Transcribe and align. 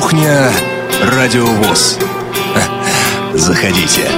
Кухня 0.00 0.50
Радиовоз. 1.02 1.98
Заходите. 3.34 4.08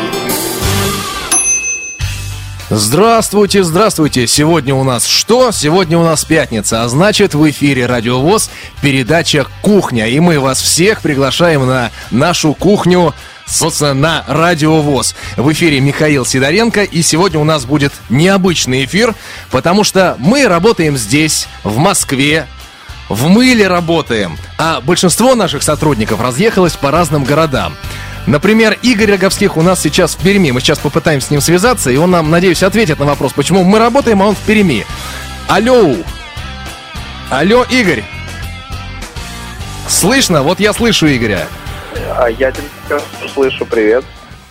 Здравствуйте, 2.71 3.65
здравствуйте. 3.65 4.29
Сегодня 4.29 4.73
у 4.77 4.85
нас 4.85 5.05
что? 5.05 5.51
Сегодня 5.51 5.99
у 5.99 6.05
нас 6.05 6.25
пятница, 6.25 6.85
а 6.85 6.89
значит 6.89 7.35
в 7.35 7.51
эфире 7.51 7.87
Радиовоз 7.87 8.51
передача 8.83 9.47
«Кухня». 9.63 10.07
И 10.07 10.21
мы 10.21 10.39
вас 10.39 10.63
всех 10.63 11.01
приглашаем 11.01 11.67
на 11.67 11.91
нашу 12.13 12.55
кухню 12.55 13.13
собственно, 13.47 13.95
на 13.95 14.25
Радиовоз. 14.29 15.15
В 15.37 15.53
эфире 15.53 15.81
Михаил 15.81 16.25
Сидоренко, 16.25 16.85
и 16.85 17.03
сегодня 17.03 17.41
у 17.41 17.45
нас 17.45 17.65
будет 17.65 17.93
необычный 18.09 18.85
эфир, 18.85 19.15
потому 19.51 19.85
что 19.85 20.17
мы 20.19 20.47
работаем 20.47 20.97
здесь, 20.97 21.49
в 21.63 21.77
Москве, 21.79 22.47
в 23.09 23.29
мыле 23.29 23.69
работаем, 23.69 24.37
а 24.59 24.81
большинство 24.81 25.35
наших 25.35 25.63
сотрудников 25.63 26.21
разъехалось 26.21 26.77
по 26.77 26.91
разным 26.91 27.25
городам. 27.25 27.75
Например, 28.27 28.79
Игорь 28.83 29.13
Роговских 29.13 29.57
у 29.57 29.63
нас 29.63 29.81
сейчас 29.83 30.15
в 30.15 30.19
Перми. 30.23 30.51
Мы 30.51 30.61
сейчас 30.61 30.79
попытаемся 30.79 31.29
с 31.29 31.31
ним 31.31 31.41
связаться, 31.41 31.91
и 31.91 31.97
он 31.97 32.11
нам, 32.11 32.31
надеюсь, 32.31 32.63
ответит 32.63 32.99
на 32.99 33.05
вопрос, 33.05 33.35
почему 33.35 33.65
мы 33.65 33.79
работаем, 33.79 34.23
а 34.23 34.27
он 34.27 34.35
в 34.35 34.41
Перми. 34.41 34.87
Алло! 35.47 35.95
Алло, 37.31 37.65
Игорь! 37.71 38.03
Слышно? 39.89 40.43
Вот 40.43 40.61
я 40.61 40.73
слышу 40.73 41.07
Игоря. 41.07 41.47
А 42.17 42.29
я 42.29 42.51
тебя 42.51 42.99
слышу, 43.33 43.67
привет. 43.67 44.05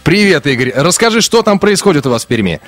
Привет, 0.04 0.46
Игорь. 0.46 0.72
Расскажи, 0.76 1.22
что 1.22 1.42
там 1.42 1.60
происходит 1.60 2.06
у 2.06 2.12
вас 2.12 2.26
в 2.26 2.28
Перми? 2.28 2.62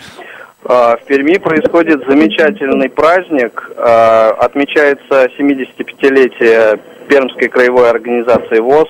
А, 0.68 0.98
в 0.98 1.04
Перми 1.04 1.38
происходит 1.38 2.04
замечательный 2.08 2.90
праздник. 2.90 3.72
А, 3.78 4.32
отмечается 4.40 5.30
75-летие 5.38 6.80
Пермской 7.08 7.50
краевой 7.50 7.92
организации 7.92 8.58
ВОЗ. 8.60 8.90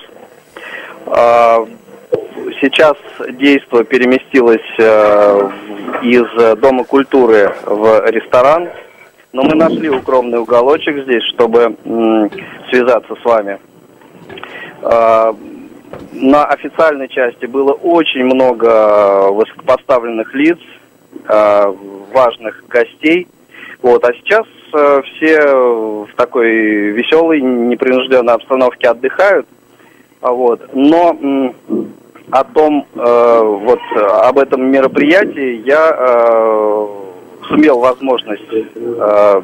А, 1.06 1.66
сейчас 2.62 2.96
действо 3.28 3.84
переместилось 3.84 4.62
из 6.02 6.58
Дома 6.60 6.84
культуры 6.84 7.52
в 7.66 8.10
ресторан. 8.10 8.70
Но 9.32 9.42
мы 9.42 9.54
нашли 9.54 9.90
укромный 9.90 10.38
уголочек 10.38 11.02
здесь, 11.04 11.22
чтобы 11.34 11.76
связаться 12.70 13.14
с 13.14 13.24
вами. 13.24 13.58
На 16.12 16.44
официальной 16.46 17.08
части 17.08 17.44
было 17.44 17.72
очень 17.72 18.24
много 18.24 19.30
высокопоставленных 19.30 20.32
лиц, 20.34 20.58
важных 21.28 22.64
гостей. 22.68 23.26
Вот, 23.82 24.04
а 24.04 24.12
сейчас 24.14 24.46
э, 24.72 25.02
все 25.02 25.38
в 26.04 26.08
такой 26.16 26.50
веселой, 26.90 27.40
непринужденной 27.40 28.34
обстановке 28.34 28.88
отдыхают. 28.88 29.46
А 30.20 30.32
вот. 30.32 30.60
Но 30.72 31.52
о 32.30 32.44
том, 32.44 32.86
э, 32.94 33.40
вот 33.42 33.80
об 33.94 34.38
этом 34.38 34.70
мероприятии 34.70 35.62
я 35.64 35.94
э, 35.96 36.86
сумел 37.48 37.78
возможность 37.78 38.42
э, 38.52 39.42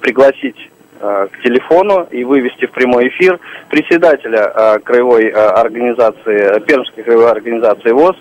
пригласить 0.00 0.70
э, 1.00 1.28
к 1.30 1.42
телефону 1.42 2.06
и 2.10 2.24
вывести 2.24 2.66
в 2.66 2.72
прямой 2.72 3.08
эфир 3.08 3.38
председателя 3.68 4.52
э, 4.52 4.78
краевой 4.80 5.26
э, 5.26 5.32
организации, 5.32 6.60
Пермской 6.60 7.04
краевой 7.04 7.30
организации 7.30 7.90
ВОЗ 7.90 8.16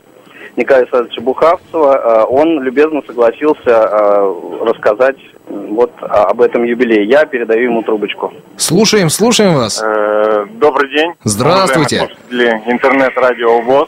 Николая 0.57 0.83
Александровича 0.83 1.21
Бухавцева. 1.21 1.93
Э, 1.95 2.23
он 2.25 2.61
любезно 2.63 3.01
согласился 3.05 3.69
э, 3.69 4.33
рассказать 4.61 5.17
вот 5.47 5.93
об 6.01 6.41
этом 6.41 6.63
юбилее. 6.63 7.05
Я 7.05 7.25
передаю 7.25 7.65
ему 7.65 7.83
трубочку. 7.83 8.33
Слушаем, 8.57 9.09
слушаем 9.09 9.53
вас. 9.53 9.81
Э, 9.81 10.45
добрый 10.55 10.89
день. 10.89 11.13
Здравствуйте. 11.23 12.09
Интернет-радио 12.31 13.61
ВОЗ. 13.61 13.87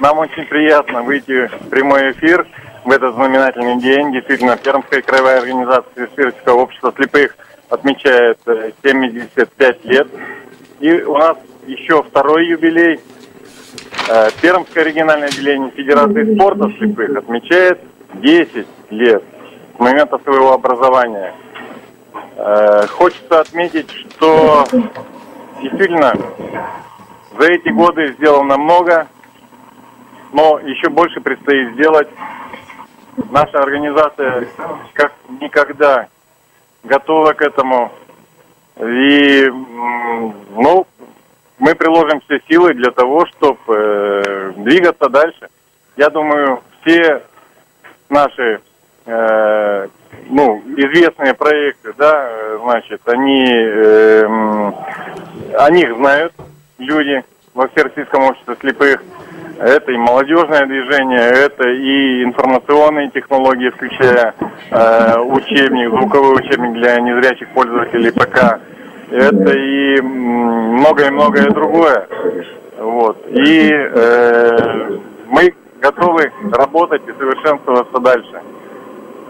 Нам 0.00 0.18
очень 0.18 0.46
приятно 0.46 1.02
выйти 1.02 1.48
в 1.48 1.68
прямой 1.68 2.12
эфир 2.12 2.46
в 2.84 2.90
этот 2.90 3.14
знаменательный 3.14 3.78
день. 3.78 4.10
Действительно, 4.12 4.56
Пермская 4.56 5.02
краевая 5.02 5.38
организация 5.40 6.08
Сферического 6.14 6.62
общества 6.62 6.94
слепых 6.96 7.36
отмечает 7.68 8.38
75 8.82 9.84
лет. 9.84 10.08
И 10.80 10.92
у 10.92 11.18
нас 11.18 11.36
еще 11.66 12.02
второй 12.02 12.46
юбилей– 12.46 13.00
Пермское 14.40 14.84
региональное 14.84 15.28
отделение 15.28 15.70
Федерации 15.72 16.34
спорта 16.34 16.70
слепых 16.78 17.16
отмечает 17.16 17.80
10 18.14 18.66
лет 18.90 19.22
с 19.76 19.78
момента 19.78 20.18
своего 20.18 20.52
образования. 20.52 21.34
Э, 22.36 22.86
хочется 22.86 23.40
отметить, 23.40 23.90
что 23.90 24.64
действительно 25.60 26.12
за 27.38 27.52
эти 27.52 27.68
годы 27.68 28.14
сделано 28.14 28.56
много, 28.56 29.08
но 30.32 30.58
еще 30.60 30.88
больше 30.88 31.20
предстоит 31.20 31.74
сделать. 31.74 32.08
Наша 33.30 33.58
организация 33.58 34.46
как 34.94 35.12
никогда 35.40 36.08
готова 36.84 37.32
к 37.32 37.42
этому. 37.42 37.92
И, 38.80 39.48
ну, 39.50 40.86
мы 41.58 41.74
приложим 41.74 42.20
все 42.22 42.40
силы 42.48 42.74
для 42.74 42.90
того, 42.90 43.26
чтобы 43.26 43.58
э, 43.68 44.52
двигаться 44.56 45.08
дальше. 45.08 45.48
Я 45.96 46.08
думаю, 46.10 46.62
все 46.80 47.22
наши 48.08 48.60
э, 49.06 49.88
ну, 50.30 50.62
известные 50.76 51.34
проекты, 51.34 51.92
да, 51.96 52.30
значит, 52.62 53.00
они, 53.06 53.44
э, 53.50 54.24
о 55.58 55.70
них 55.70 55.96
знают 55.96 56.32
люди 56.78 57.24
во 57.54 57.68
Всероссийском 57.68 58.24
обществе 58.24 58.56
слепых. 58.60 59.02
Это 59.58 59.90
и 59.90 59.96
молодежное 59.96 60.66
движение, 60.66 61.18
это 61.18 61.68
и 61.68 62.22
информационные 62.22 63.10
технологии, 63.10 63.70
включая 63.70 64.34
э, 64.70 65.18
учебник, 65.18 65.90
звуковой 65.90 66.36
учебник 66.36 66.74
для 66.74 67.00
незрячих 67.00 67.48
пользователей 67.48 68.12
ПК 68.12 68.60
это 69.10 69.58
и 69.58 70.00
многое-многое 70.00 71.50
другое. 71.50 72.08
Вот. 72.78 73.18
И 73.28 73.70
э, 73.72 74.98
мы 75.28 75.54
готовы 75.80 76.32
работать 76.52 77.02
и 77.06 77.12
совершенствоваться 77.18 77.98
дальше. 78.00 78.40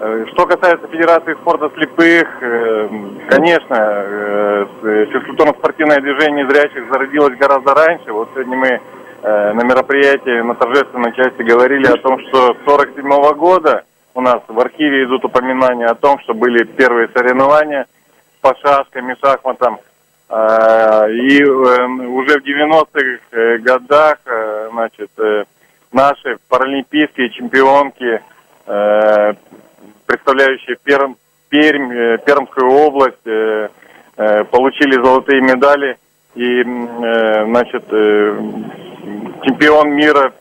Э, 0.01 0.25
что 0.33 0.47
касается 0.47 0.87
Федерации 0.89 1.35
спорта 1.35 1.71
слепых, 1.75 2.29
э, 2.41 2.89
конечно, 3.29 3.77
э, 3.77 4.67
физкультурно-спортивное 5.13 6.01
движение 6.01 6.49
зрячих 6.49 6.91
зародилось 6.91 7.37
гораздо 7.39 7.75
раньше. 7.75 8.13
Вот 8.13 8.29
сегодня 8.35 8.57
мы 8.57 8.81
на 9.21 9.65
мероприятии, 9.65 10.43
на 10.43 10.55
торжественной 10.55 11.13
части 11.13 11.43
говорили 11.43 11.87
о 11.87 11.97
том, 11.97 12.21
что 12.29 12.55
с 12.55 12.65
47 12.65 13.35
года 13.35 13.83
у 14.15 14.21
нас 14.21 14.41
в 14.47 14.61
архиве 14.61 15.07
идут 15.07 15.25
упоминания 15.25 15.87
о 15.87 15.97
том, 15.97 16.21
что 16.21 16.35
были 16.35 16.63
первые 16.63 17.09
соревнования– 17.13 17.87
по 18.41 18.55
шашкам 18.57 19.11
и 19.11 19.17
шахматам. 19.21 19.79
А, 20.29 21.09
и 21.09 21.43
эм, 21.43 22.15
уже 22.15 22.39
в 22.39 22.45
90-х 22.45 23.01
э, 23.33 23.59
годах, 23.59 24.19
э, 24.27 24.69
значит, 24.73 25.11
э, 25.19 25.45
наши 25.91 26.37
паралимпийские 26.49 27.31
чемпионки, 27.31 28.21
представляющие 30.05 30.77
Перм, 30.85 31.17
Пермь, 31.49 32.19
Пермскую 32.27 32.71
область, 32.71 33.23
получили 34.51 35.03
золотые 35.03 35.41
медали. 35.41 35.97
И, 36.35 36.63
значит, 36.63 37.89
чемпион 39.47 39.95
мира 39.95 40.35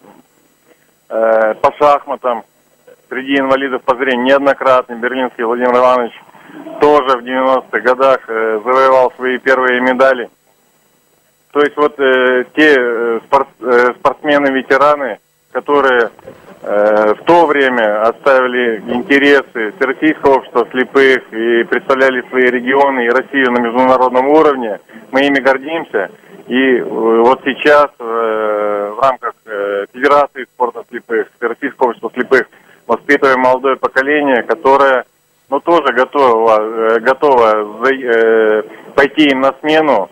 по 1.07 1.73
шахматам 1.79 2.43
среди 3.07 3.39
инвалидов 3.39 3.81
по 3.83 3.95
зрению 3.95 4.25
неоднократный, 4.25 4.97
берлинский 4.97 5.45
Владимир 5.45 5.77
Иванович 5.77 6.11
тоже 6.79 7.17
в 7.17 7.23
90-х 7.23 7.79
годах 7.79 8.19
э, 8.27 8.59
завоевал 8.63 9.11
свои 9.15 9.37
первые 9.37 9.81
медали. 9.81 10.29
То 11.51 11.61
есть 11.61 11.75
вот 11.77 11.99
э, 11.99 12.45
те 12.55 12.75
э, 12.77 13.19
спорт, 13.25 13.47
э, 13.61 13.93
спортсмены-ветераны, 13.99 15.19
которые 15.51 16.11
э, 16.61 17.13
в 17.13 17.23
то 17.23 17.45
время 17.45 18.03
оставили 18.03 18.83
интересы 18.87 19.73
Всероссийского 19.77 20.35
общества 20.35 20.67
слепых 20.71 21.33
и 21.33 21.63
представляли 21.63 22.21
свои 22.29 22.45
регионы 22.51 23.05
и 23.05 23.09
Россию 23.09 23.51
на 23.51 23.59
международном 23.59 24.27
уровне, 24.27 24.79
мы 25.11 25.25
ими 25.25 25.39
гордимся. 25.39 26.11
И 26.47 26.77
э, 26.77 26.83
вот 26.83 27.41
сейчас 27.43 27.89
в 27.97 28.99
рамках 29.01 29.33
Федерации 29.93 30.43
спорта 30.43 30.83
слепых, 30.89 31.27
Всероссийского 31.37 31.89
общества 31.89 32.11
слепых 32.13 32.47
воспитываем 32.87 33.41
молодое 33.41 33.75
поколение, 33.75 34.43
которое 34.43 35.05
ну, 35.49 35.59
тоже 35.61 35.93
готова, 35.93 36.59
э, 36.59 36.99
готова 36.99 37.89
э, 37.89 38.63
пойти 38.95 39.29
им 39.29 39.41
на 39.41 39.53
смену. 39.59 40.09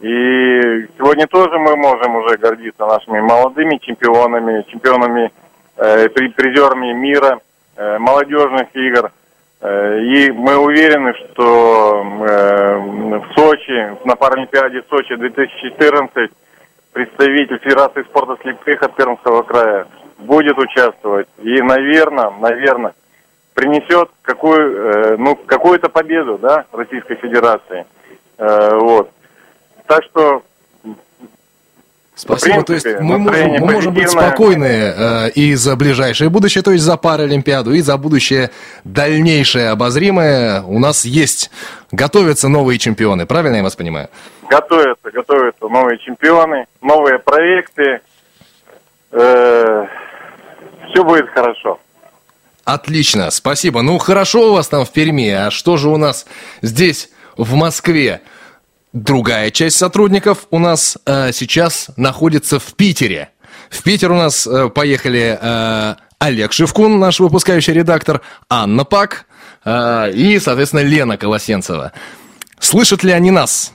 И 0.00 0.86
сегодня 0.96 1.26
тоже 1.26 1.58
мы 1.58 1.76
можем 1.76 2.16
уже 2.16 2.36
гордиться 2.36 2.86
нашими 2.86 3.20
молодыми 3.20 3.78
чемпионами, 3.78 4.64
чемпионами, 4.68 5.32
э, 5.76 6.08
призерами 6.08 6.92
мира, 6.92 7.40
э, 7.76 7.98
молодежных 7.98 8.74
игр. 8.74 9.10
И 9.60 10.30
мы 10.30 10.56
уверены, 10.56 11.12
что 11.14 12.04
в 12.04 13.34
Сочи, 13.34 13.96
на 14.04 14.14
Паралимпиаде 14.14 14.84
Сочи 14.88 15.16
2014 15.16 16.30
представитель 16.92 17.58
Федерации 17.58 18.04
спорта 18.04 18.40
слепых 18.40 18.80
от 18.80 18.94
Пермского 18.94 19.42
края 19.42 19.88
будет 20.18 20.56
участвовать. 20.58 21.26
И, 21.38 21.60
наверное, 21.60 22.30
наверное, 22.38 22.92
принесет 23.58 24.08
какую, 24.22 25.18
ну, 25.18 25.34
какую-то 25.34 25.88
победу 25.88 26.38
да, 26.38 26.64
Российской 26.70 27.16
Федерации. 27.16 27.84
Вот. 28.38 29.10
Так 29.86 30.04
что 30.04 30.44
Спасибо. 32.14 32.62
принципе, 32.64 32.80
то 32.80 32.88
есть 32.88 33.00
мы 33.00 33.18
можем, 33.18 33.50
мы 33.50 33.72
можем 33.72 33.94
быть 33.94 34.10
спокойны 34.10 34.64
э, 34.64 35.30
и 35.30 35.54
за 35.54 35.74
ближайшее 35.74 36.30
будущее, 36.30 36.62
то 36.62 36.70
есть 36.70 36.84
за 36.84 36.96
Паралимпиаду, 36.96 37.72
и 37.72 37.80
за 37.80 37.96
будущее 37.96 38.50
дальнейшее 38.84 39.70
обозримое. 39.70 40.62
У 40.62 40.78
нас 40.78 41.04
есть, 41.04 41.50
готовятся 41.90 42.48
новые 42.48 42.78
чемпионы, 42.78 43.26
правильно 43.26 43.56
я 43.56 43.62
вас 43.64 43.74
понимаю? 43.74 44.08
Готовятся, 44.48 45.10
готовятся 45.10 45.68
новые 45.68 45.98
чемпионы, 45.98 46.66
новые 46.80 47.18
проекты. 47.18 48.00
все 49.10 49.88
будет 51.04 51.28
хорошо. 51.30 51.80
Отлично, 52.68 53.30
спасибо. 53.30 53.80
Ну, 53.80 53.96
хорошо 53.96 54.50
у 54.50 54.52
вас 54.52 54.68
там 54.68 54.84
в 54.84 54.90
Перми, 54.90 55.30
а 55.30 55.50
что 55.50 55.78
же 55.78 55.88
у 55.88 55.96
нас 55.96 56.26
здесь, 56.60 57.08
в 57.38 57.54
Москве? 57.54 58.20
Другая 58.92 59.50
часть 59.50 59.78
сотрудников 59.78 60.46
у 60.50 60.58
нас 60.58 60.98
э, 61.06 61.32
сейчас 61.32 61.86
находится 61.96 62.58
в 62.58 62.74
Питере. 62.74 63.30
В 63.70 63.82
Питер 63.82 64.12
у 64.12 64.16
нас 64.16 64.46
э, 64.46 64.68
поехали 64.68 65.38
э, 65.40 65.94
Олег 66.18 66.52
Шевкун, 66.52 66.98
наш 66.98 67.20
выпускающий 67.20 67.72
редактор, 67.72 68.20
Анна 68.50 68.84
Пак 68.84 69.24
э, 69.64 70.12
и, 70.12 70.38
соответственно, 70.38 70.80
Лена 70.80 71.16
Колосенцева. 71.16 71.92
Слышат 72.60 73.02
ли 73.02 73.12
они 73.12 73.30
нас? 73.30 73.72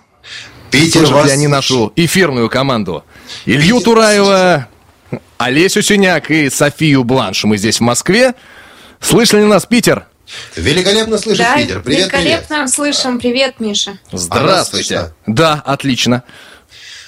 Питер 0.69 1.00
Слышат 1.00 1.16
вас 1.16 1.25
ли 1.25 1.31
они 1.31 1.48
нашу 1.48 1.92
эфирную 1.96 2.48
команду? 2.48 3.04
Илью 3.48 3.81
Тураева, 3.81 4.68
Олесю 5.39 5.81
Синяк 5.81 6.30
и 6.30 6.48
Софию 6.51 7.04
Бланш. 7.04 7.44
Мы 7.46 7.57
здесь 7.57 7.80
в 7.80 7.81
Москве. 7.81 8.36
Слышали 9.03 9.41
ли 9.41 9.47
нас, 9.47 9.65
Питер? 9.65 10.05
Великолепно 10.55 11.17
слышит 11.17 11.45
Да, 11.45 11.57
Питер. 11.57 11.81
Привет, 11.81 12.09
привет. 12.09 12.13
великолепно 12.13 12.67
слышим. 12.67 13.19
Привет, 13.19 13.59
Миша. 13.59 14.00
Здравствуйте. 14.11 15.13
Да, 15.27 15.61
отлично. 15.65 16.23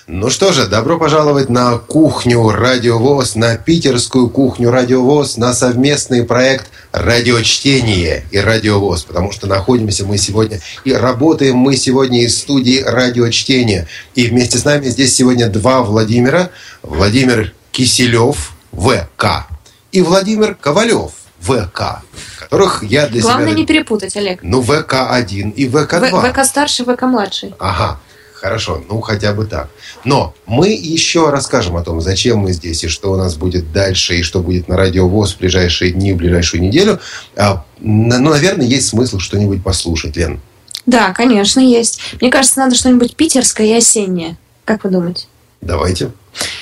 Ну 0.08 0.30
что 0.30 0.54
же, 0.54 0.68
добро 0.68 1.00
пожаловать 1.00 1.50
на 1.50 1.80
кухню 1.80 2.50
Радио 2.50 3.00
ВОЗ, 3.00 3.34
на 3.34 3.58
питерскую 3.58 4.30
кухню 4.30 4.70
Радио 4.70 5.02
ВОЗ, 5.02 5.38
на 5.38 5.52
совместный 5.56 6.24
проект 6.24 6.68
«Радиочтение» 6.92 8.24
и 8.30 8.38
Радио 8.38 8.80
ВОЗ, 8.80 9.04
потому 9.06 9.32
что 9.32 9.48
находимся 9.48 10.06
мы 10.06 10.20
сегодня 10.20 10.60
и 10.84 10.94
работаем 10.94 11.58
мы 11.58 11.76
сегодня 11.76 12.22
из 12.24 12.38
студии 12.38 12.84
«Радиочтение». 12.86 13.88
И 14.14 14.28
вместе 14.28 14.60
с 14.60 14.66
нами 14.66 14.90
здесь 14.90 15.16
сегодня 15.16 15.48
два 15.48 15.82
Владимира. 15.82 16.52
Владимир 16.84 17.56
Киселев, 17.72 18.52
ВК, 18.74 19.48
и 19.92 20.04
Владимир 20.04 20.54
Ковалев, 20.54 21.14
ВК, 21.46 22.02
которых 22.40 22.84
я 22.84 23.08
для 23.08 23.22
Главное 23.22 23.48
себя... 23.50 23.58
не 23.58 23.66
перепутать, 23.66 24.16
Олег. 24.18 24.40
Ну, 24.42 24.62
ВК-1 24.62 25.52
и 25.54 25.68
ВК-2. 25.68 26.10
В- 26.12 26.32
ВК 26.34 26.44
старший, 26.46 26.86
ВК 26.86 27.04
младший. 27.04 27.54
Ага, 27.60 28.00
хорошо, 28.34 28.84
ну 28.90 29.02
хотя 29.02 29.34
бы 29.34 29.46
так. 29.46 29.70
Но 30.04 30.34
мы 30.46 30.70
еще 30.70 31.30
расскажем 31.30 31.78
о 31.78 31.84
том, 31.84 32.02
зачем 32.02 32.40
мы 32.40 32.52
здесь 32.52 32.84
и 32.84 32.88
что 32.88 33.12
у 33.12 33.16
нас 33.16 33.36
будет 33.36 33.72
дальше, 33.72 34.16
и 34.18 34.24
что 34.24 34.40
будет 34.42 34.68
на 34.68 34.78
Радио 34.78 35.08
ВОЗ 35.08 35.36
в 35.36 35.40
ближайшие 35.40 35.92
дни, 35.92 36.14
в 36.14 36.18
ближайшую 36.18 36.62
неделю. 36.62 37.00
А, 37.36 37.64
на- 37.80 38.20
ну, 38.20 38.30
наверное, 38.32 38.66
есть 38.66 38.88
смысл 38.88 39.20
что-нибудь 39.20 39.64
послушать, 39.64 40.16
Лен. 40.16 40.40
Да, 40.86 41.14
конечно, 41.14 41.60
есть. 41.60 42.00
Мне 42.22 42.30
кажется, 42.30 42.60
надо 42.60 42.76
что-нибудь 42.76 43.16
питерское 43.16 43.66
и 43.68 43.74
осеннее. 43.74 44.38
Как 44.66 44.84
вы 44.84 44.90
думаете? 44.92 45.26
Давайте. 45.66 46.12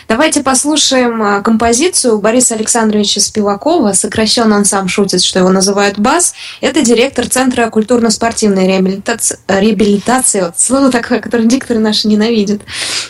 Давайте 0.07 0.41
послушаем 0.43 1.21
а, 1.21 1.41
композицию 1.41 2.19
Бориса 2.19 2.55
Александровича 2.55 3.19
Спивакова. 3.19 3.91
Сокращенно 3.91 4.55
он 4.55 4.63
сам 4.63 4.87
шутит, 4.87 5.21
что 5.21 5.39
его 5.39 5.49
называют 5.49 5.99
БАС. 5.99 6.33
Это 6.61 6.81
директор 6.81 7.27
Центра 7.27 7.69
культурно-спортивной 7.69 8.65
реабилитации. 8.65 9.39
реабилитации. 9.47 10.41
Вот 10.41 10.57
слово 10.57 10.89
такое, 10.89 11.19
которое 11.19 11.45
дикторы 11.45 11.79
наши 11.79 12.07
ненавидят. 12.07 12.61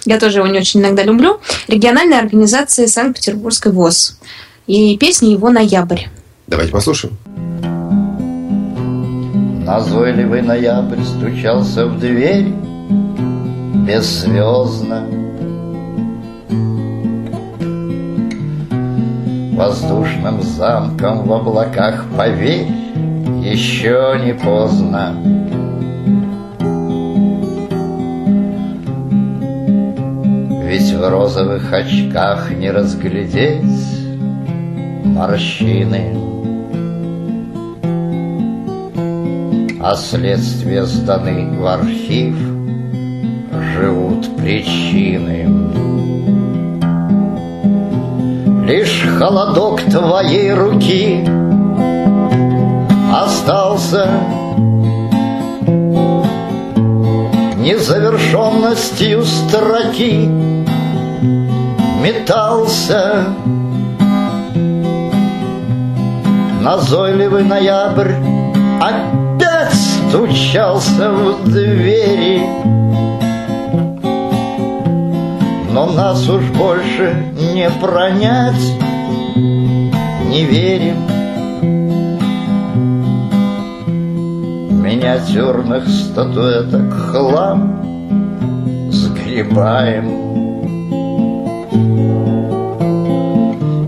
Я 0.06 0.20
тоже 0.20 0.40
его 0.40 0.48
не 0.48 0.58
очень 0.58 0.80
иногда 0.80 1.04
люблю. 1.04 1.40
Региональной 1.68 2.18
организации 2.18 2.88
Санкт-Петербургской 2.88 3.72
ВОЗ. 3.72 4.18
И 4.66 4.98
песня 4.98 5.30
его 5.30 5.50
«Ноябрь». 5.50 6.06
Давайте 6.48 6.72
послушаем. 6.72 7.18
Назойливый 9.64 10.42
ноябрь 10.42 11.04
стучался 11.04 11.86
в 11.86 12.00
дверь 12.00 12.48
Бессвязно 13.86 15.08
Воздушным 19.56 20.42
замком 20.42 21.24
в 21.24 21.34
облаках 21.34 22.06
поверь 22.18 22.68
Еще 23.42 24.20
не 24.24 24.34
поздно 24.34 25.16
Ведь 30.66 30.92
в 30.92 31.10
розовых 31.10 31.72
очках 31.72 32.52
не 32.52 32.72
разглядеть 32.72 33.64
морщины 35.06 36.24
а 39.84 39.98
следствия 39.98 40.86
сданы 40.86 41.60
в 41.60 41.68
архив, 41.68 42.38
живут 43.76 44.34
причины. 44.38 45.93
Лишь 48.66 49.06
холодок 49.20 49.82
твоей 49.82 50.54
руки 50.54 51.28
остался 53.14 54.08
незавершенностью 57.58 59.24
строки 59.24 60.30
метался 62.02 63.26
назойливый 66.62 67.44
ноябрь 67.44 68.14
опять 68.82 69.74
стучался 69.74 71.12
в 71.12 71.44
двери. 71.50 72.73
Но 75.74 75.88
нас 75.88 76.30
уж 76.30 76.44
больше 76.52 77.34
не 77.34 77.68
пронять, 77.82 78.54
не 79.36 80.46
верим. 80.46 80.98
Миниатюрных 84.84 85.88
статуэток 85.90 86.94
хлам 86.94 87.82
сгребаем. 88.92 90.22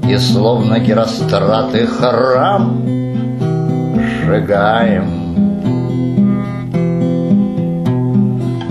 И 0.10 0.18
словно 0.18 0.80
геростраты 0.80 1.86
храм 1.86 2.82
сжигаем. 4.24 5.25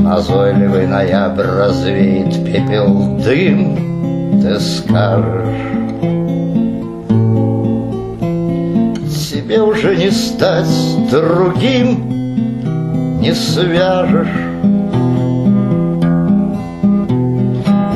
Назойливый 0.05 0.87
ноябрь 0.87 1.47
развеет 1.47 2.45
пепел 2.45 3.17
дым, 3.25 4.39
ты 4.43 4.61
скажешь. 4.61 5.57
Тебе 9.31 9.63
уже 9.63 9.97
не 9.97 10.11
стать 10.11 10.69
другим, 11.11 13.19
не 13.23 13.35
свяжешь. 13.35 14.29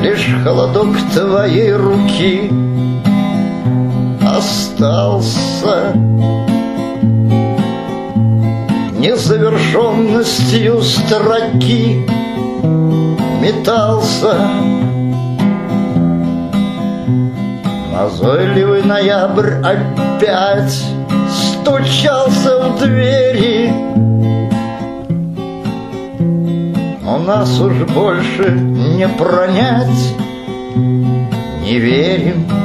Лишь 0.02 0.34
холодок 0.42 0.96
твоей 1.12 1.74
руки 1.74 2.50
остался 4.22 5.92
незавершенностью 8.98 10.82
строки 10.82 12.04
метался. 13.40 14.34
Назойливый 17.92 18.82
ноябрь 18.82 19.54
опять 19.62 20.84
стучался 21.30 22.64
в 22.64 22.78
двери. 22.80 23.72
Но 27.02 27.18
нас 27.18 27.60
уж 27.60 27.74
больше 27.94 28.50
не 28.50 29.08
пронять, 29.08 30.14
не 31.62 31.78
верим. 31.78 32.57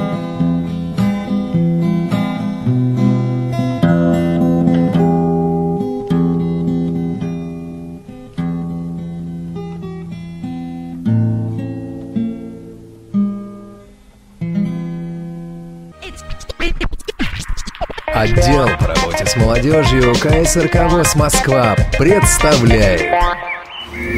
Молодежью 19.64 20.14
КСРК 20.16 20.92
ВОЗ 20.92 21.16
Москва 21.16 21.76
представляет 21.98 23.02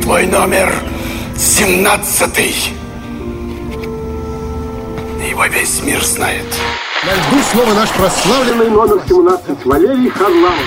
Твой 0.02 0.26
номер 0.26 0.74
семнадцатый. 1.38 2.56
Его 5.30 5.46
весь 5.46 5.84
мир 5.84 6.04
знает. 6.04 6.46
На 7.04 7.14
льду 7.14 7.44
снова 7.52 7.74
наш 7.76 7.90
прославленный 7.92 8.72
номер 8.72 9.00
17 9.08 9.66
Валерий 9.66 10.10
Харламов. 10.10 10.66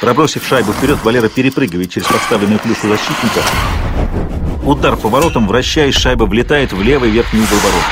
Пробросив 0.00 0.44
шайбу 0.44 0.72
вперед, 0.72 0.98
Валера 1.04 1.28
перепрыгивает 1.28 1.90
через 1.90 2.08
подставленную 2.08 2.58
клюшку 2.58 2.88
защитника. 2.88 3.42
Удар 4.64 4.96
поворотом, 4.96 5.46
вращаясь, 5.46 5.94
шайба 5.94 6.24
влетает 6.24 6.72
в 6.72 6.82
левый 6.82 7.10
верхний 7.10 7.40
угол 7.42 7.58
ворот. 7.58 7.84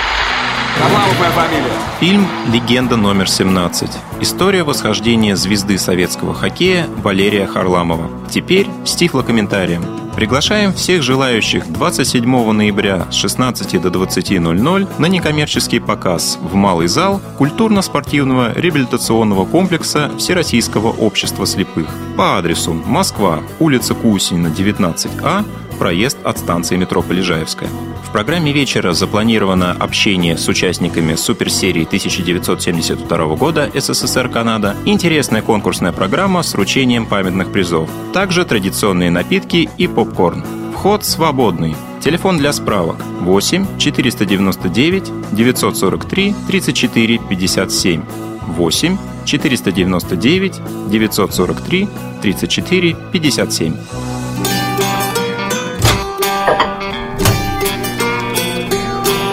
Фильм 2.01 2.27
«Легенда 2.53 2.97
номер 2.97 3.27
17». 3.27 3.91
История 4.21 4.63
восхождения 4.63 5.37
звезды 5.37 5.79
советского 5.79 6.35
хоккея 6.35 6.87
Валерия 7.03 7.47
Харламова. 7.47 8.11
Теперь 8.31 8.67
с 8.85 8.95
тифлокомментарием. 8.95 9.85
Приглашаем 10.17 10.73
всех 10.73 11.03
желающих 11.03 11.67
27 11.71 12.53
ноября 12.53 13.07
с 13.11 13.15
16 13.15 13.81
до 13.81 13.89
20.00 13.89 14.89
на 14.99 15.07
некоммерческий 15.07 15.81
показ 15.81 16.39
в 16.41 16.55
Малый 16.55 16.89
зал 16.89 17.21
культурно-спортивного 17.39 18.53
реабилитационного 18.59 19.47
комплекса 19.47 20.11
Всероссийского 20.19 20.89
общества 20.89 21.47
слепых 21.47 21.87
по 22.17 22.39
адресу 22.39 22.73
Москва, 22.73 23.41
улица 23.61 23.95
Кусинина, 23.95 24.49
19А, 24.49 25.45
проезд 25.81 26.19
от 26.25 26.37
станции 26.39 26.77
метро 26.77 27.01
Полежаевская. 27.01 27.71
В 28.05 28.13
программе 28.13 28.53
вечера 28.53 28.93
запланировано 28.93 29.73
общение 29.73 30.37
с 30.37 30.47
участниками 30.47 31.15
суперсерии 31.15 31.85
1972 31.85 33.37
года 33.37 33.71
СССР-Канада, 33.75 34.77
интересная 34.85 35.41
конкурсная 35.41 35.93
программа 35.93 36.43
с 36.43 36.53
вручением 36.53 37.07
памятных 37.07 37.51
призов, 37.51 37.89
также 38.13 38.45
традиционные 38.45 39.11
напитки 39.11 39.71
и 39.79 39.87
попкорн. 39.89 40.45
Вход 40.75 41.03
свободный. 41.07 41.75
Телефон 42.05 42.37
для 42.37 42.53
справок 42.53 42.97
8 43.21 43.79
499 43.79 45.13
943 45.33 46.35
34 46.47 47.19
57 47.19 48.03
8 48.49 48.99
499 49.25 50.61
943 50.91 51.89
34 52.21 52.97
57 53.13 53.77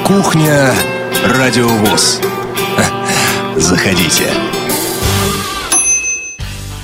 Кухня 0.08 0.74
Радиовоз. 1.26 2.22
Заходите. 3.58 4.24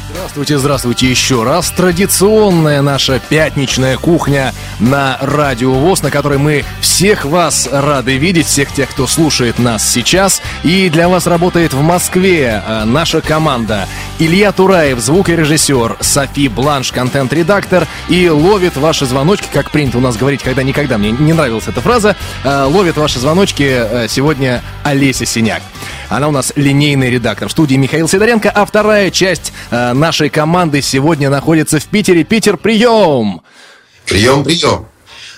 Здравствуйте, 0.09 0.57
здравствуйте 0.57 1.09
еще 1.09 1.43
раз. 1.43 1.69
Традиционная 1.71 2.81
наша 2.81 3.19
пятничная 3.19 3.97
кухня 3.97 4.51
на 4.79 5.17
Радио 5.21 5.71
ВОЗ, 5.71 6.01
на 6.01 6.11
которой 6.11 6.37
мы 6.37 6.65
всех 6.81 7.23
вас 7.23 7.69
рады 7.71 8.17
видеть, 8.17 8.47
всех 8.47 8.73
тех, 8.73 8.89
кто 8.89 9.07
слушает 9.07 9.57
нас 9.57 9.87
сейчас. 9.87 10.41
И 10.63 10.89
для 10.89 11.07
вас 11.07 11.25
работает 11.25 11.73
в 11.73 11.81
Москве 11.81 12.61
э, 12.65 12.83
наша 12.83 13.21
команда. 13.21 13.87
Илья 14.25 14.53
Тураев, 14.53 14.99
звукорежиссер, 14.99 15.97
Софи 15.99 16.47
Бланш, 16.47 16.93
контент-редактор, 16.93 17.89
и 18.07 18.29
ловит 18.29 18.77
ваши 18.77 19.05
звоночки, 19.05 19.49
как 19.51 19.69
принято 19.69 19.97
у 19.97 20.01
нас 20.01 20.15
говорить, 20.15 20.41
когда 20.41 20.63
никогда 20.63 20.97
мне 20.97 21.11
не 21.11 21.33
нравилась 21.33 21.67
эта 21.67 21.81
фраза, 21.81 22.15
э, 22.45 22.63
ловит 22.63 22.95
ваши 22.95 23.19
звоночки 23.19 23.63
э, 23.67 24.07
сегодня 24.07 24.63
Олеся 24.85 25.25
Синяк. 25.25 25.61
Она 26.07 26.29
у 26.29 26.31
нас 26.31 26.53
линейный 26.55 27.09
редактор. 27.09 27.49
В 27.49 27.51
студии 27.51 27.75
Михаил 27.75 28.07
Сидоренко, 28.07 28.49
а 28.49 28.65
вторая 28.65 29.11
часть 29.11 29.51
э, 29.71 29.91
нашей 29.91 30.29
команды 30.29 30.81
сегодня 30.81 31.29
находится 31.29 31.81
в 31.81 31.85
Питере. 31.85 32.23
Питер, 32.23 32.55
прием! 32.55 33.41
Прием, 34.05 34.45
прием. 34.45 34.85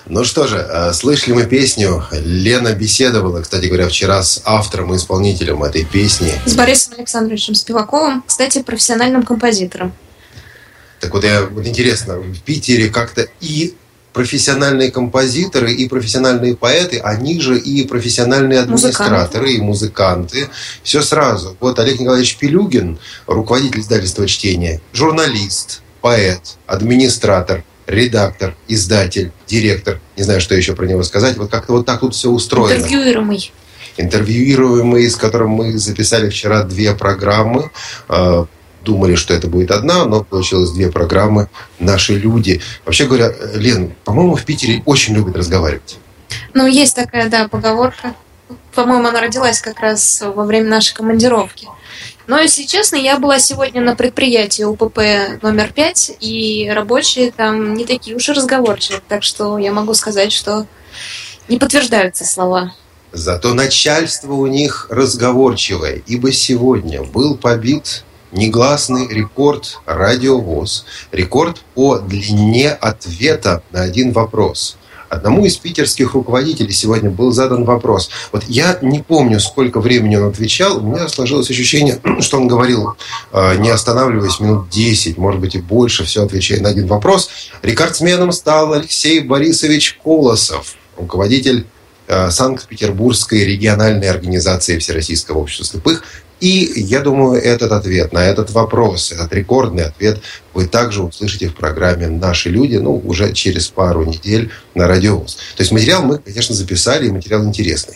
Ну 0.08 0.24
что 0.24 0.46
же, 0.46 0.58
э, 0.58 0.94
слышали 0.94 1.34
мы 1.34 1.46
песню. 1.46 2.04
Лена 2.12 2.74
беседовала, 2.74 3.42
кстати 3.42 3.66
говоря, 3.66 3.88
вчера 3.88 4.22
с 4.22 4.42
автором 4.46 4.94
и 4.94 4.98
исполнителем 4.98 5.64
этой 5.64 5.84
песни. 5.84 6.32
С 6.46 6.54
Борисом 6.54 6.94
Александровичем 6.98 7.56
Спиваковым, 7.56 8.24
кстати, 8.26 8.62
профессиональным 8.62 9.24
композитором. 9.24 9.94
Так 11.00 11.14
вот, 11.14 11.24
я, 11.24 11.44
вот 11.44 11.66
интересно, 11.66 12.18
в 12.18 12.40
Питере 12.42 12.90
как-то 12.90 13.28
и 13.42 13.74
профессиональные 14.14 14.92
композиторы 14.92 15.74
и 15.74 15.90
профессиональные 15.90 16.56
поэты, 16.56 17.00
они 17.00 17.42
же 17.42 17.60
и 17.60 17.86
профессиональные 17.86 18.60
администраторы 18.60 19.54
и 19.54 19.62
музыканты. 19.62 20.50
Все 20.84 21.02
сразу. 21.02 21.58
Вот 21.60 21.80
Олег 21.80 22.00
Николаевич 22.00 22.38
Пелюгин, 22.38 22.98
руководитель 23.28 23.82
издательства 23.82 24.26
чтения, 24.26 24.80
журналист, 24.94 25.82
поэт, 26.00 26.40
администратор, 26.66 27.64
редактор, 27.88 28.56
издатель, 28.68 29.32
директор. 29.48 30.00
Не 30.18 30.24
знаю, 30.24 30.42
что 30.42 30.56
еще 30.56 30.76
про 30.76 30.86
него 30.86 31.04
сказать. 31.04 31.38
Вот 31.38 31.52
как-то 31.52 31.74
вот 31.74 31.86
так 31.86 32.00
тут 32.00 32.16
все 32.16 32.30
устроено. 32.30 32.78
Интервьюируемый. 32.78 33.54
Интервьюируемый, 33.98 35.10
с 35.10 35.16
которым 35.16 35.52
мы 35.52 35.78
записали 35.78 36.30
вчера 36.30 36.64
две 36.64 36.94
программы. 36.94 37.72
Э, 38.10 38.46
думали, 38.84 39.16
что 39.16 39.34
это 39.34 39.48
будет 39.48 39.72
одна, 39.72 40.06
но 40.06 40.24
получилось 40.24 40.72
две 40.72 40.92
программы 40.92 41.50
«Наши 41.80 42.16
люди». 42.16 42.62
Вообще 42.86 43.06
говоря, 43.06 43.34
Лен, 43.56 43.94
по-моему, 44.04 44.36
в 44.36 44.44
Питере 44.46 44.82
очень 44.86 45.16
любят 45.16 45.36
разговаривать. 45.36 45.98
Ну, 46.54 46.68
есть 46.68 46.96
такая, 46.96 47.30
да, 47.30 47.48
поговорка. 47.48 48.14
По-моему, 48.76 49.08
она 49.08 49.22
родилась 49.22 49.62
как 49.62 49.80
раз 49.80 50.22
во 50.22 50.44
время 50.44 50.70
нашей 50.70 50.94
командировки. 50.94 51.68
Но, 52.28 52.40
если 52.40 52.64
честно, 52.64 52.96
я 52.98 53.18
была 53.18 53.40
сегодня 53.40 53.82
на 53.82 53.96
предприятии 53.96 54.64
УПП 54.64 55.42
номер 55.42 55.72
5, 55.74 56.18
и 56.20 56.70
рабочие 56.74 57.32
там 57.32 57.74
не 57.74 57.86
такие 57.86 58.16
уж 58.16 58.28
и 58.28 58.34
разговорчивые. 58.34 59.02
Так 59.08 59.24
что 59.24 59.58
я 59.58 59.72
могу 59.72 59.94
сказать, 59.94 60.32
что 60.32 60.66
не 61.48 61.58
подтверждаются 61.58 62.26
слова. 62.26 62.74
Зато 63.14 63.54
начальство 63.54 64.34
у 64.34 64.48
них 64.48 64.88
разговорчивое, 64.90 66.02
ибо 66.06 66.34
сегодня 66.34 67.02
был 67.02 67.38
побит 67.38 68.04
негласный 68.34 69.08
рекорд 69.08 69.80
радиовоз, 69.86 70.86
рекорд 71.14 71.62
по 71.76 72.00
длине 72.00 72.72
ответа 72.72 73.64
на 73.72 73.84
один 73.84 74.12
вопрос. 74.12 74.78
Одному 75.10 75.46
из 75.46 75.58
питерских 75.58 76.14
руководителей 76.14 76.72
сегодня 76.72 77.10
был 77.10 77.32
задан 77.32 77.64
вопрос. 77.64 78.10
Вот 78.32 78.44
я 78.48 78.78
не 78.82 79.02
помню, 79.02 79.40
сколько 79.40 79.80
времени 79.80 80.16
он 80.16 80.30
отвечал. 80.30 80.78
У 80.78 80.82
меня 80.82 81.08
сложилось 81.08 81.50
ощущение, 81.50 82.00
что 82.20 82.38
он 82.38 82.48
говорил, 82.48 82.96
э, 83.32 83.58
не 83.58 83.70
останавливаясь, 83.70 84.40
минут 84.40 84.70
10, 84.70 85.18
может 85.18 85.40
быть 85.42 85.56
и 85.56 85.60
больше, 85.60 86.04
все 86.04 86.24
отвечая 86.24 86.62
на 86.62 86.70
один 86.70 86.88
вопрос. 86.88 87.30
Рекордсменом 87.62 88.32
стал 88.32 88.74
Алексей 88.74 89.20
Борисович 89.20 90.00
Колосов, 90.04 90.76
руководитель 90.98 91.66
э, 92.08 92.32
Санкт-Петербургской 92.32 93.46
региональной 93.46 94.10
организации 94.10 94.80
Всероссийского 94.80 95.40
общества 95.40 95.66
слепых, 95.66 96.04
и 96.46 96.82
я 96.82 97.02
думаю, 97.02 97.42
этот 97.42 97.72
ответ 97.72 98.14
на 98.14 98.24
этот 98.24 98.52
вопрос, 98.52 99.12
этот 99.12 99.34
рекордный 99.34 99.86
ответ 99.86 100.22
вы 100.54 100.68
также 100.68 101.02
услышите 101.02 101.48
в 101.48 101.56
программе 101.56 102.08
«Наши 102.08 102.50
люди», 102.50 102.76
ну, 102.76 103.02
уже 103.04 103.34
через 103.34 103.68
пару 103.70 104.06
недель 104.06 104.52
на 104.76 104.88
радиовоз. 104.88 105.38
То 105.56 105.64
есть 105.64 105.72
материал 105.72 106.04
мы, 106.04 106.20
конечно, 106.20 106.54
записали, 106.54 107.08
и 107.08 107.12
материал 107.12 107.44
интересный. 107.44 107.96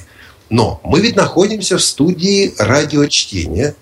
Но 0.49 0.81
мы 0.83 0.99
ведь 0.99 1.15
находимся 1.15 1.77
в 1.77 1.83
студии 1.83 2.55
радиочтения, 2.57 3.75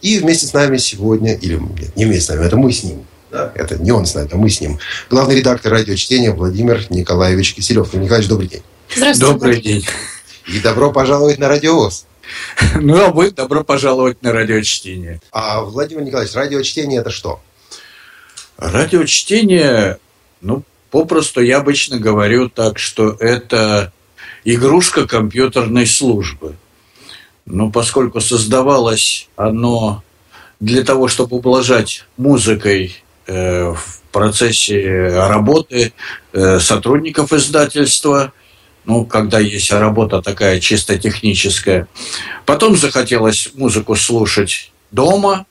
и 0.00 0.18
вместе 0.18 0.46
с 0.46 0.54
нами 0.54 0.78
сегодня, 0.78 1.34
или 1.34 1.56
нет, 1.56 1.94
не 1.94 2.06
вместе 2.06 2.24
с 2.24 2.28
нами, 2.30 2.46
это 2.46 2.56
мы 2.56 2.72
с 2.72 2.82
ним, 2.82 3.04
да? 3.30 3.52
это 3.54 3.76
не 3.76 3.92
он 3.92 4.06
с 4.06 4.14
нами, 4.14 4.30
а 4.32 4.36
мы 4.36 4.48
с 4.48 4.58
ним, 4.58 4.78
главный 5.10 5.36
редактор 5.36 5.72
радиочтения 5.72 6.32
Владимир 6.32 6.82
Николаевич 6.88 7.54
Киселев. 7.54 7.82
Владимир 7.82 8.04
Николаевич, 8.04 8.30
добрый 8.30 8.48
день. 8.48 8.62
Здравствуйте. 8.96 9.32
Добрый 9.32 9.60
день. 9.60 9.86
И 10.46 10.60
добро 10.60 10.92
пожаловать 10.92 11.38
на 11.38 11.48
радиовоз. 11.48 12.06
Ну, 12.80 13.02
а 13.02 13.10
вы 13.10 13.30
добро 13.30 13.64
пожаловать 13.64 14.22
на 14.22 14.32
радиочтение. 14.32 15.20
А, 15.30 15.62
Владимир 15.62 16.02
Николаевич, 16.02 16.34
радиочтение 16.34 17.00
это 17.00 17.10
что? 17.10 17.40
Радиочтение, 18.56 19.98
ну, 20.40 20.62
попросту 20.90 21.40
я 21.40 21.58
обычно 21.58 21.98
говорю 21.98 22.48
так, 22.48 22.78
что 22.78 23.16
это 23.18 23.92
игрушка 24.44 25.06
компьютерной 25.06 25.86
службы. 25.86 26.56
Но 27.46 27.70
поскольку 27.70 28.20
создавалось 28.20 29.28
оно 29.36 30.02
для 30.60 30.82
того, 30.82 31.08
чтобы 31.08 31.36
ублажать 31.36 32.06
музыкой 32.16 32.96
э, 33.26 33.72
в 33.72 34.00
процессе 34.12 35.08
работы 35.08 35.92
э, 36.32 36.58
сотрудников 36.60 37.32
издательства– 37.32 38.32
ну, 38.84 39.04
когда 39.04 39.38
есть 39.38 39.70
работа 39.72 40.22
такая 40.22 40.60
чисто 40.60 40.98
техническая. 40.98 41.88
Потом 42.46 42.76
захотелось 42.76 43.50
музыку 43.54 43.96
слушать 43.96 44.72
дома, 44.90 45.46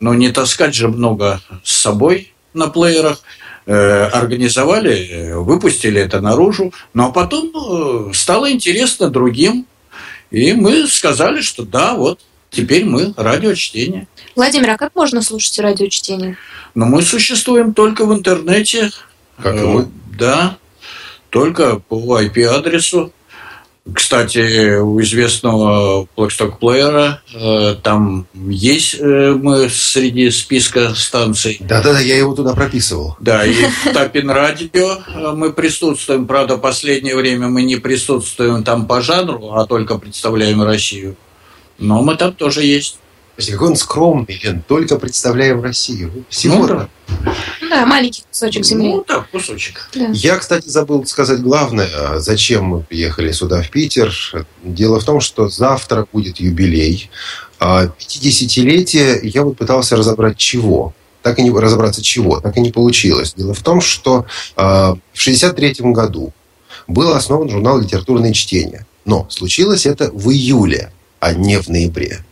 но 0.00 0.14
не 0.14 0.30
таскать 0.30 0.74
же 0.74 0.88
много 0.88 1.40
с 1.62 1.72
собой 1.72 2.32
на 2.54 2.68
плеерах. 2.68 3.22
Э, 3.68 4.04
организовали, 4.04 5.32
выпустили 5.32 6.00
это 6.00 6.20
наружу. 6.20 6.72
Ну, 6.94 7.06
а 7.06 7.10
потом 7.10 7.50
э, 8.10 8.14
стало 8.14 8.52
интересно 8.52 9.10
другим. 9.10 9.66
И 10.30 10.52
мы 10.52 10.86
сказали, 10.86 11.40
что 11.40 11.64
да, 11.64 11.94
вот 11.94 12.20
теперь 12.50 12.84
мы 12.84 13.12
радиочтение. 13.16 14.06
Владимир, 14.36 14.70
а 14.70 14.76
как 14.76 14.94
можно 14.94 15.20
слушать 15.20 15.58
радиочтение? 15.58 16.36
Но 16.76 16.86
мы 16.86 17.02
существуем 17.02 17.74
только 17.74 18.06
в 18.06 18.14
интернете. 18.14 18.90
Как 19.42 19.56
и 19.56 19.58
Э, 19.58 19.66
мы. 19.66 19.88
Да, 20.16 20.58
только 21.30 21.78
по 21.78 22.20
IP-адресу. 22.20 23.12
Кстати, 23.92 24.78
у 24.78 25.00
известного 25.00 26.08
Blackstock 26.16 26.58
плеера 26.58 27.22
э, 27.32 27.76
там 27.80 28.26
есть 28.34 28.96
э, 28.98 29.32
мы 29.40 29.68
среди 29.68 30.28
списка 30.32 30.92
станций. 30.96 31.58
Да-да-да, 31.60 32.00
я 32.00 32.18
его 32.18 32.34
туда 32.34 32.52
прописывал. 32.52 33.16
Да, 33.20 33.46
и 33.46 33.54
в 33.54 33.92
Тапин 33.94 34.28
радио 34.28 34.98
мы 35.34 35.52
присутствуем. 35.52 36.26
Правда, 36.26 36.56
последнее 36.56 37.14
время 37.14 37.46
мы 37.46 37.62
не 37.62 37.76
присутствуем 37.76 38.64
там 38.64 38.86
по 38.86 39.00
жанру, 39.02 39.52
а 39.52 39.66
только 39.66 39.98
представляем 39.98 40.64
Россию. 40.64 41.14
Но 41.78 42.02
мы 42.02 42.16
там 42.16 42.32
тоже 42.32 42.64
есть. 42.64 42.98
Слушайте, 43.36 43.52
Какой 43.52 43.68
он 43.68 43.76
скромный, 43.76 44.40
Лен, 44.42 44.62
только 44.66 44.96
представляем 44.98 45.62
Россию. 45.62 46.24
Всего 46.30 46.56
Ну 46.56 46.66
да. 46.66 46.88
Ну 47.22 47.32
Да, 47.68 47.84
маленький 47.84 48.22
кусочек 48.30 48.64
земли. 48.64 48.94
Ну, 48.94 49.02
так, 49.02 49.28
кусочек. 49.30 49.90
Да. 49.94 50.08
Я, 50.14 50.38
кстати, 50.38 50.68
забыл 50.68 51.04
сказать 51.04 51.42
главное, 51.42 51.88
а 51.94 52.18
зачем 52.18 52.64
мы 52.64 52.80
приехали 52.80 53.32
сюда, 53.32 53.60
в 53.60 53.68
Питер. 53.68 54.14
Дело 54.62 55.00
в 55.00 55.04
том, 55.04 55.20
что 55.20 55.50
завтра 55.50 56.06
будет 56.10 56.40
юбилей. 56.40 57.10
А 57.58 57.86
50-летие 57.86 59.20
я 59.22 59.42
вот 59.42 59.58
пытался 59.58 59.96
разобрать 59.96 60.38
чего. 60.38 60.94
Так 61.22 61.38
и 61.38 61.42
не 61.42 61.50
разобраться 61.50 62.02
чего, 62.02 62.40
так 62.40 62.56
и 62.56 62.60
не 62.60 62.72
получилось. 62.72 63.34
Дело 63.36 63.52
в 63.52 63.62
том, 63.62 63.82
что 63.82 64.24
а, 64.54 64.96
в 65.12 65.20
63 65.20 65.74
году 65.92 66.32
был 66.86 67.12
основан 67.12 67.50
журнал 67.50 67.80
«Литературное 67.80 68.32
чтение». 68.32 68.86
Но 69.04 69.26
случилось 69.28 69.84
это 69.84 70.10
в 70.12 70.30
июле, 70.30 70.92
а 71.20 71.34
не 71.34 71.60
в 71.60 71.68
ноябре. 71.68 72.24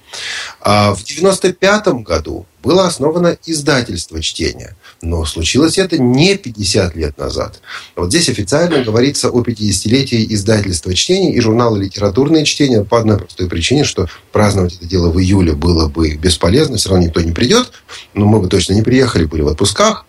А 0.60 0.94
в 0.94 1.04
95 1.04 1.88
году 2.02 2.46
было 2.62 2.86
основано 2.86 3.36
издательство 3.44 4.22
чтения. 4.22 4.76
Но 5.02 5.24
случилось 5.26 5.76
это 5.78 5.98
не 5.98 6.36
50 6.36 6.96
лет 6.96 7.18
назад. 7.18 7.60
Вот 7.94 8.08
здесь 8.08 8.28
официально 8.30 8.82
говорится 8.82 9.28
о 9.30 9.42
50-летии 9.42 10.26
издательства 10.34 10.94
чтения 10.94 11.34
и 11.34 11.40
журнала 11.40 11.76
«Литературное 11.76 12.44
чтение» 12.44 12.84
по 12.84 12.98
одной 12.98 13.18
простой 13.18 13.48
причине, 13.48 13.84
что 13.84 14.08
праздновать 14.32 14.76
это 14.76 14.86
дело 14.86 15.10
в 15.10 15.20
июле 15.20 15.52
было 15.52 15.88
бы 15.88 16.14
бесполезно, 16.16 16.78
все 16.78 16.88
равно 16.88 17.06
никто 17.06 17.20
не 17.20 17.32
придет. 17.32 17.70
Но 18.14 18.24
мы 18.24 18.40
бы 18.40 18.48
точно 18.48 18.72
не 18.72 18.82
приехали, 18.82 19.24
были 19.24 19.42
в 19.42 19.48
отпусках. 19.48 20.06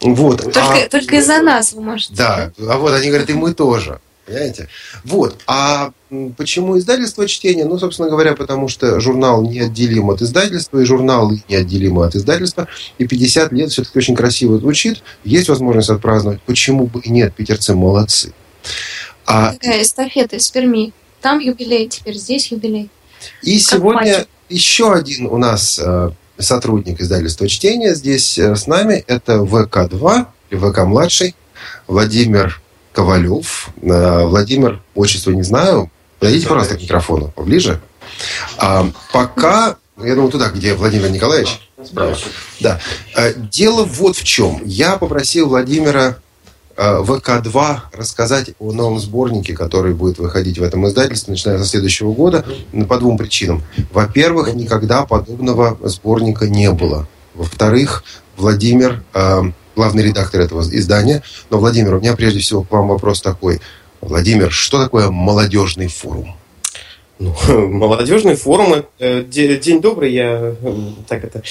Вот. 0.00 0.42
Только, 0.42 0.84
А- 0.84 0.88
только 0.88 1.16
из-за 1.16 1.42
нас 1.42 1.72
вы 1.72 1.82
можете. 1.82 2.14
да, 2.14 2.52
а 2.58 2.78
вот 2.78 2.94
они 2.94 3.08
говорят, 3.08 3.28
и 3.28 3.34
мы 3.34 3.52
тоже. 3.52 4.00
Понимаете? 4.28 4.68
Вот. 5.04 5.40
А 5.46 5.92
почему 6.36 6.78
издательство 6.78 7.26
чтения? 7.26 7.64
Ну, 7.64 7.78
собственно 7.78 8.10
говоря, 8.10 8.34
потому 8.34 8.68
что 8.68 9.00
журнал 9.00 9.42
неотделим 9.42 10.10
от 10.10 10.20
издательства, 10.20 10.78
и 10.80 10.84
журналы 10.84 11.42
неотделимы 11.48 12.04
от 12.04 12.14
издательства. 12.14 12.68
И 12.98 13.06
50 13.06 13.52
лет 13.52 13.70
все-таки 13.70 13.96
очень 13.98 14.14
красиво 14.14 14.58
звучит. 14.58 15.02
Есть 15.24 15.48
возможность 15.48 15.88
отпраздновать. 15.88 16.42
Почему 16.42 16.86
бы 16.86 17.00
и 17.00 17.10
нет? 17.10 17.34
Питерцы 17.34 17.74
молодцы. 17.74 18.34
А, 19.24 19.54
Такая 19.54 19.82
эстафета 19.82 20.36
из 20.36 20.50
Перми. 20.50 20.92
Там 21.22 21.38
юбилей, 21.38 21.88
теперь 21.88 22.14
здесь 22.16 22.52
юбилей. 22.52 22.90
и 23.42 23.58
Как 23.58 23.66
сегодня 23.66 24.12
мальчик. 24.12 24.28
еще 24.50 24.92
один 24.92 25.26
у 25.26 25.38
нас 25.38 25.80
э, 25.82 26.10
сотрудник 26.38 27.00
издательства 27.00 27.48
чтения 27.48 27.94
здесь 27.94 28.38
э, 28.38 28.54
с 28.54 28.66
нами. 28.66 29.02
Это 29.06 29.38
ВК-2, 29.38 30.26
или 30.50 30.58
ВК-младший, 30.60 31.34
Владимир 31.86 32.60
Ковалев. 32.98 33.70
Э, 33.80 34.24
Владимир, 34.24 34.82
отчество 34.96 35.30
не 35.30 35.44
знаю. 35.44 35.88
Подойдите, 36.18 36.48
пожалуйста, 36.48 36.76
к 36.76 36.82
микрофону 36.82 37.28
поближе. 37.28 37.80
А, 38.58 38.90
пока, 39.12 39.76
я 39.98 40.16
думаю, 40.16 40.32
туда, 40.32 40.48
где 40.48 40.74
Владимир 40.74 41.08
Николаевич. 41.08 41.60
Справа. 41.84 42.16
Да. 42.58 42.80
Э, 43.16 43.34
Дело 43.36 43.84
вот 43.84 44.16
в 44.16 44.24
чем. 44.24 44.62
Я 44.64 44.96
попросил 44.96 45.48
Владимира 45.48 46.16
э, 46.76 47.02
ВК-2 47.04 47.76
рассказать 47.92 48.50
о 48.58 48.72
новом 48.72 48.98
сборнике, 48.98 49.54
который 49.54 49.94
будет 49.94 50.18
выходить 50.18 50.58
в 50.58 50.62
этом 50.64 50.84
издательстве, 50.88 51.30
начиная 51.34 51.58
со 51.58 51.66
следующего 51.66 52.12
года, 52.12 52.44
по 52.88 52.98
двум 52.98 53.16
причинам. 53.16 53.62
Во-первых, 53.92 54.52
никогда 54.54 55.06
подобного 55.06 55.78
сборника 55.84 56.48
не 56.48 56.72
было. 56.72 57.06
Во-вторых, 57.36 58.02
Владимир, 58.36 59.04
э, 59.14 59.42
главный 59.78 60.02
редактор 60.02 60.40
этого 60.40 60.60
издания. 60.62 61.22
Но, 61.50 61.58
Владимир, 61.58 61.94
у 61.94 62.00
меня 62.00 62.16
прежде 62.16 62.40
всего 62.40 62.64
к 62.64 62.70
вам 62.72 62.88
вопрос 62.88 63.22
такой. 63.22 63.60
Владимир, 64.00 64.50
что 64.50 64.82
такое 64.82 65.08
молодежный 65.08 65.86
форум? 65.86 66.34
Ну, 67.20 67.32
молодежный 67.68 68.34
форум. 68.34 68.84
э, 68.98 69.22
де- 69.22 69.56
День 69.56 69.80
добрый, 69.80 70.12
я 70.12 70.54
э, 70.60 70.74
так 71.06 71.22
это 71.22 71.42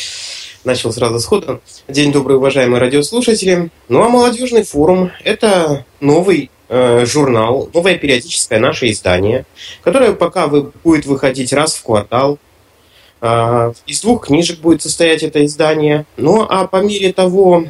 начал 0.65 0.91
сразу 0.91 1.19
сходу. 1.21 1.61
День 1.87 2.11
добрый, 2.11 2.35
уважаемые 2.35 2.81
радиослушатели. 2.81 3.69
Ну, 3.87 4.03
а 4.03 4.09
молодежный 4.09 4.63
форум– 4.63 5.11
это 5.23 5.85
новый 6.01 6.51
э, 6.67 7.05
журнал, 7.05 7.69
новое 7.73 7.97
периодическое 7.97 8.59
наше 8.59 8.91
издание, 8.91 9.45
которое 9.85 10.11
пока 10.11 10.47
будет 10.47 11.05
выходить 11.05 11.53
раз 11.53 11.75
в 11.75 11.83
квартал. 11.83 12.39
Из 13.87 14.01
двух 14.01 14.27
книжек 14.27 14.59
будет 14.59 14.83
состоять 14.83 15.23
это 15.23 15.43
издание. 15.43 16.05
Ну, 16.17 16.45
а 16.47 16.67
по 16.67 16.83
мере 16.83 17.11
того, 17.11 17.65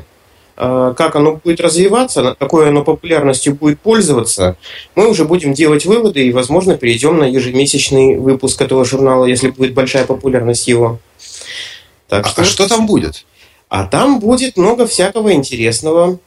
как 0.57 1.15
оно 1.15 1.39
будет 1.43 1.61
развиваться, 1.61 2.35
какой 2.39 2.69
оно 2.69 2.83
популярностью 2.83 3.53
будет 3.53 3.79
пользоваться, 3.79 4.57
мы 4.95 5.07
уже 5.07 5.23
будем 5.23 5.53
делать 5.53 5.85
выводы 5.85 6.25
и, 6.27 6.31
возможно, 6.31 6.75
перейдем 6.75 7.17
на 7.17 7.25
ежемесячный 7.25 8.17
выпуск 8.17 8.61
этого 8.61 8.83
журнала, 8.83 9.25
если 9.25 9.49
будет 9.49 9.73
большая 9.73 10.05
популярность 10.05 10.67
его. 10.67 10.99
Так 12.07 12.25
А, 12.25 12.41
а 12.41 12.43
что 12.43 12.67
там 12.67 12.87
будет? 12.87 13.25
а 13.69 13.85
там 13.85 14.19
будет 14.19 14.57
много 14.57 14.87
всякого 14.87 15.33
интересного. 15.33 16.19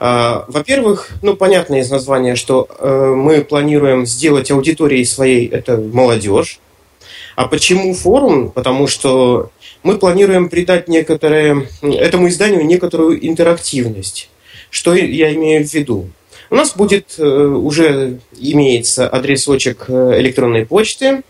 А, 0.00 0.44
Во-первых, 0.48 1.10
ну, 1.22 1.36
понятно 1.36 1.76
из 1.76 1.90
названия, 1.90 2.36
что 2.36 2.68
э, 2.78 3.12
мы 3.16 3.42
планируем 3.42 4.06
сделать 4.06 4.50
аудиторией 4.50 5.04
своей 5.04 5.46
это 5.48 5.76
молодежь. 5.76 6.60
А 7.36 7.48
почему 7.48 7.94
форум? 7.94 8.50
Потому 8.50 8.86
что 8.86 9.50
мы 9.84 9.98
планируем 9.98 10.48
придать 10.48 10.88
некоторое, 10.88 11.66
этому 11.82 12.28
изданию 12.28 12.66
некоторую 12.66 13.24
интерактивность. 13.24 14.30
Что 14.70 14.94
я 14.94 15.32
имею 15.34 15.64
в 15.64 15.72
виду? 15.72 16.08
У 16.50 16.56
нас 16.56 16.74
будет 16.74 17.14
э, 17.18 17.24
уже 17.24 18.18
имеется 18.38 19.08
адресочек 19.08 19.84
э, 19.88 20.20
электронной 20.20 20.66
почты, 20.66 21.22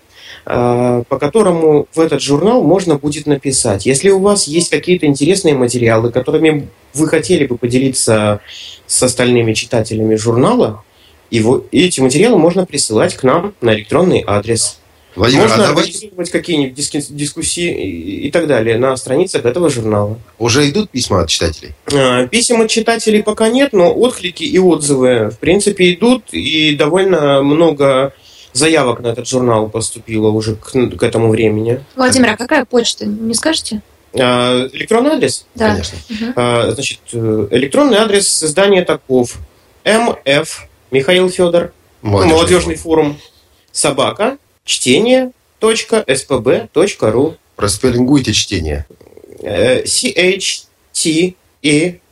э, 0.47 1.03
по 1.09 1.19
которому 1.19 1.89
в 1.93 2.01
этот 2.01 2.23
журнал 2.23 2.63
можно 2.63 2.97
будет 2.97 3.27
написать. 3.27 3.87
Если 3.87 4.11
у 4.11 4.21
вас 4.21 4.47
есть 4.47 4.71
какие-то 4.71 5.07
интересные 5.07 5.55
материалы, 5.55 6.11
которыми 6.13 6.69
вы 6.95 7.09
хотели 7.09 7.47
бы 7.47 7.59
поделиться 7.59 8.41
с 8.87 9.03
остальными 9.03 9.53
читателями 9.53 10.15
журнала, 10.15 10.85
его, 11.31 11.65
эти 11.73 12.01
материалы 12.01 12.39
можно 12.39 12.67
присылать 12.67 13.15
к 13.15 13.25
нам 13.25 13.55
на 13.61 13.75
электронный 13.75 14.23
адрес. 14.25 14.79
Владимир, 15.17 15.43
можно 15.43 15.65
а 15.65 15.69
давайте 15.69 15.91
организовывать 15.93 16.31
какие-нибудь 16.31 16.75
диски- 16.75 17.05
дискуссии 17.13 18.27
и 18.27 18.31
так 18.31 18.47
далее 18.47 18.79
на 18.79 18.97
страницах 18.97 19.45
этого 19.45 19.71
журнала. 19.71 20.19
уже 20.39 20.69
идут 20.69 20.91
письма 20.91 21.21
от 21.23 21.29
читателей? 21.29 21.73
А, 21.93 22.27
Писем 22.27 22.61
от 22.61 22.69
читателей 22.71 23.23
пока 23.23 23.49
нет, 23.49 23.73
но 23.73 23.93
отклики 23.95 24.43
и 24.43 24.59
отзывы, 24.59 25.31
в 25.31 25.39
принципе, 25.39 25.93
идут, 25.95 26.25
и 26.33 26.75
довольно 26.75 27.43
много 27.43 28.13
заявок 28.53 29.01
на 29.01 29.09
этот 29.09 29.29
журнал 29.29 29.69
поступило 29.69 30.29
уже 30.31 30.57
к, 30.57 30.71
к 30.73 31.03
этому 31.03 31.29
времени. 31.31 31.81
Владимир, 31.97 32.31
а 32.31 32.37
какая 32.37 32.65
почта? 32.65 33.07
Не 33.07 33.35
скажете? 33.35 33.83
А, 34.19 34.69
Электронный 34.73 35.13
адрес? 35.13 35.47
Да. 35.55 35.71
Конечно. 35.73 35.99
А, 36.37 36.71
Значит, 36.73 37.01
э, 37.13 37.49
электронный 37.53 37.99
адрес 37.99 38.43
издания 38.43 38.85
таков. 38.85 39.37
МФ 39.85 40.67
Михаил 40.91 41.29
Федор, 41.31 41.73
Молодежный 42.03 42.33
молодежный 42.37 42.75
форум, 42.77 43.19
собака, 43.73 44.39
чтение, 44.65 45.33
точка, 45.59 46.05
spb.ru, 46.07 47.37
Проспеллингуйте 47.57 48.33
чтение. 48.33 48.87
э, 49.43 49.85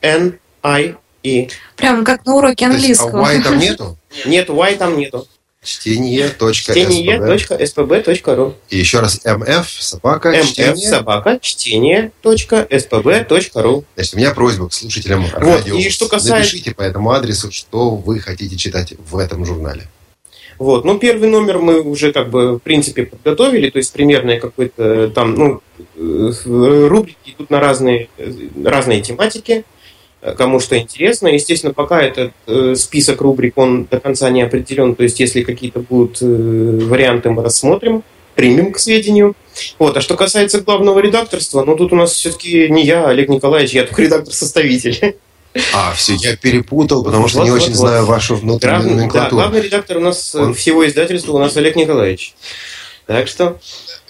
C-H-T-E-N-I-E. 0.03 1.49
Прям 1.77 2.05
как 2.05 2.27
на 2.27 2.35
уроке 2.37 2.69
То 2.69 2.73
есть, 2.77 3.01
а 3.01 3.05
английского. 3.05 3.23
Y 3.23 3.43
там 3.43 3.59
нету? 3.59 3.97
Нет, 4.27 4.49
Y 4.51 4.77
там 4.77 4.99
нету. 4.99 5.27
Чтение.спб. 5.65 6.53
Чтение.spb.ru 6.53 8.55
И 8.69 8.79
еще 8.79 8.99
раз 8.99 9.21
МФ, 9.25 9.69
собака, 9.81 10.31
МФ 10.33 10.49
чтение. 10.51 10.91
собака 10.91 11.39
чтение.spb.ru 11.41 13.85
Значит, 13.95 14.15
у 14.15 14.17
меня 14.17 14.35
просьба 14.35 14.69
к 14.69 14.73
слушателям 14.73 15.23
Вот, 15.23 15.35
радио. 15.35 15.77
и 15.77 15.89
что 15.89 16.09
касается- 16.09 16.39
Напишите 16.39 16.75
по 16.75 16.83
этому 16.83 17.13
адресу, 17.13 17.53
что 17.53 17.91
вы 17.91 18.19
хотите 18.19 18.57
читать 18.57 18.95
в 19.09 19.17
этом 19.19 19.45
журнале. 19.45 19.87
Вот, 20.63 20.85
ну 20.85 20.97
первый 20.97 21.29
номер 21.29 21.59
мы 21.59 21.81
уже 21.81 22.13
как 22.13 22.31
бы 22.31 22.53
в 22.53 22.59
принципе 22.61 23.05
подготовили, 23.05 23.69
то 23.69 23.79
есть 23.79 23.93
примерно 23.93 24.39
какой-то 24.39 25.09
там, 25.09 25.35
ну, 25.35 25.61
э, 25.97 26.87
рубрики 26.87 27.35
идут 27.37 27.51
на 27.51 27.59
разные, 27.59 28.09
э, 28.17 28.31
разные 28.65 29.01
тематики. 29.01 29.65
э, 30.21 30.35
кому 30.37 30.61
что 30.61 30.79
интересно. 30.79 31.27
Естественно, 31.27 31.75
пока 31.75 32.01
этот 32.01 32.33
э, 32.47 32.77
список 32.77 33.21
рубрик, 33.23 33.59
он 33.59 33.89
до 33.91 33.99
конца 33.99 34.31
не 34.31 34.43
определен. 34.43 34.95
То 34.95 35.03
есть, 35.03 35.19
если 35.19 35.43
какие-то 35.43 35.81
будут 35.81 36.23
э, 36.23 36.27
варианты, 36.27 37.31
мы 37.31 37.43
рассмотрим, 37.43 38.05
примем 38.37 38.71
к 38.71 38.79
сведению. 38.79 39.35
Вот. 39.81 39.97
А 39.97 40.01
что 40.01 40.17
касается 40.17 40.61
главного 40.61 41.01
редакторства, 41.01 41.65
ну 41.65 41.77
тут 41.77 41.93
у 41.93 41.97
нас 41.97 42.13
все-таки 42.13 42.69
не 42.69 42.85
я, 42.85 43.07
а 43.07 43.11
Олег 43.11 43.29
Николаевич, 43.29 43.73
я 43.73 43.83
только 43.83 44.03
редактор-составитель. 44.03 45.17
А, 45.75 45.93
все, 45.95 46.15
я 46.15 46.37
перепутал, 46.37 47.05
потому 47.05 47.29
что 47.29 47.39
Вот, 47.39 47.45
не 47.45 47.51
вот, 47.51 47.57
очень 47.61 47.73
вот. 47.73 47.79
знаю 47.79 48.07
вашу 48.07 48.37
внутреннюю 48.37 48.79
Главный, 48.81 48.95
да, 48.95 48.97
номенклатуру. 49.01 49.37
главный 49.37 49.61
редактор 49.61 49.97
у 49.99 50.01
нас 50.01 50.35
э, 50.35 50.41
Он- 50.41 50.55
всего 50.55 50.87
издательства 50.87 51.33
у 51.33 51.39
нас 51.39 51.57
Олег 51.57 51.77
Николаевич. 51.77 52.35
Так 53.07 53.29
что... 53.29 53.59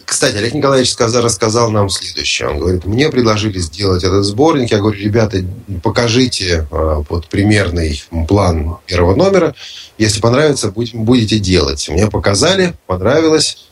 Кстати, 0.05 0.37
Олег 0.37 0.53
Николаевич 0.53 0.91
сказал, 0.91 1.23
рассказал 1.23 1.71
нам 1.71 1.89
следующее. 1.89 2.49
Он 2.49 2.59
говорит, 2.59 2.85
мне 2.85 3.09
предложили 3.09 3.59
сделать 3.61 4.05
этот 4.05 4.25
сборник. 4.25 4.71
Я 4.71 4.79
говорю, 4.79 5.01
ребята, 5.01 5.39
покажите 5.83 6.67
э, 6.71 7.03
вот 7.09 7.29
примерный 7.29 8.03
план 8.29 8.79
первого 8.87 9.15
номера. 9.15 9.55
Если 9.99 10.21
понравится, 10.21 10.71
будем, 10.71 11.05
будете 11.05 11.39
делать. 11.39 11.89
Мне 11.89 12.09
показали, 12.09 12.75
понравилось. 12.87 13.69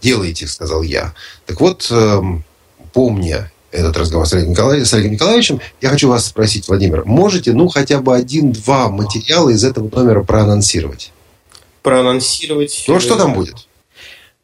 Делайте, 0.00 0.46
сказал 0.46 0.82
я. 0.82 1.12
Так 1.46 1.60
вот, 1.60 1.88
эм, 1.90 2.44
помня 2.92 3.50
этот 3.70 3.96
разговор 3.96 4.26
с 4.26 4.32
Олегом, 4.32 4.52
Николаевичем, 4.52 4.86
с 4.86 4.94
Олегом 4.94 5.12
Николаевичем, 5.12 5.60
я 5.80 5.88
хочу 5.88 6.08
вас 6.08 6.26
спросить, 6.26 6.68
Владимир, 6.68 7.04
можете, 7.04 7.52
ну, 7.52 7.68
хотя 7.68 8.00
бы 8.00 8.14
один-два 8.14 8.88
материала 8.88 9.50
из 9.50 9.64
этого 9.64 9.88
номера 9.94 10.22
проанонсировать? 10.22 11.12
проанонсировать. 11.88 12.84
Ну, 12.86 13.00
что 13.00 13.16
там 13.16 13.32
будет? 13.32 13.66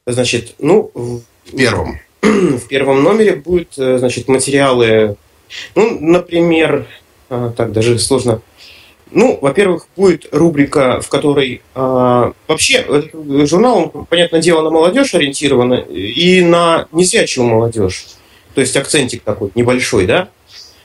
Значит, 0.06 0.54
ну, 0.58 0.90
в 0.94 1.20
первом. 1.54 2.00
в 2.22 2.66
первом 2.68 3.02
номере 3.02 3.36
будут, 3.36 3.76
э, 3.76 3.98
значит, 3.98 4.28
материалы, 4.28 5.16
ну, 5.74 5.98
например, 6.00 6.86
а, 7.28 7.50
так 7.50 7.72
даже 7.72 7.98
сложно. 7.98 8.40
Ну, 9.10 9.38
во-первых, 9.40 9.86
будет 9.94 10.26
рубрика, 10.32 11.02
в 11.02 11.08
которой 11.10 11.60
а, 11.74 12.32
вообще 12.48 12.78
этот 12.78 13.12
журнал, 13.46 13.90
он, 13.92 14.06
понятное 14.06 14.40
дело, 14.40 14.62
на 14.62 14.70
молодежь 14.70 15.14
ориентирован 15.14 15.74
и 15.74 16.40
на 16.40 16.88
незрячую 16.92 17.46
молодежь. 17.46 18.06
То 18.54 18.60
есть 18.60 18.76
акцентик 18.76 19.22
такой 19.22 19.50
небольшой, 19.54 20.06
да? 20.06 20.28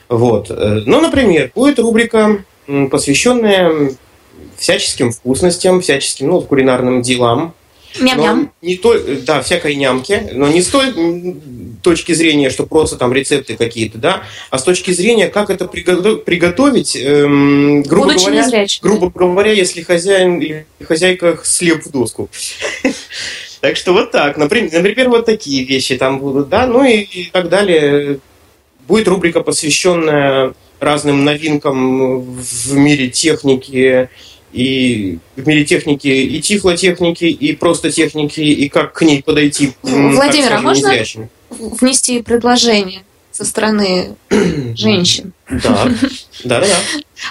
Вот. 0.08 0.50
Э, 0.50 0.82
Ну, 0.86 1.00
например, 1.00 1.52
будет 1.54 1.78
рубрика, 1.78 2.44
посвященная 2.90 3.92
всяческим 4.58 5.12
вкусностям, 5.12 5.80
всяческим, 5.80 6.28
ну, 6.28 6.40
кулинарным 6.42 7.02
делам. 7.02 7.54
Ням-ням. 7.98 8.52
Не 8.62 8.76
то, 8.76 8.94
да, 9.26 9.42
всякой 9.42 9.74
нямки, 9.74 10.28
но 10.32 10.46
не 10.46 10.62
с 10.62 10.68
той 10.68 10.94
точки 11.82 12.12
зрения, 12.12 12.48
что 12.50 12.64
просто 12.64 12.96
там 12.96 13.12
рецепты 13.12 13.56
какие-то, 13.56 13.98
да, 13.98 14.22
а 14.50 14.58
с 14.58 14.62
точки 14.62 14.92
зрения, 14.92 15.26
как 15.28 15.50
это 15.50 15.64
приготов- 15.64 16.22
приготовить, 16.22 16.94
эм, 16.94 17.82
грубо 17.82 18.08
Будучи 18.12 18.26
говоря, 18.26 18.66
грубо 18.80 19.10
говоря, 19.10 19.50
если 19.52 19.82
хозяин 19.82 20.38
или 20.38 20.66
хозяйка 20.86 21.40
слеп 21.42 21.84
в 21.84 21.90
доску. 21.90 22.28
Так 23.60 23.76
что 23.76 23.92
вот 23.92 24.10
так. 24.10 24.36
Например, 24.36 24.72
например, 24.72 25.08
вот 25.10 25.26
такие 25.26 25.64
вещи 25.64 25.96
там 25.96 26.18
будут, 26.18 26.48
да, 26.48 26.66
ну 26.66 26.84
и, 26.84 27.00
и 27.00 27.30
так 27.30 27.48
далее. 27.48 28.20
Будет 28.88 29.06
рубрика, 29.06 29.40
посвященная 29.40 30.54
разным 30.80 31.24
новинкам 31.24 32.22
в 32.22 32.72
мире 32.72 33.08
техники 33.10 34.08
и 34.52 35.18
в 35.36 35.46
мире 35.46 35.64
техники 35.64 36.08
и 36.08 36.40
тифлотехники, 36.40 37.24
и 37.24 37.54
просто 37.54 37.92
техники, 37.92 38.40
и 38.40 38.68
как 38.68 38.94
к 38.94 39.02
ней 39.02 39.22
подойти. 39.22 39.72
Владимир, 39.82 40.54
а 40.54 40.60
можно 40.60 40.92
внести 41.50 42.22
предложение 42.22 43.02
со 43.32 43.44
стороны 43.44 44.16
женщин? 44.74 45.32
Да, 45.48 45.88
да, 46.44 46.60
да. 46.60 46.66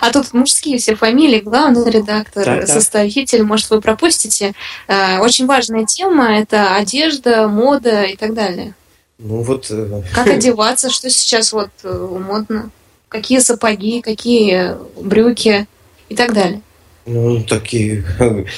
А 0.01 0.11
тут 0.11 0.33
мужские 0.33 0.77
все 0.77 0.95
фамилии, 0.95 1.39
главный 1.39 1.89
редактор, 1.89 2.43
так. 2.43 2.67
составитель, 2.67 3.43
может, 3.43 3.69
вы 3.69 3.81
пропустите. 3.81 4.53
Э, 4.87 5.19
Очень 5.19 5.45
важная 5.45 5.85
тема– 5.85 6.37
это 6.39 6.75
одежда, 6.75 7.47
мода 7.47 8.03
и 8.03 8.15
так 8.15 8.33
далее. 8.33 8.73
Ну 9.17 9.41
вот... 9.41 9.67
э, 9.69 10.01
Как 10.13 10.27
одеваться, 10.37 10.89
что 10.89 11.09
сейчас 11.09 11.53
вот 11.53 11.69
э, 11.83 12.19
модно, 12.19 12.69
какие 13.09 13.39
сапоги, 13.39 14.01
какие 14.01 14.75
брюки 15.01 15.67
и 16.07 16.15
так 16.15 16.33
далее. 16.33 16.61
Ну, 17.09 17.41
такие. 17.41 18.05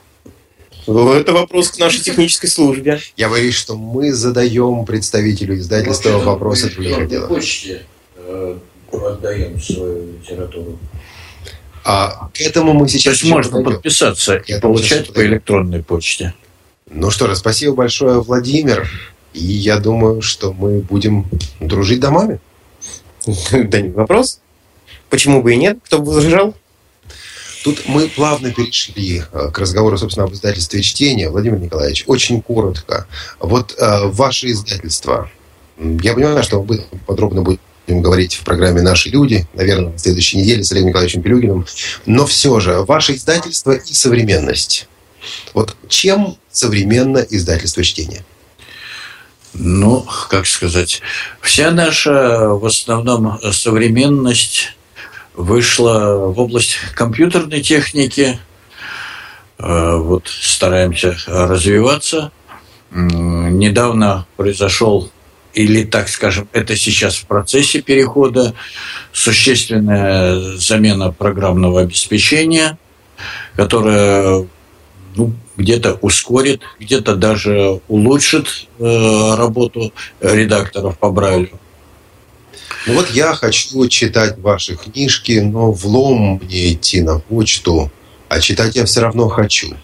Ну, 0.88 1.14
Это 1.14 1.34
вопрос 1.34 1.70
к 1.70 1.80
нашей 1.80 2.02
технической 2.02 2.50
службе. 2.50 3.00
Я 3.18 3.30
боюсь, 3.30 3.56
что 3.56 3.76
мы 3.76 4.14
задаем 4.14 4.86
представителю 4.86 5.58
издательства 5.58 6.20
вопросы 6.20 6.70
других 6.70 7.08
дела. 7.08 7.28
почте 7.28 7.84
э, 8.18 8.58
отдаем 8.92 9.60
свою 9.62 10.14
литературу. 10.14 10.78
А 11.84 12.30
к 12.34 12.42
этому 12.42 12.74
мы 12.74 12.88
То 12.88 12.94
сейчас 12.94 13.14
есть 13.14 13.24
еще 13.24 13.34
можно 13.34 13.52
подойдем. 13.52 13.74
подписаться 13.74 14.36
и 14.38 14.60
получать 14.60 15.14
по 15.14 15.24
электронной 15.26 15.84
почте. 15.84 16.34
Ну 16.90 17.12
что 17.12 17.28
же, 17.28 17.36
спасибо 17.36 17.76
большое, 17.76 18.22
Владимир. 18.22 18.90
И 19.36 19.44
я 19.44 19.80
думаю, 19.80 20.22
что 20.22 20.54
мы 20.54 20.80
будем 20.80 21.26
дружить 21.60 22.00
домами. 22.00 22.40
Да 23.52 23.82
не 23.82 23.90
вопрос. 23.90 24.40
Почему 25.10 25.42
бы 25.42 25.54
и 25.54 25.58
нет? 25.58 25.80
Кто 25.84 26.00
бы 26.00 26.14
возражал? 26.14 26.56
Тут 27.64 27.88
мы 27.88 28.08
плавно 28.08 28.54
перешли 28.54 29.24
э, 29.32 29.50
к 29.52 29.60
разговору, 29.60 29.98
собственно, 29.98 30.26
об 30.26 30.34
издательстве 30.34 30.82
чтения. 30.84 31.30
Владимир 31.30 31.60
Николаевич, 31.60 32.04
очень 32.08 32.42
коротко. 32.42 33.08
Вот 33.40 33.76
э, 33.78 34.06
ваше 34.06 34.52
издательство. 34.52 35.30
Я 35.78 36.14
понимаю, 36.14 36.44
что 36.44 36.64
мы 36.64 36.86
подробно 37.08 37.42
будем 37.42 37.60
говорить 37.88 38.36
в 38.36 38.44
программе 38.44 38.82
«Наши 38.82 39.10
люди», 39.10 39.48
наверное, 39.54 39.94
на 39.94 39.98
следующей 39.98 40.38
неделе 40.38 40.64
с 40.64 40.72
Олегом 40.72 40.90
Николаевичем 40.90 41.24
Пелюгиным. 41.24 41.66
Но 42.06 42.26
все 42.26 42.60
же, 42.60 42.84
ваше 42.84 43.16
издательство 43.16 43.72
и 43.74 43.94
современность. 43.94 44.88
Вот 45.54 45.76
чем 45.90 46.38
современно 46.52 47.18
издательство 47.18 47.84
чтения? 47.84 48.24
Ну, 49.58 50.06
как 50.30 50.48
сказать, 50.48 51.02
вся 51.42 51.72
наша 51.72 52.50
в 52.50 52.66
основном 52.66 53.40
современность 53.54 54.76
вышла 55.34 56.18
в 56.18 56.38
область 56.40 56.78
компьютерной 56.94 57.62
техники. 57.62 58.38
Э, 59.58 59.96
Вот 59.96 60.28
стараемся 60.28 61.18
развиваться. 61.28 62.32
Недавно 62.92 64.26
произошел, 64.36 65.10
или 65.54 65.84
так 65.86 66.10
скажем, 66.10 66.50
это 66.52 66.76
сейчас 66.76 67.16
в 67.16 67.26
процессе 67.26 67.82
перехода, 67.82 68.54
существенная 69.14 70.58
замена 70.58 71.12
программного 71.12 71.82
обеспечения, 71.82 72.78
которая 73.56 74.48
ну, 75.16 75.34
где-то 75.58 75.98
ускорит, 76.02 76.62
где-то 76.80 77.16
даже 77.16 77.82
улучшит 77.88 78.68
э, 78.80 79.36
работу 79.36 79.94
редакторов 80.22 80.98
по 81.00 81.10
Брайлю. 81.10 81.60
Ну 82.88 82.94
вот 82.94 83.10
я 83.12 83.34
хочу 83.34 83.88
читать 83.88 84.38
ваши 84.38 84.76
книжки, 84.76 85.40
но 85.40 85.72
влом 85.72 86.40
мне 86.44 86.74
идти 86.74 87.02
на 87.02 87.20
почту, 87.20 87.92
а 88.30 88.40
читать 88.40 88.76
я 88.76 88.86
все 88.86 89.02
равно 89.02 89.28
хочу. 89.28 89.76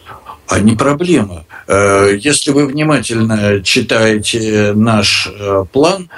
А 0.48 0.60
не 0.60 0.76
проблема. 0.76 1.46
Э, 1.68 2.10
если 2.20 2.52
вы 2.52 2.68
внимательно 2.68 3.64
читаете 3.64 4.74
наш 4.76 5.28
э, 5.28 5.66
план, 5.72 6.10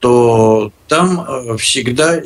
то 0.00 0.72
там 0.88 1.20
э, 1.20 1.56
всегда 1.58 2.20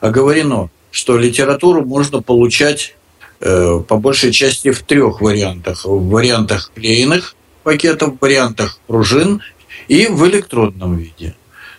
оговорено, 0.00 0.70
что 0.90 1.18
литературу 1.18 1.84
можно 1.84 2.22
получать 2.22 2.96
по 3.40 3.96
большей 3.96 4.32
части 4.32 4.70
в 4.70 4.82
трех 4.82 5.20
вариантах. 5.20 5.84
В 5.84 6.08
вариантах 6.08 6.70
клеенных 6.74 7.34
пакетов, 7.62 8.16
в 8.16 8.20
вариантах 8.20 8.78
пружин 8.86 9.42
и 9.88 10.06
в 10.06 10.26
электронном 10.26 10.96
виде. 10.96 11.34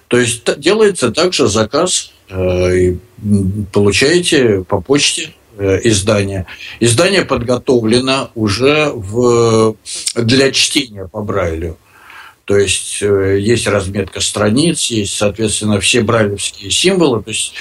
То 0.08 0.20
есть 0.20 0.44
делается 0.60 1.12
также 1.12 1.48
заказ, 1.48 2.12
и 2.30 2.98
получаете 3.72 4.64
по 4.68 4.82
почте 4.82 5.34
Э, 5.58 5.80
издание. 5.84 6.48
Издание 6.80 7.24
подготовлено 7.24 8.32
уже 8.36 8.90
в, 8.94 9.76
для 10.16 10.52
чтения 10.52 11.08
по 11.08 11.22
Брайлю. 11.22 11.78
То 12.46 12.58
есть 12.58 13.00
э, 13.04 13.38
есть 13.40 13.68
разметка 13.68 14.22
страниц, 14.22 14.86
есть, 14.86 15.14
соответственно, 15.14 15.80
все 15.80 16.02
брайлевские 16.02 16.72
символы. 16.72 17.22
То 17.22 17.30
есть 17.30 17.54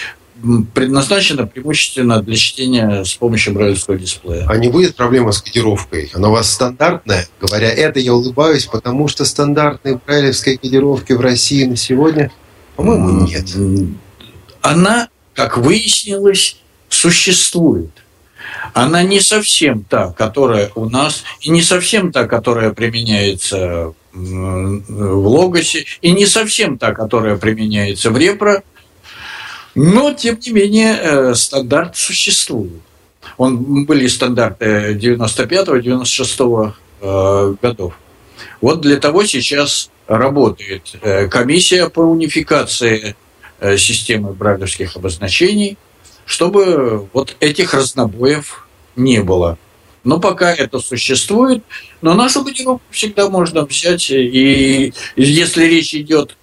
предназначено 0.74 1.46
преимущественно 1.46 2.22
для 2.22 2.36
чтения 2.36 3.04
с 3.04 3.14
помощью 3.14 3.54
брайлевского 3.54 3.98
дисплея. 3.98 4.46
А 4.48 4.56
не 4.56 4.68
будет 4.68 4.96
проблема 4.96 5.32
с 5.32 5.42
кодировкой? 5.42 6.10
Она 6.14 6.28
у 6.28 6.32
вас 6.32 6.50
стандартная? 6.50 7.28
Говоря 7.40 7.70
это, 7.70 8.00
я 8.00 8.14
улыбаюсь, 8.14 8.66
потому 8.66 9.08
что 9.08 9.24
стандартные 9.24 10.00
брайлевские 10.04 10.58
кодировки 10.58 11.12
в 11.12 11.20
России 11.20 11.64
на 11.64 11.76
сегодня, 11.76 12.30
по-моему, 12.76 13.26
нет. 13.26 13.46
Она, 14.62 15.08
как 15.34 15.58
выяснилось, 15.58 16.56
существует. 16.88 17.90
Она 18.72 19.02
не 19.02 19.20
совсем 19.20 19.84
та, 19.84 20.12
которая 20.12 20.70
у 20.74 20.88
нас, 20.88 21.24
и 21.40 21.50
не 21.50 21.62
совсем 21.62 22.12
та, 22.12 22.26
которая 22.26 22.72
применяется 22.72 23.92
в 24.12 25.26
Логосе, 25.26 25.84
и 26.00 26.12
не 26.12 26.26
совсем 26.26 26.78
та, 26.78 26.92
которая 26.92 27.36
применяется 27.36 28.10
в 28.10 28.18
Репро, 28.18 28.62
но, 29.82 30.12
тем 30.12 30.38
не 30.44 30.52
менее, 30.52 30.98
э, 31.00 31.34
стандарт 31.34 31.96
существует. 31.96 32.82
Он, 33.36 33.84
были 33.84 34.06
стандарты 34.08 34.94
95-96 35.00 36.72
э, 37.00 37.54
годов. 37.62 37.94
Вот 38.60 38.80
для 38.80 38.96
того 38.96 39.24
сейчас 39.24 39.90
работает 40.06 40.92
э, 41.00 41.28
комиссия 41.28 41.88
по 41.88 42.00
унификации 42.00 43.14
системы 43.76 44.32
брайлевских 44.32 44.96
обозначений– 44.96 45.76
чтобы 46.30 47.08
вот 47.12 47.36
этих 47.40 47.74
разнобоев 47.74 48.68
не 48.94 49.20
было. 49.20 49.58
Но 50.04 50.20
пока 50.20 50.54
это 50.54 50.78
существует, 50.78 51.64
но 52.02 52.14
нашу 52.14 52.44
кодировку 52.44 52.84
всегда 52.92 53.28
можно 53.28 53.64
взять, 53.64 54.10
и 54.12 54.92
если 55.16 55.64
речь 55.64 55.92
идет 55.92 56.36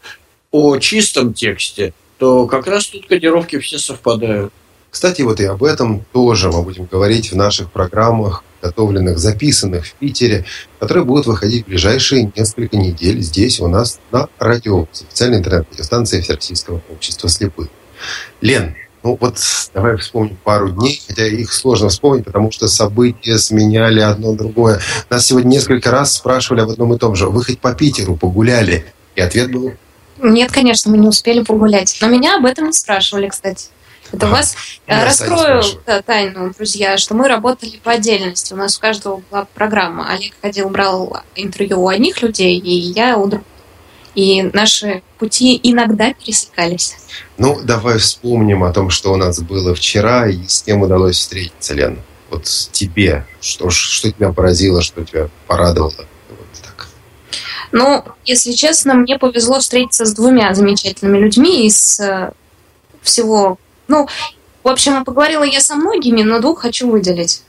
о 0.51 0.77
чистом 0.77 1.33
тексте, 1.33 1.93
то 2.17 2.47
как 2.47 2.67
раз 2.67 2.87
тут 2.87 3.07
кодировки 3.07 3.59
все 3.59 3.77
совпадают. 3.77 4.51
Кстати, 4.89 5.21
вот 5.21 5.39
и 5.39 5.45
об 5.45 5.63
этом 5.63 6.05
тоже 6.13 6.49
мы 6.49 6.63
будем 6.63 6.85
говорить 6.85 7.31
в 7.31 7.35
наших 7.35 7.71
программах, 7.71 8.43
готовленных, 8.61 9.19
записанных 9.19 9.85
в 9.85 9.93
Питере, 9.93 10.45
которые 10.79 11.03
будут 11.05 11.27
выходить 11.27 11.65
в 11.65 11.67
ближайшие 11.67 12.31
несколько 12.35 12.77
недель 12.77 13.21
здесь 13.21 13.59
у 13.59 13.67
нас 13.67 13.99
на 14.11 14.27
радио, 14.39 14.87
официальной 14.91 15.39
интернет-радиостанции 15.39 16.21
Всероссийского 16.21 16.81
общества 16.89 17.29
слепых. 17.29 17.67
Лен, 18.41 18.75
ну 19.03 19.17
вот 19.19 19.37
давай 19.73 19.97
вспомним 19.97 20.37
пару 20.43 20.69
дней, 20.69 21.01
хотя 21.07 21.27
их 21.27 21.53
сложно 21.53 21.89
вспомнить, 21.89 22.25
потому 22.25 22.51
что 22.51 22.67
события 22.67 23.37
сменяли 23.37 23.99
одно 23.99 24.33
другое. 24.33 24.79
Нас 25.09 25.27
сегодня 25.27 25.49
несколько 25.49 25.91
раз 25.91 26.13
спрашивали 26.13 26.61
об 26.61 26.69
одном 26.69 26.93
и 26.93 26.97
том 26.97 27.15
же. 27.15 27.27
Вы 27.27 27.43
хоть 27.43 27.59
по 27.59 27.73
Питеру 27.73 28.15
погуляли? 28.15 28.85
И 29.15 29.21
ответ 29.21 29.51
был... 29.51 29.73
Нет, 30.19 30.51
конечно, 30.51 30.91
мы 30.91 30.97
не 30.97 31.07
успели 31.07 31.43
погулять. 31.43 31.97
Но 32.01 32.07
меня 32.07 32.37
об 32.37 32.45
этом 32.45 32.67
не 32.67 32.73
спрашивали, 32.73 33.27
кстати. 33.27 33.67
Это 34.11 34.27
а, 34.27 34.29
вас 34.29 34.55
э, 34.85 35.03
раскрою 35.03 35.61
тайну, 36.05 36.53
друзья, 36.57 36.97
что 36.97 37.13
мы 37.13 37.27
работали 37.27 37.79
по 37.83 37.91
отдельности. 37.91 38.53
У 38.53 38.55
нас 38.55 38.77
у 38.77 38.81
каждого 38.81 39.21
была 39.29 39.47
программа. 39.53 40.09
Олег 40.09 40.33
ходил, 40.41 40.69
брал 40.69 41.21
интервью 41.35 41.81
у 41.81 41.87
одних 41.89 42.21
людей, 42.21 42.57
и 42.57 42.71
я 42.71 43.17
у 43.17 43.27
других 43.27 43.45
и 44.17 44.41
наши 44.51 45.03
пути 45.19 45.59
иногда 45.61 46.11
пересекались. 46.11 46.95
Ну, 47.37 47.61
давай 47.63 47.99
вспомним 47.99 48.63
о 48.63 48.73
том, 48.73 48.89
что 48.89 49.13
у 49.13 49.15
нас 49.15 49.39
было 49.39 49.75
вчера 49.75 50.27
и 50.27 50.47
с 50.47 50.63
кем 50.63 50.81
удалось 50.81 51.17
встретиться, 51.17 51.75
Лен. 51.75 51.99
Вот 52.31 52.45
тебе, 52.71 53.27
что, 53.39 53.69
что 53.69 54.11
тебя 54.11 54.33
поразило, 54.33 54.81
что 54.81 55.05
тебя 55.05 55.29
порадовало? 55.45 56.07
Ну, 57.71 58.03
если 58.25 58.51
честно, 58.51 58.93
мне 58.93 59.17
повезло 59.17 59.59
встретиться 59.59 60.05
с 60.05 60.13
двумя 60.13 60.53
замечательными 60.53 61.17
людьми 61.17 61.67
из 61.67 61.99
э, 61.99 62.31
всего... 63.01 63.57
Ну, 63.87 64.07
в 64.63 64.69
общем, 64.69 65.05
поговорила 65.05 65.43
я 65.43 65.61
со 65.61 65.75
многими, 65.75 66.23
но 66.23 66.39
двух 66.39 66.61
хочу 66.61 66.89
выделить. 66.89 67.41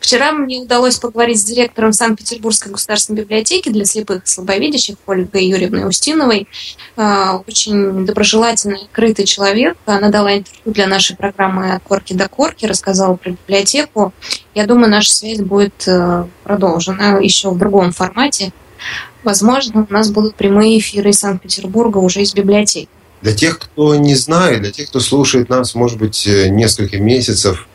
Вчера 0.00 0.32
мне 0.32 0.60
удалось 0.60 0.98
поговорить 0.98 1.40
с 1.40 1.44
директором 1.44 1.92
Санкт-Петербургской 1.92 2.72
государственной 2.72 3.20
библиотеки 3.20 3.68
для 3.68 3.84
слепых 3.84 4.24
и 4.24 4.26
слабовидящих 4.26 4.96
Ольгой 5.06 5.44
Юрьевной 5.44 5.88
Устиновой. 5.88 6.48
А, 6.96 7.42
очень 7.46 8.04
доброжелательный, 8.04 8.82
открытый 8.84 9.26
человек. 9.26 9.76
Она 9.86 10.08
дала 10.08 10.38
интервью 10.38 10.72
для 10.72 10.86
нашей 10.86 11.16
программы 11.16 11.72
«От 11.72 11.82
корки 11.82 12.14
до 12.14 12.28
корки», 12.28 12.66
рассказала 12.66 13.14
про 13.16 13.30
библиотеку. 13.30 14.12
Я 14.54 14.66
думаю, 14.66 14.90
наша 14.90 15.12
связь 15.12 15.40
будет 15.40 15.86
э, 15.86 16.24
продолжена 16.44 17.18
еще 17.18 17.50
в 17.50 17.58
другом 17.58 17.92
формате. 17.92 18.52
Возможно, 19.24 19.86
у 19.88 19.92
нас 19.92 20.10
будут 20.10 20.34
прямые 20.34 20.78
эфиры 20.78 21.10
из 21.10 21.18
Санкт-Петербурга 21.20 21.98
уже 21.98 22.22
из 22.22 22.34
библиотеки. 22.34 22.88
Для 23.22 23.34
тех, 23.34 23.58
кто 23.58 23.94
не 23.96 24.14
знает, 24.14 24.62
для 24.62 24.70
тех, 24.70 24.88
кто 24.88 25.00
слушает 25.00 25.48
нас, 25.48 25.74
может 25.74 25.98
быть, 25.98 26.26
э, 26.26 26.48
несколько 26.48 26.98
месяцев, 26.98 27.66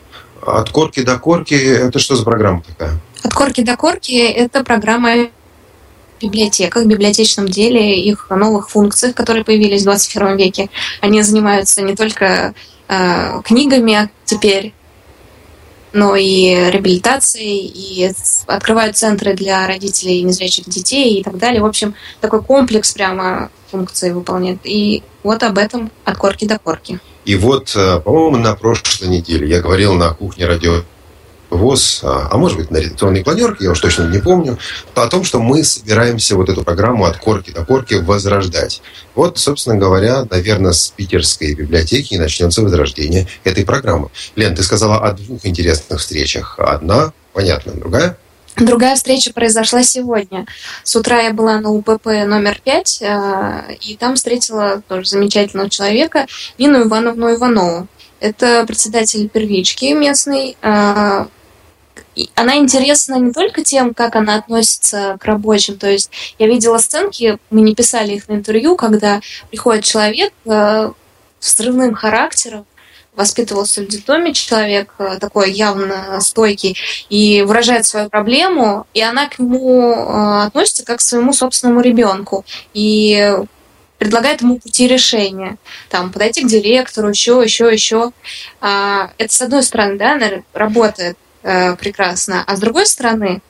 от 0.46 0.70
корки 0.70 1.02
до 1.02 1.18
корки, 1.18 1.54
это 1.54 1.98
что 1.98 2.16
за 2.16 2.24
программа 2.24 2.62
такая? 2.62 3.00
От 3.22 3.32
корки 3.32 3.62
до 3.62 3.76
корки 3.76 4.12
это 4.12 4.62
программа 4.64 5.28
библиотеках, 6.20 6.86
библиотечном 6.86 7.48
деле, 7.48 8.00
их 8.00 8.28
новых 8.30 8.70
функциях, 8.70 9.14
которые 9.14 9.44
появились 9.44 9.82
в 9.82 9.84
21 9.84 10.36
веке. 10.36 10.70
Они 11.00 11.22
занимаются 11.22 11.82
не 11.82 11.94
только 11.94 12.54
э, 12.88 13.42
книгами 13.42 14.10
теперь, 14.24 14.72
но 15.94 16.16
и 16.16 16.70
реабилитацией, 16.70 17.66
и 17.66 18.12
открывают 18.46 18.96
центры 18.96 19.32
для 19.34 19.66
родителей 19.66 20.22
незрячих 20.22 20.68
детей 20.68 21.20
и 21.20 21.22
так 21.22 21.38
далее. 21.38 21.62
В 21.62 21.66
общем, 21.66 21.94
такой 22.20 22.42
комплекс 22.42 22.92
прямо 22.92 23.48
функций 23.70 24.12
выполняет. 24.12 24.58
И 24.64 25.04
вот 25.22 25.42
об 25.44 25.56
этом 25.56 25.90
от 26.04 26.16
корки 26.18 26.46
до 26.46 26.58
корки. 26.58 26.98
И 27.24 27.36
вот, 27.36 27.74
э, 27.76 28.00
по-моему, 28.00 28.36
на 28.38 28.54
прошлой 28.56 29.08
неделе 29.08 29.48
я 29.48 29.62
говорил 29.62 29.94
на 29.94 30.12
кухне 30.12 30.46
радио 30.46 30.82
ВОЗ, 31.56 32.00
а, 32.02 32.28
а 32.30 32.36
может 32.36 32.58
быть 32.58 32.70
на 32.70 32.78
редакционной 32.78 33.24
планерке, 33.24 33.64
я 33.64 33.70
уж 33.70 33.80
точно 33.80 34.04
не 34.04 34.18
помню, 34.18 34.58
о 34.94 35.06
том, 35.06 35.24
что 35.24 35.40
мы 35.40 35.64
собираемся 35.64 36.36
вот 36.36 36.48
эту 36.48 36.62
программу 36.62 37.04
от 37.04 37.18
корки 37.18 37.50
до 37.50 37.64
корки 37.64 37.94
возрождать. 37.94 38.82
Вот, 39.14 39.38
собственно 39.38 39.76
говоря, 39.76 40.26
наверное, 40.30 40.72
с 40.72 40.88
питерской 40.88 41.54
библиотеки 41.54 42.14
начнется 42.16 42.62
возрождение 42.62 43.28
этой 43.44 43.64
программы. 43.64 44.08
Лен, 44.36 44.54
ты 44.54 44.62
сказала 44.62 44.98
о 44.98 45.12
двух 45.12 45.44
интересных 45.46 46.00
встречах. 46.00 46.58
Одна, 46.58 47.12
понятно, 47.32 47.72
другая? 47.72 48.16
Другая 48.56 48.94
встреча 48.94 49.32
произошла 49.32 49.82
сегодня. 49.82 50.46
С 50.84 50.94
утра 50.94 51.22
я 51.22 51.32
была 51.32 51.58
на 51.58 51.70
УПП 51.70 52.06
номер 52.06 52.60
5, 52.62 53.02
э, 53.02 53.74
и 53.80 53.96
там 53.96 54.14
встретила 54.14 54.80
тоже 54.86 55.08
замечательного 55.08 55.68
человека, 55.68 56.26
Нину 56.56 56.84
Ивановну 56.84 57.34
Иванову. 57.34 57.88
Это 58.20 58.64
председатель 58.66 59.28
первички 59.28 59.92
местный. 59.92 60.56
Она 62.34 62.56
интересна 62.56 63.16
не 63.16 63.32
только 63.32 63.64
тем, 63.64 63.94
как 63.94 64.16
она 64.16 64.36
относится 64.36 65.16
к 65.20 65.24
рабочим. 65.24 65.78
То 65.78 65.88
есть 65.88 66.10
я 66.38 66.46
видела 66.46 66.78
сценки, 66.78 67.38
мы 67.50 67.60
не 67.60 67.74
писали 67.74 68.14
их 68.14 68.28
на 68.28 68.34
интервью, 68.34 68.76
когда 68.76 69.20
приходит 69.50 69.84
человек 69.84 70.32
э, 70.44 70.92
взрывным 71.40 71.94
характером, 71.94 72.66
воспитывался 73.14 73.82
в 73.82 73.88
детдоме 73.88 74.32
человек 74.32 74.94
э, 74.98 75.18
такой 75.20 75.52
явно 75.52 76.20
стойкий 76.20 76.76
и 77.08 77.42
выражает 77.42 77.86
свою 77.86 78.08
проблему, 78.08 78.86
и 78.94 79.00
она 79.00 79.28
к 79.28 79.38
нему 79.38 79.92
э, 79.92 80.46
относится 80.46 80.84
как 80.84 80.98
к 80.98 81.02
своему 81.02 81.32
собственному 81.32 81.80
ребенку 81.80 82.44
и 82.72 83.36
предлагает 83.98 84.42
ему 84.42 84.58
пути 84.58 84.88
решения, 84.88 85.56
там 85.88 86.12
подойти 86.12 86.42
к 86.42 86.48
директору, 86.48 87.08
еще, 87.08 87.40
еще, 87.42 87.72
еще. 87.72 88.12
А, 88.60 89.12
это 89.18 89.32
с 89.32 89.40
одной 89.40 89.62
стороны, 89.62 89.96
да, 89.96 90.12
она 90.14 90.30
работает 90.52 91.16
э, 91.44 91.76
прекрасно, 91.76 92.42
а 92.44 92.56
с 92.56 92.60
другой 92.60 92.86
стороны 92.86 93.40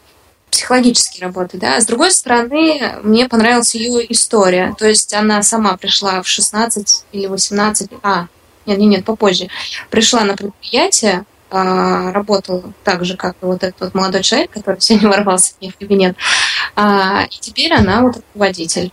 психологически 0.50 1.20
работает, 1.20 1.62
да, 1.62 1.76
а 1.76 1.80
с 1.80 1.86
другой 1.86 2.12
стороны 2.12 2.96
мне 3.02 3.28
понравилась 3.28 3.74
ее 3.74 4.12
история, 4.12 4.74
то 4.78 4.86
есть 4.86 5.14
она 5.14 5.42
сама 5.42 5.76
пришла 5.76 6.22
в 6.22 6.28
16 6.28 7.06
или 7.12 7.26
18, 7.26 7.90
а, 8.02 8.26
нет, 8.66 8.78
нет, 8.78 8.90
нет, 8.90 9.04
попозже, 9.04 9.48
пришла 9.90 10.24
на 10.24 10.36
предприятие, 10.36 11.24
а, 11.50 12.10
работал 12.12 12.64
так 12.82 13.04
же, 13.04 13.16
как 13.16 13.36
и 13.40 13.46
вот 13.46 13.62
этот 13.62 13.80
вот 13.80 13.94
молодой 13.94 14.22
человек, 14.22 14.50
который 14.50 14.76
сегодня 14.80 15.08
ворвался 15.08 15.54
к 15.54 15.60
ней 15.60 15.70
в 15.70 15.76
кабинет. 15.76 16.16
А, 16.74 17.26
и 17.30 17.36
теперь 17.38 17.72
она 17.72 18.02
вот 18.02 18.16
руководитель. 18.16 18.92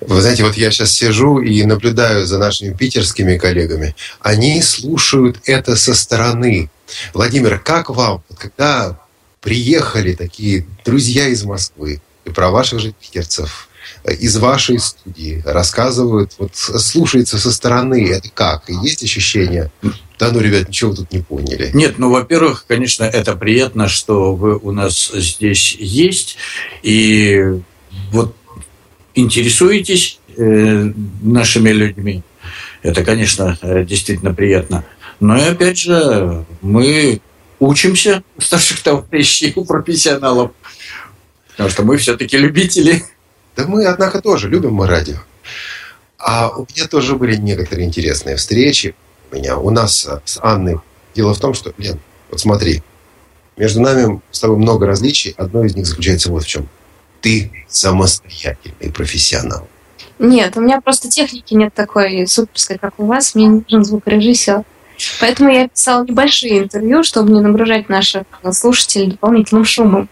Вы 0.00 0.20
знаете, 0.20 0.44
вот 0.44 0.56
я 0.56 0.70
сейчас 0.70 0.92
сижу 0.92 1.40
и 1.40 1.64
наблюдаю 1.64 2.26
за 2.26 2.38
нашими 2.38 2.74
питерскими 2.74 3.36
коллегами. 3.36 3.94
Они 4.20 4.62
слушают 4.62 5.40
это 5.44 5.76
со 5.76 5.94
стороны. 5.94 6.70
Владимир, 7.14 7.58
как 7.58 7.90
вам, 7.90 8.22
когда 8.38 8.98
приехали 9.40 10.14
такие 10.14 10.66
друзья 10.84 11.28
из 11.28 11.44
Москвы, 11.44 12.00
и 12.24 12.30
про 12.30 12.50
ваших 12.50 12.80
же 12.80 12.92
питерцев, 12.92 13.68
э, 14.04 14.14
из 14.14 14.36
вашей 14.36 14.78
студии 14.78 15.42
рассказывают, 15.44 16.32
вот 16.38 16.54
слушается 16.54 17.38
со 17.38 17.52
стороны, 17.52 18.10
это 18.10 18.28
как? 18.32 18.68
И 18.68 18.74
есть 18.74 19.02
ощущение, 19.02 19.70
да 20.18 20.32
ну, 20.32 20.40
ребят, 20.40 20.68
ничего 20.68 20.90
вы 20.90 20.96
тут 20.96 21.12
не 21.12 21.20
поняли. 21.20 21.70
Нет, 21.72 21.98
ну, 21.98 22.10
во-первых, 22.10 22.64
конечно, 22.66 23.04
это 23.04 23.36
приятно, 23.36 23.88
что 23.88 24.34
вы 24.34 24.56
у 24.56 24.72
нас 24.72 25.10
здесь 25.14 25.76
есть, 25.78 26.36
и 26.82 27.60
вот 28.10 28.34
интересуетесь 29.20 30.20
э, 30.36 30.92
нашими 31.22 31.70
людьми. 31.70 32.22
Это, 32.82 33.04
конечно, 33.04 33.58
э, 33.60 33.84
действительно 33.84 34.34
приятно. 34.34 34.84
Но 35.20 35.36
и 35.36 35.42
опять 35.42 35.78
же, 35.78 36.44
мы 36.60 37.20
учимся 37.58 38.22
у 38.36 38.40
старших 38.40 38.82
товарищей, 38.82 39.52
у 39.56 39.64
профессионалов. 39.64 40.52
Потому 41.50 41.70
что 41.70 41.82
мы 41.82 41.96
все-таки 41.96 42.38
любители. 42.38 43.04
Да 43.56 43.66
мы, 43.66 43.84
однако, 43.84 44.22
тоже 44.22 44.48
любим 44.48 44.74
мы 44.74 44.86
радио. 44.86 45.16
А 46.18 46.50
у 46.50 46.66
меня 46.72 46.86
тоже 46.86 47.16
были 47.16 47.36
некоторые 47.36 47.86
интересные 47.86 48.36
встречи. 48.36 48.94
У 49.30 49.36
меня, 49.36 49.58
у 49.58 49.70
нас 49.70 50.08
с 50.24 50.38
Анной. 50.40 50.80
Дело 51.14 51.34
в 51.34 51.40
том, 51.40 51.54
что, 51.54 51.74
Лен, 51.78 51.98
вот 52.30 52.40
смотри, 52.40 52.82
между 53.56 53.80
нами 53.80 54.20
с 54.30 54.38
тобой 54.38 54.56
много 54.56 54.86
различий. 54.86 55.34
Одно 55.36 55.64
из 55.64 55.74
них 55.74 55.86
заключается 55.86 56.30
вот 56.30 56.44
в 56.44 56.46
чем 56.46 56.68
ты 57.20 57.50
самостоятельный 57.68 58.92
профессионал. 58.92 59.68
Нет, 60.18 60.56
у 60.56 60.60
меня 60.60 60.80
просто 60.80 61.08
техники 61.08 61.54
нет 61.54 61.72
такой 61.74 62.26
суперской, 62.26 62.78
как 62.78 62.94
у 62.98 63.06
вас. 63.06 63.34
Мне 63.34 63.48
нужен 63.48 63.84
звукорежиссер. 63.84 64.62
Поэтому 65.20 65.50
я 65.50 65.68
писала 65.68 66.04
небольшие 66.04 66.58
интервью, 66.58 67.04
чтобы 67.04 67.30
не 67.30 67.40
нагружать 67.40 67.88
наших 67.88 68.24
слушателей 68.52 69.12
дополнительным 69.12 69.64
шумом. 69.64 70.08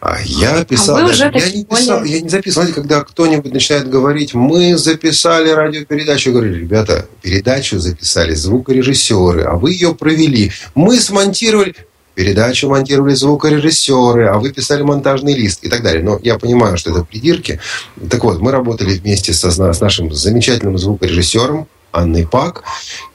А 0.00 0.18
я 0.22 0.64
писал, 0.64 0.98
а 0.98 1.02
вы 1.02 1.10
уже 1.10 1.24
я 1.24 1.30
не 1.30 1.64
писал, 1.64 1.98
более... 1.98 2.16
я 2.16 2.20
не 2.20 2.28
записывал. 2.28 2.64
Знаете, 2.64 2.80
когда 2.80 3.02
кто-нибудь 3.02 3.52
начинает 3.52 3.88
говорить, 3.88 4.34
мы 4.34 4.76
записали 4.76 5.50
радиопередачу, 5.50 6.30
я 6.30 6.36
говорю, 6.36 6.54
ребята, 6.54 7.08
передачу 7.22 7.80
записали 7.80 8.34
звукорежиссеры, 8.34 9.42
а 9.42 9.54
вы 9.54 9.72
ее 9.72 9.94
провели. 9.94 10.52
Мы 10.76 11.00
смонтировали. 11.00 11.74
Передачу 12.16 12.70
монтировали 12.70 13.12
звукорежиссеры, 13.12 14.28
а 14.28 14.38
вы 14.38 14.50
писали 14.50 14.80
монтажный 14.80 15.34
лист 15.34 15.62
и 15.64 15.68
так 15.68 15.82
далее. 15.82 16.02
Но 16.02 16.18
я 16.22 16.38
понимаю, 16.38 16.78
что 16.78 16.90
это 16.90 17.04
придирки. 17.04 17.60
Так 18.08 18.24
вот, 18.24 18.40
мы 18.40 18.52
работали 18.52 18.94
вместе 18.94 19.34
со, 19.34 19.50
с 19.50 19.80
нашим 19.80 20.10
замечательным 20.10 20.78
звукорежиссером 20.78 21.68
Анной 21.92 22.26
Пак. 22.26 22.64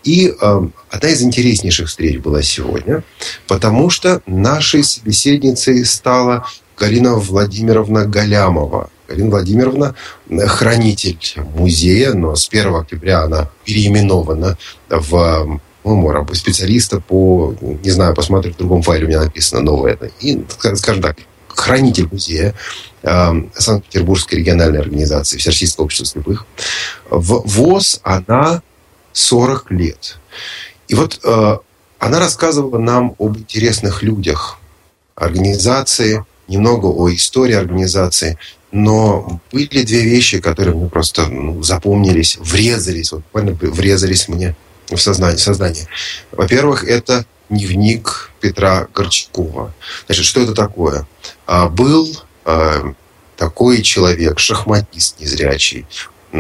И 0.04 0.28
э, 0.40 0.62
одна 0.92 1.10
из 1.10 1.24
интереснейших 1.24 1.88
встреч 1.88 2.20
была 2.20 2.44
сегодня, 2.44 3.04
потому 3.48 3.90
что 3.90 4.22
нашей 4.28 4.84
собеседницей 4.84 5.84
стала 5.84 6.46
Галина 6.78 7.16
Владимировна 7.16 8.06
Галямова. 8.06 8.92
Галина 9.08 9.32
Владимировна– 9.32 9.96
хранитель 10.46 11.18
музея, 11.56 12.14
но 12.14 12.36
с 12.36 12.48
1 12.48 12.76
октября 12.76 13.24
она 13.24 13.50
переименована 13.66 14.60
в 14.90 15.60
моему 15.84 16.34
специалиста 16.34 17.00
по, 17.00 17.56
не 17.62 17.90
знаю, 17.90 18.16
посмотрю, 18.16 18.54
в 18.54 18.58
другом 18.58 18.82
файле 18.82 19.06
у 19.06 19.10
меня 19.10 19.22
написано 19.22 19.62
новое. 19.62 19.98
И, 20.20 20.44
скажем 20.76 21.02
так, 21.02 21.18
хранитель 21.48 22.08
музея 22.12 22.54
э, 23.04 23.32
Санкт-Петербургской 23.54 24.40
региональной 24.40 24.80
организации 24.80 25.38
Всероссийского 25.38 25.86
общества 25.86 26.08
слепых. 26.08 26.46
В 27.10 27.44
ВОЗ 27.46 28.00
она 28.04 28.62
40 29.14 29.72
лет. 29.72 30.18
И 30.88 30.96
вот 30.96 31.20
э, 31.24 31.58
она 32.00 32.20
рассказывала 32.20 32.78
нам 32.78 33.16
об 33.20 33.38
интересных 33.38 34.04
людях 34.04 34.60
организации, 35.16 36.26
немного 36.48 36.88
о 36.88 37.10
истории 37.14 37.54
организации, 37.54 38.38
но 38.72 39.42
были 39.52 39.84
две 39.84 40.02
вещи, 40.02 40.40
которые 40.40 40.76
мне 40.76 40.90
просто 40.90 41.28
ну, 41.28 41.62
запомнились, 41.62 42.38
врезались, 42.40 43.12
вот 43.12 43.22
буквально 43.22 43.54
врезались 43.54 44.28
мне 44.28 44.56
в 44.96 45.02
сознание. 45.02 45.38
сознание. 45.38 45.88
Во-первых, 46.32 46.84
это 46.84 47.26
дневник 47.50 48.32
Петра 48.40 48.88
Горчакова. 48.94 49.74
Значит, 50.06 50.26
что 50.26 50.42
это 50.42 50.54
такое? 50.54 51.08
А, 51.46 51.68
был 51.68 52.10
а, 52.46 52.94
такой 53.38 53.82
человек, 53.82 54.40
шахматист 54.40 55.20
незрячий. 55.20 55.86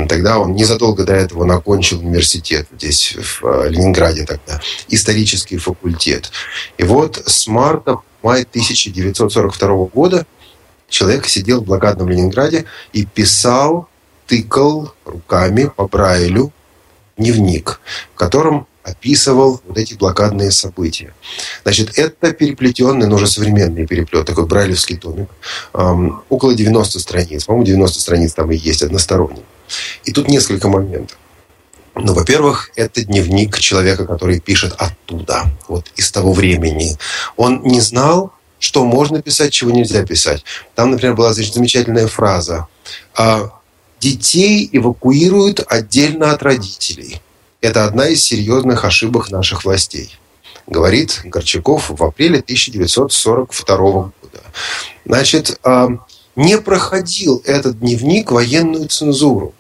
Тогда 0.07 0.39
он 0.39 0.53
незадолго 0.53 1.03
до 1.03 1.13
этого 1.13 1.43
он 1.43 1.51
окончил 1.51 1.99
университет 1.99 2.67
здесь, 2.71 3.15
в 3.15 3.43
а, 3.43 3.67
Ленинграде 3.67 4.25
тогда, 4.25 4.61
исторический 4.87 5.57
факультет. 5.57 6.31
И 6.77 6.83
вот 6.83 7.21
с 7.25 7.45
марта 7.47 7.97
мая 8.23 8.43
1942 8.43 9.85
года 9.87 10.25
человек 10.87 11.27
сидел 11.27 11.61
в 11.61 11.65
блокадном 11.65 12.09
Ленинграде 12.09 12.65
и 12.93 13.05
писал, 13.05 13.89
тыкал 14.27 14.93
руками 15.05 15.69
по 15.75 15.87
Брайлю 15.87 16.53
дневник, 17.17 17.79
в 18.13 18.17
котором 18.17 18.67
описывал 18.83 19.61
вот 19.67 19.77
эти 19.77 19.93
блокадные 19.93 20.51
события. 20.51 21.13
Значит, 21.63 21.97
это 21.97 22.31
переплетенный, 22.33 23.07
но 23.07 23.15
уже 23.15 23.27
современный 23.27 23.85
переплет, 23.85 24.25
такой 24.25 24.47
брайлевский 24.47 24.97
томик, 24.97 25.29
эм, 25.73 26.23
около 26.29 26.53
90 26.53 26.99
страниц. 26.99 27.45
По-моему, 27.45 27.65
90 27.65 27.99
страниц 27.99 28.33
там 28.33 28.51
и 28.51 28.57
есть 28.57 28.81
односторонний. 28.81 29.43
И 30.03 30.11
тут 30.11 30.27
несколько 30.27 30.67
моментов. 30.67 31.17
Ну, 31.93 32.13
во-первых, 32.13 32.71
это 32.75 33.03
дневник 33.03 33.59
человека, 33.59 34.05
который 34.05 34.39
пишет 34.39 34.73
оттуда, 34.77 35.45
вот 35.67 35.91
из 35.95 36.11
того 36.11 36.31
времени. 36.33 36.97
Он 37.35 37.61
не 37.63 37.81
знал, 37.81 38.31
что 38.59 38.85
можно 38.85 39.21
писать, 39.21 39.51
чего 39.51 39.71
нельзя 39.71 40.05
писать. 40.05 40.43
Там, 40.75 40.91
например, 40.91 41.15
была 41.15 41.33
замечательная 41.33 42.07
фраза 42.07 42.67
а, 43.15 43.51
детей 44.01 44.67
эвакуируют 44.71 45.63
отдельно 45.67 46.31
от 46.31 46.41
родителей. 46.41 47.21
Это 47.61 47.85
одна 47.85 48.07
из 48.07 48.23
серьезных 48.23 48.83
ошибок 48.83 49.29
наших 49.29 49.63
властей, 49.63 50.17
говорит 50.65 51.21
Горчаков 51.23 51.91
в 51.91 52.03
апреле 52.03 52.39
1942 52.39 53.77
года. 53.77 54.11
Значит, 55.05 55.59
а, 55.63 55.89
не 56.35 56.57
проходил 56.57 57.43
этот 57.45 57.79
дневник 57.79 58.31
военную 58.31 58.87
цензуру. 58.87 59.53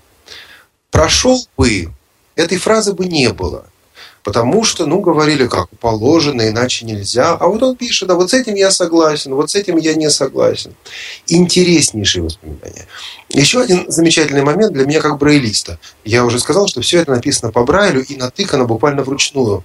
Прошел 0.89 1.45
бы, 1.55 1.91
этой 2.35 2.57
фразы 2.57 2.93
бы 2.93 3.05
не 3.05 3.29
было. 3.29 3.65
Потому 4.23 4.63
что, 4.63 4.85
ну, 4.85 4.99
говорили, 4.99 5.47
как 5.47 5.69
положено, 5.79 6.47
иначе 6.47 6.85
нельзя. 6.85 7.33
А 7.33 7.47
вот 7.47 7.63
он 7.63 7.75
пишет, 7.75 8.07
да, 8.07 8.15
вот 8.15 8.29
с 8.29 8.33
этим 8.33 8.53
я 8.53 8.69
согласен, 8.69 9.33
вот 9.33 9.49
с 9.49 9.55
этим 9.55 9.77
я 9.77 9.95
не 9.95 10.09
согласен. 10.11 10.75
Интереснейшие 11.27 12.23
воспоминания. 12.23 12.87
Еще 13.29 13.61
один 13.61 13.85
замечательный 13.91 14.43
момент 14.43 14.73
для 14.73 14.85
меня 14.85 15.01
как 15.01 15.17
брайлиста. 15.17 15.79
Я 16.05 16.23
уже 16.23 16.39
сказал, 16.39 16.67
что 16.67 16.81
все 16.81 16.99
это 16.99 17.11
написано 17.11 17.51
по 17.51 17.63
Брайлю 17.63 18.03
и 18.03 18.15
натыкано 18.15 18.65
буквально 18.65 19.03
вручную. 19.03 19.63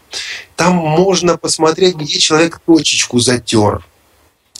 Там 0.55 0.75
можно 0.75 1.37
посмотреть, 1.37 1.97
где 1.97 2.19
человек 2.19 2.61
точечку 2.65 3.19
затер 3.19 3.85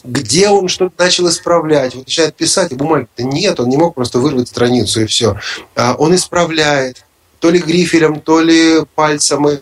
где 0.03 0.47
он 0.47 0.69
что-то 0.69 1.03
начал 1.03 1.27
исправлять. 1.27 1.95
Вот 1.95 2.05
начинает 2.05 2.35
писать, 2.35 2.71
и 2.71 2.75
бумаги-то 2.75 3.23
нет, 3.23 3.59
он 3.59 3.67
не 3.67 3.77
мог 3.77 3.95
просто 3.95 4.19
вырвать 4.19 4.47
страницу, 4.47 5.01
и 5.01 5.05
все. 5.05 5.37
А 5.75 5.95
он 5.97 6.15
исправляет 6.15 7.03
то 7.39 7.49
ли 7.49 7.59
грифелем, 7.59 8.21
то 8.21 8.39
ли 8.39 8.83
пальцем, 8.95 9.47
и 9.49 9.59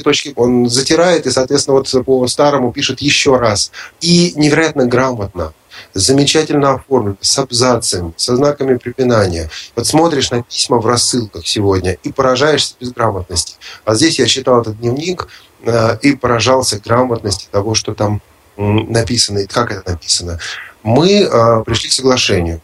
точки 0.00 0.32
он 0.36 0.68
затирает 0.68 1.26
и, 1.26 1.30
соответственно, 1.30 1.78
вот 1.78 2.04
по 2.04 2.26
старому 2.26 2.72
пишет 2.72 3.00
еще 3.00 3.36
раз. 3.36 3.72
И 4.00 4.32
невероятно 4.36 4.86
грамотно 4.86 5.52
замечательно 5.94 6.74
оформлен, 6.74 7.16
с 7.20 7.38
абзацами, 7.38 8.12
со 8.16 8.36
знаками 8.36 8.76
препинания. 8.76 9.50
Вот 9.76 9.86
смотришь 9.86 10.30
на 10.30 10.42
письма 10.42 10.78
в 10.78 10.86
рассылках 10.86 11.46
сегодня 11.46 11.98
и 12.02 12.12
поражаешься 12.12 12.74
безграмотности. 12.80 13.56
А 13.84 13.94
здесь 13.94 14.18
я 14.18 14.26
читал 14.26 14.62
этот 14.62 14.78
дневник 14.80 15.28
э, 15.62 15.98
и 16.02 16.14
поражался 16.14 16.78
грамотности 16.78 17.48
того, 17.50 17.74
что 17.74 17.94
там 17.94 18.20
написано 18.56 19.40
и 19.40 19.46
как 19.46 19.72
это 19.72 19.90
написано. 19.90 20.38
Мы 20.82 21.22
э, 21.22 21.62
пришли 21.64 21.88
к 21.88 21.92
соглашению 21.92 22.60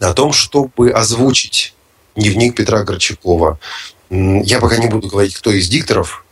о 0.00 0.12
том, 0.14 0.32
чтобы 0.32 0.90
озвучить 0.90 1.74
дневник 2.16 2.56
Петра 2.56 2.82
Горчакова. 2.82 3.58
Я 4.10 4.58
пока 4.58 4.76
не 4.76 4.88
буду 4.88 5.08
говорить, 5.08 5.36
кто 5.36 5.50
из 5.50 5.68
дикторов 5.68 6.24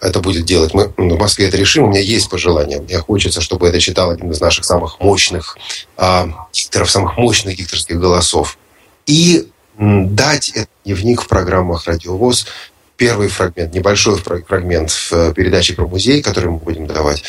это 0.00 0.20
будет 0.20 0.44
делать. 0.44 0.74
Мы 0.74 0.88
в 0.96 1.18
Москве 1.18 1.48
это 1.48 1.56
решим. 1.56 1.84
У 1.84 1.88
меня 1.88 2.00
есть 2.00 2.28
пожелание. 2.28 2.80
Мне 2.80 2.98
хочется, 2.98 3.40
чтобы 3.40 3.68
это 3.68 3.80
читал 3.80 4.10
один 4.10 4.30
из 4.30 4.40
наших 4.40 4.64
самых 4.64 5.00
мощных 5.00 5.56
а, 5.96 6.28
дикторов, 6.52 6.90
самых 6.90 7.16
мощных 7.16 7.56
дикторских 7.56 7.98
голосов. 7.98 8.58
И 9.06 9.48
дать 9.76 10.50
этот 10.50 10.70
дневник 10.84 11.22
в 11.22 11.28
программах 11.28 11.86
«Радиовоз» 11.86 12.46
первый 12.96 13.28
фрагмент, 13.28 13.72
небольшой 13.72 14.18
фрагмент 14.18 14.90
в 14.90 15.12
э, 15.12 15.32
передаче 15.32 15.74
про 15.74 15.86
музей, 15.86 16.20
который 16.20 16.50
мы 16.50 16.58
будем 16.58 16.86
давать. 16.86 17.22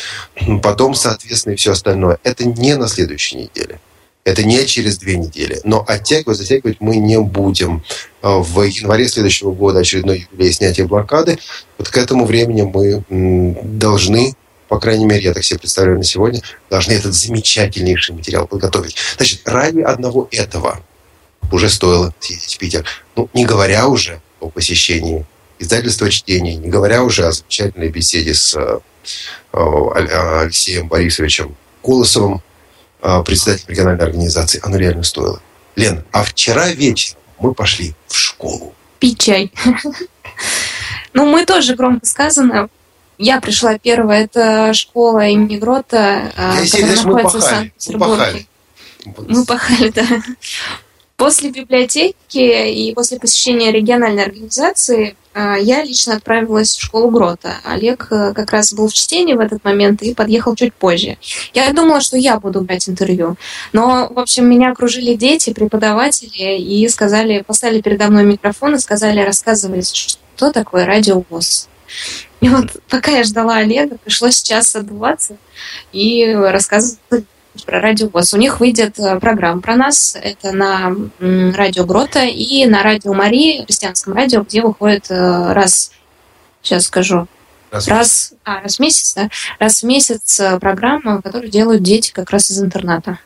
Потом, 0.62 0.94
соответственно, 0.94 1.52
и 1.54 1.56
все 1.56 1.72
остальное. 1.72 2.18
Это 2.24 2.44
не 2.44 2.76
на 2.76 2.88
следующей 2.88 3.36
неделе. 3.36 3.80
Это 4.24 4.44
не 4.44 4.66
через 4.66 4.98
две 4.98 5.16
недели. 5.16 5.60
Но 5.64 5.84
оттягивать, 5.86 6.38
затягивать 6.38 6.80
мы 6.80 6.96
не 6.96 7.18
будем. 7.18 7.82
А, 8.22 8.38
в 8.38 8.62
январе 8.62 9.08
следующего 9.08 9.52
года 9.52 9.80
очередной 9.80 10.28
юбилей 10.30 10.52
снятия 10.52 10.86
блокады. 10.86 11.38
Вот 11.78 11.88
к 11.88 11.96
этому 11.96 12.26
времени 12.26 12.62
мы 12.62 13.04
должны 13.62 14.34
по 14.68 14.78
крайней 14.78 15.04
мере, 15.04 15.24
я 15.24 15.34
так 15.34 15.42
себе 15.42 15.58
представляю 15.58 15.98
на 15.98 16.04
сегодня, 16.04 16.42
должны 16.70 16.92
этот 16.92 17.12
замечательнейший 17.12 18.14
материал 18.14 18.46
подготовить. 18.46 18.94
Значит, 19.16 19.40
ради 19.44 19.80
одного 19.80 20.28
этого 20.30 20.80
уже 21.50 21.68
стоило 21.68 22.14
съездить 22.20 22.54
в 22.54 22.58
Питер. 22.58 22.84
Ну, 23.16 23.28
не 23.34 23.44
говоря 23.44 23.88
уже 23.88 24.20
о 24.38 24.48
посещении 24.48 25.26
издательства 25.58 26.08
чтения, 26.08 26.54
не 26.54 26.68
говоря 26.68 27.02
уже 27.02 27.26
о 27.26 27.32
замечательной 27.32 27.88
беседе 27.88 28.32
с 28.32 28.54
э, 28.54 28.78
Алексеем 29.52 30.86
Борисовичем 30.86 31.56
Колосовым, 31.82 32.40
а, 33.02 33.22
председатель 33.22 33.64
региональной 33.68 34.04
организации, 34.04 34.60
оно 34.62 34.76
реально 34.76 35.02
стоило. 35.02 35.40
Лен, 35.76 36.04
а 36.12 36.24
вчера 36.24 36.68
вечером 36.68 37.20
мы 37.38 37.54
пошли 37.54 37.94
в 38.06 38.16
школу. 38.16 38.74
Пить 38.98 39.20
чай. 39.20 39.52
Ну, 41.12 41.26
мы 41.26 41.44
тоже, 41.44 41.74
громко 41.74 42.06
сказано, 42.06 42.68
я 43.18 43.40
пришла 43.40 43.76
первая, 43.78 44.24
это 44.24 44.72
школа 44.72 45.26
имени 45.26 45.58
Грота, 45.58 46.32
а, 46.36 46.56
которая 46.64 46.96
находится 46.96 47.38
в 47.38 47.42
Санкт-Петербурге. 47.42 48.46
Мы 49.28 49.44
пахали, 49.44 49.90
да. 49.90 50.06
После 51.16 51.50
библиотеки 51.50 52.72
и 52.72 52.94
после 52.94 53.18
посещения 53.18 53.72
региональной 53.72 54.22
организации 54.22 55.16
я 55.34 55.84
лично 55.84 56.16
отправилась 56.16 56.76
в 56.76 56.82
школу 56.82 57.10
Грота. 57.10 57.54
Олег 57.64 58.08
э, 58.10 58.32
как 58.34 58.50
раз 58.50 58.72
был 58.72 58.88
в 58.88 58.92
чтении 58.92 59.34
в 59.34 59.40
этот 59.40 59.64
момент 59.64 60.02
и 60.02 60.14
подъехал 60.14 60.56
чуть 60.56 60.74
позже. 60.74 61.18
Я 61.54 61.72
думала, 61.72 62.00
что 62.00 62.16
я 62.16 62.40
буду 62.40 62.62
брать 62.62 62.88
интервью. 62.88 63.36
Но, 63.72 64.08
в 64.10 64.18
общем, 64.18 64.46
меня 64.46 64.72
окружили 64.72 65.14
дети, 65.14 65.52
преподаватели 65.52 66.58
и 66.58 66.88
сказали, 66.88 67.42
поставили 67.42 67.80
передо 67.80 68.08
мной 68.08 68.24
микрофон 68.24 68.74
и 68.74 68.78
сказали 68.78 69.20
рассказывать, 69.20 69.94
что 69.94 70.50
такое 70.50 70.84
радиовоз. 70.84 71.68
И 72.40 72.48
вот 72.48 72.82
пока 72.88 73.12
я 73.12 73.24
ждала 73.24 73.56
Олега, 73.56 73.98
пришлось 74.02 74.36
сейчас 74.36 74.74
отдуваться 74.74 75.36
и 75.92 76.32
рассказывать 76.32 77.26
про 77.64 77.80
Радио 77.80 78.08
ВОЗ. 78.08 78.34
У 78.34 78.36
них 78.36 78.60
выйдет 78.60 78.98
э, 78.98 79.18
программа 79.20 79.60
про 79.60 79.76
нас. 79.76 80.16
Это 80.20 80.52
на 80.52 80.94
Радио 81.18 81.84
Грота 81.84 82.24
и 82.24 82.66
на 82.66 82.82
Радио 82.82 83.12
Мари, 83.12 83.64
христианском 83.64 84.14
радио, 84.14 84.42
где 84.42 84.62
выходит 84.62 85.10
э, 85.10 85.52
раз, 85.52 85.92
сейчас 86.62 86.84
скажу, 86.84 87.26
Раз, 87.70 87.86
раз, 87.86 88.32
а, 88.44 88.62
раз 88.62 88.76
в 88.76 88.80
месяц, 88.80 89.14
да? 89.14 89.28
Раз 89.60 89.82
в 89.82 89.86
месяц 89.86 90.40
э, 90.40 90.58
программа, 90.58 91.22
которую 91.22 91.50
делают 91.50 91.84
дети 91.84 92.10
как 92.10 92.30
раз 92.30 92.50
из 92.50 92.60
интерната. 92.60 93.20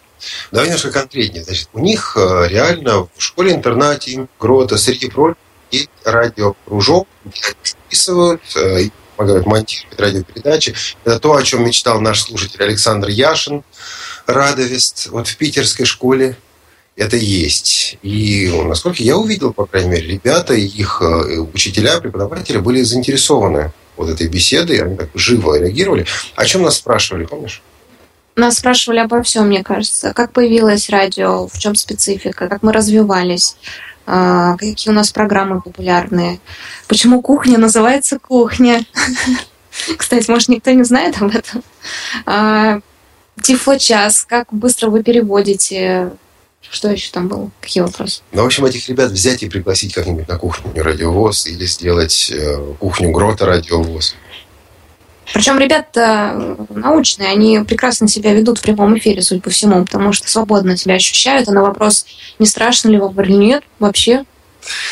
Давай 0.51 0.67
немножко 0.67 0.91
конкретнее. 0.91 1.45
Значит, 1.45 1.69
у 1.73 1.79
них 1.79 2.15
реально 2.17 3.05
в 3.05 3.11
школе-интернате 3.19 4.27
Грота 4.39 4.77
среди 4.77 5.09
прочих 5.09 5.39
есть 5.71 5.91
радиокружок, 6.05 7.09
где 7.25 7.41
они 7.43 7.57
записывают 7.65 8.43
и 8.57 8.93
помогают 9.17 9.47
монтировать 9.47 9.99
радиопередачи. 9.99 10.75
Это 11.05 11.19
то, 11.19 11.35
о 11.35 11.43
чем 11.43 11.65
мечтал 11.65 12.01
наш 12.01 12.23
слушатель 12.23 12.63
Александр 12.63 13.09
Яшин. 13.09 13.63
Радовест, 14.27 15.09
вот 15.09 15.29
в 15.29 15.37
питерской 15.37 15.87
школе 15.87 16.37
это 16.97 17.17
есть. 17.17 17.99
И 18.03 18.51
насколько 18.67 19.03
я 19.03 19.17
увидел, 19.17 19.53
по 19.53 19.67
крайней 19.67 19.91
мере, 19.91 20.07
ребята, 20.09 20.55
их 20.55 21.03
э, 21.03 21.39
учителя, 21.53 22.01
преподаватели 22.01 22.59
были 22.59 22.83
заинтересованы 22.83 23.73
вот 23.97 24.09
этой 24.09 24.29
беседой, 24.29 24.83
они 24.83 24.97
так 24.97 25.11
живо 25.15 25.59
реагировали. 25.59 26.07
О 26.37 26.45
чем 26.45 26.63
нас 26.63 26.77
спрашивали, 26.77 27.27
помнишь? 27.27 27.63
Нас 28.37 28.59
спрашивали 28.59 28.99
обо 28.99 29.23
всем, 29.23 29.49
мне 29.49 29.63
кажется. 29.63 30.13
Как 30.13 30.33
появилось 30.33 30.89
радио, 30.89 31.47
в 31.47 31.59
чем 31.59 31.75
специфика, 31.75 32.49
как 32.49 32.63
мы 32.63 32.73
развивались, 32.73 33.57
а, 34.07 34.57
какие 34.57 34.93
у 34.93 34.95
нас 34.95 35.13
программы 35.13 35.61
популярные, 35.61 36.41
почему 36.89 37.23
кухня 37.23 37.59
называется 37.59 38.19
кухня. 38.19 38.85
Кстати, 39.97 40.31
может, 40.31 40.49
никто 40.49 40.71
не 40.73 40.83
знает 40.83 41.21
об 41.21 41.35
этом. 41.35 41.63
Тифло-час, 43.43 44.25
как 44.29 44.53
быстро 44.53 44.91
вы 44.91 45.03
переводите? 45.03 46.11
Что 46.71 46.91
еще 46.91 47.11
там 47.11 47.29
было? 47.29 47.51
Какие 47.61 47.83
вопросы? 47.83 48.23
Ну, 48.33 48.43
в 48.43 48.47
общем, 48.47 48.65
этих 48.65 48.89
ребят 48.89 49.11
взять 49.11 49.43
и 49.43 49.49
пригласить 49.49 49.93
как-нибудь 49.93 50.29
на 50.29 50.39
кухню 50.39 50.83
радиовоз 50.83 51.47
или 51.47 51.67
сделать 51.67 52.33
э, 52.35 52.75
кухню 52.79 53.11
грота 53.11 53.45
радиовоз. 53.45 54.17
Причем 55.33 55.59
ребята 55.59 56.57
научные, 56.71 57.31
они 57.31 57.61
прекрасно 57.67 58.09
себя 58.09 58.35
ведут 58.35 58.59
в 58.59 58.63
прямом 58.63 58.97
эфире, 58.99 59.23
судя 59.23 59.41
по 59.41 59.51
всему, 59.51 59.85
потому 59.85 60.13
что 60.13 60.31
свободно 60.31 60.77
себя 60.77 60.95
ощущают, 60.95 61.49
а 61.49 61.53
на 61.53 61.63
вопрос, 61.63 62.07
не 62.39 62.47
страшно 62.47 62.91
ли 62.91 62.99
вам 62.99 63.19
или 63.21 63.33
нет, 63.33 63.65
вообще 63.79 64.25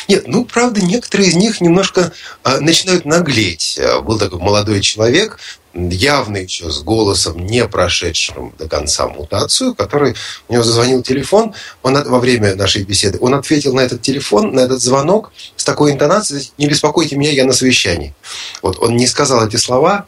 нет, 0.09 0.25
ну, 0.27 0.45
правда, 0.45 0.81
некоторые 0.81 1.31
из 1.31 1.35
них 1.35 1.61
немножко 1.61 2.13
а, 2.43 2.61
начинают 2.61 3.05
наглеть. 3.05 3.79
А, 3.81 4.01
был 4.01 4.19
такой 4.19 4.39
молодой 4.41 4.81
человек, 4.81 5.39
явно 5.75 6.39
еще 6.39 6.71
с 6.71 6.83
голосом, 6.83 7.39
не 7.39 7.67
прошедшим 7.67 8.55
до 8.59 8.69
конца 8.69 9.09
мутацию, 9.09 9.75
который 9.75 10.15
у 10.49 10.53
него 10.53 10.63
зазвонил 10.63 11.03
телефон, 11.03 11.55
он 11.83 11.95
во 12.05 12.21
время 12.21 12.55
нашей 12.55 12.85
беседы, 12.85 13.19
он 13.21 13.35
ответил 13.35 13.75
на 13.75 13.81
этот 13.81 14.03
телефон, 14.03 14.53
на 14.53 14.61
этот 14.61 14.83
звонок 14.83 15.33
с 15.57 15.65
такой 15.65 15.93
интонацией, 15.93 16.53
не 16.59 16.67
беспокойте 16.67 17.17
меня, 17.17 17.31
я 17.31 17.45
на 17.45 17.53
совещании. 17.53 18.15
Вот 18.61 18.79
он 18.81 18.97
не 18.97 19.07
сказал 19.07 19.47
эти 19.47 19.57
слова, 19.57 20.07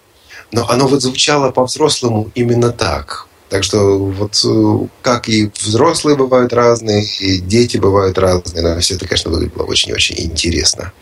но 0.53 0.69
оно 0.69 0.87
вот 0.87 1.03
звучало 1.03 1.51
по-взрослому 1.51 2.31
именно 2.35 2.71
так. 2.71 3.27
Так 3.49 3.63
что 3.63 3.99
вот 3.99 4.41
э, 4.45 4.89
как 5.03 5.29
и 5.29 5.51
взрослые 5.61 6.17
бывают 6.17 6.53
разные, 6.53 7.05
и 7.05 7.39
дети 7.39 7.77
бывают 7.77 8.19
разные, 8.19 8.63
но 8.63 8.81
все 8.81 8.95
это, 8.95 9.07
конечно, 9.07 9.31
выглядело 9.31 9.65
очень-очень 9.65 10.17
интересно. 10.19 10.93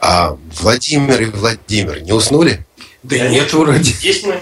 А 0.00 0.36
Владимир 0.60 1.20
и 1.20 1.26
Владимир 1.26 2.02
не 2.02 2.12
уснули? 2.12 2.64
Да 3.02 3.28
нет, 3.28 3.52
вроде. 3.52 3.94
Есть 4.02 4.26
мы. 4.26 4.40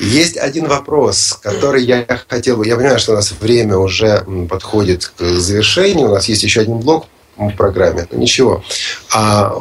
Есть 0.00 0.36
один 0.36 0.66
вопрос, 0.66 1.38
который 1.42 1.84
я 1.84 2.06
хотел 2.28 2.56
бы... 2.56 2.66
Я 2.66 2.76
понимаю, 2.76 2.98
что 2.98 3.12
у 3.12 3.14
нас 3.14 3.32
время 3.32 3.76
уже 3.76 4.24
подходит 4.48 5.12
к 5.16 5.22
завершению. 5.22 6.08
У 6.08 6.14
нас 6.14 6.28
есть 6.28 6.42
еще 6.42 6.60
один 6.60 6.78
блок 6.78 7.06
в 7.36 7.50
программе, 7.50 8.06
но 8.10 8.18
ничего. 8.18 8.64
А 9.12 9.54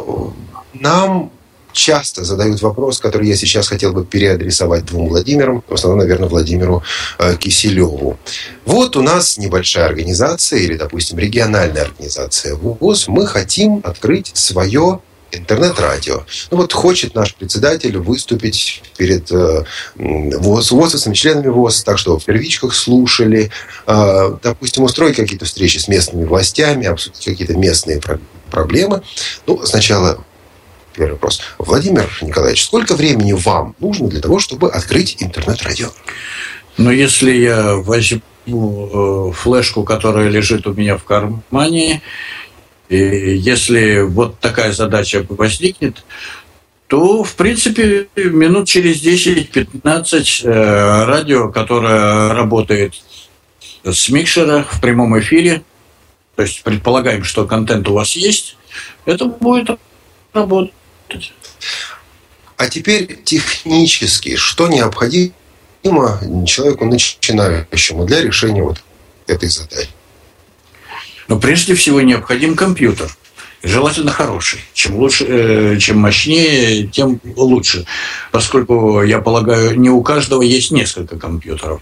нам 0.74 1.32
часто 1.72 2.24
задают 2.24 2.62
вопрос, 2.62 3.00
который 3.00 3.28
я 3.28 3.36
сейчас 3.36 3.68
хотел 3.68 3.94
бы 3.94 4.06
переадресовать 4.06 4.86
двум 4.86 5.10
Владимирам, 5.10 5.64
в 5.68 5.74
основном, 5.74 6.00
наверное, 6.00 6.30
Владимиру 6.30 6.84
э, 7.20 7.36
Киселеву. 7.38 8.18
Вот 8.66 8.96
у 8.96 9.02
нас 9.02 9.38
небольшая 9.38 9.86
организация 9.86 10.60
или, 10.60 10.76
допустим, 10.76 11.20
региональная 11.20 11.84
организация 11.84 12.56
ВУЗ. 12.56 13.08
Мы 13.08 13.28
хотим 13.28 13.82
открыть 13.84 14.32
свое 14.34 15.02
интернет-радио. 15.32 16.26
Ну 16.52 16.58
вот 16.58 16.74
хочет 16.74 17.16
наш 17.16 17.34
председатель 17.36 17.98
выступить 17.98 18.84
перед 18.98 19.32
э, 19.32 19.64
ВОЗ, 19.96 20.72
ВОЗовцами, 20.72 21.14
членами 21.14 21.48
ВОЗ, 21.48 21.84
так 21.84 21.98
что 21.98 22.20
в 22.20 22.26
первичках 22.26 22.76
слушали, 22.76 23.50
э, 23.88 24.38
допустим, 24.44 24.84
устроить 24.84 25.16
какие-то 25.16 25.46
встречи 25.46 25.78
с 25.78 25.88
местными 25.88 26.26
властями, 26.26 26.88
обсудить 26.88 27.24
какие-то 27.24 27.56
местные 27.56 28.02
проблемы. 28.50 29.02
Ну, 29.48 29.66
сначала 29.66 30.24
первый 30.94 31.14
вопрос. 31.14 31.42
Владимир 31.58 32.10
Николаевич, 32.22 32.66
сколько 32.66 32.96
времени 32.96 33.34
вам 33.34 33.76
нужно 33.80 34.08
для 34.10 34.22
того, 34.22 34.40
чтобы 34.40 34.72
открыть 34.72 35.18
интернет-радио? 35.20 35.90
Ну, 36.78 36.92
если 36.92 37.32
я 37.34 37.76
возьму 37.76 38.22
э, 38.48 39.32
флешку, 39.34 39.84
которая 39.84 40.30
лежит 40.30 40.68
у 40.68 40.74
меня 40.74 40.98
в 40.98 41.04
кармане, 41.04 42.02
и 42.90 42.98
если 42.98 44.02
вот 44.02 44.40
такая 44.40 44.74
задача 44.74 45.26
возникнет, 45.30 46.04
то, 46.88 47.24
в 47.24 47.36
принципе, 47.36 48.10
минут 48.18 48.68
через 48.68 49.02
10-15 49.02 50.42
э, 50.44 51.06
радио, 51.06 51.50
которое 51.50 52.34
работает 52.34 52.96
с 53.84 54.10
микшера 54.10 54.66
в 54.70 54.82
прямом 54.82 55.18
эфире, 55.20 55.64
то 56.36 56.42
есть 56.42 56.64
предполагаем, 56.64 57.24
что 57.24 57.46
контент 57.46 57.88
у 57.88 57.94
вас 57.94 58.12
есть, 58.18 58.58
это 59.06 59.26
будет 59.26 59.80
работать. 60.34 60.74
А 62.58 62.70
теперь 62.70 63.20
технически, 63.24 64.36
что 64.36 64.68
необходимо 64.68 65.32
человеку 66.46 66.86
начинающему 66.86 68.06
для 68.06 68.22
решения 68.22 68.62
вот 68.62 68.84
этой 69.28 69.50
задачи? 69.50 69.90
Но 71.28 71.40
прежде 71.40 71.76
всего 71.76 72.02
необходим 72.02 72.56
компьютер. 72.56 73.10
Желательно 73.64 74.12
хороший. 74.12 74.60
Чем 74.74 74.96
лучше, 74.96 75.26
э, 75.28 75.78
чем 75.80 76.00
мощнее, 76.00 76.88
тем 76.88 77.20
лучше. 77.36 77.86
Поскольку, 78.32 79.04
я 79.04 79.20
полагаю, 79.22 79.80
не 79.80 79.90
у 79.90 80.02
каждого 80.02 80.42
есть 80.42 80.72
несколько 80.72 81.20
компьютеров. 81.20 81.82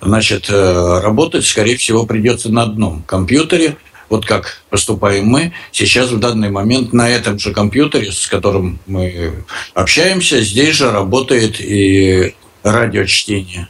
Значит, 0.00 0.46
э, 0.48 1.00
работать, 1.02 1.44
скорее 1.44 1.76
всего, 1.76 2.06
придется 2.06 2.48
на 2.50 2.62
одном 2.62 3.02
компьютере. 3.02 3.76
Вот 4.08 4.26
как 4.26 4.62
поступаем 4.70 5.26
мы, 5.26 5.52
сейчас 5.72 6.10
в 6.10 6.18
данный 6.18 6.50
момент 6.50 6.92
на 6.92 7.08
этом 7.08 7.38
же 7.38 7.52
компьютере, 7.52 8.12
с 8.12 8.26
которым 8.26 8.78
мы 8.86 9.44
общаемся, 9.74 10.40
здесь 10.40 10.76
же 10.76 10.90
работает 10.90 11.60
и 11.60 12.34
радиочтение. 12.62 13.68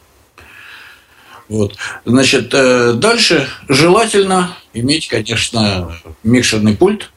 Вот. 1.48 1.76
Значит, 2.04 2.52
э, 2.52 2.94
дальше 2.94 3.48
желательно 3.68 4.56
иметь, 4.74 5.08
конечно, 5.08 5.96
микшерный 6.24 6.76
пульт. 6.76 7.10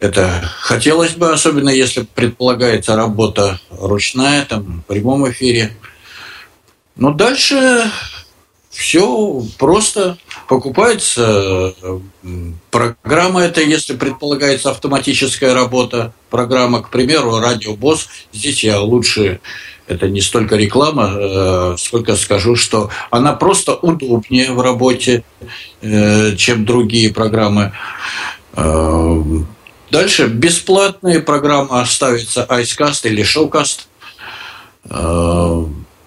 Это 0.00 0.50
хотелось 0.58 1.12
бы, 1.12 1.32
особенно 1.32 1.70
если 1.70 2.02
предполагается 2.02 2.96
работа 2.96 3.60
ручная, 3.70 4.44
там, 4.44 4.82
в 4.82 4.92
прямом 4.92 5.30
эфире. 5.30 5.76
Но 6.96 7.12
дальше 7.12 7.88
все 8.70 9.44
просто 9.58 10.18
покупается 10.48 11.74
программа 12.70 13.42
это, 13.42 13.60
если 13.60 13.94
предполагается 13.94 14.70
автоматическая 14.70 15.54
работа, 15.54 16.12
программа, 16.30 16.82
к 16.82 16.90
примеру, 16.90 17.38
радио 17.38 17.74
Босс. 17.74 18.08
Здесь 18.32 18.64
я 18.64 18.80
лучше 18.80 19.40
это 19.86 20.08
не 20.08 20.20
столько 20.20 20.56
реклама, 20.56 21.12
э, 21.14 21.76
сколько 21.78 22.16
скажу, 22.16 22.56
что 22.56 22.90
она 23.10 23.32
просто 23.32 23.74
удобнее 23.74 24.52
в 24.52 24.60
работе, 24.60 25.24
э, 25.80 26.36
чем 26.36 26.64
другие 26.64 27.12
программы. 27.12 27.72
Э, 28.54 29.22
дальше 29.90 30.28
бесплатные 30.28 31.20
программы 31.20 31.84
ставится 31.86 32.46
Icecast 32.48 33.08
или 33.08 33.22
Showcast. 33.24 33.86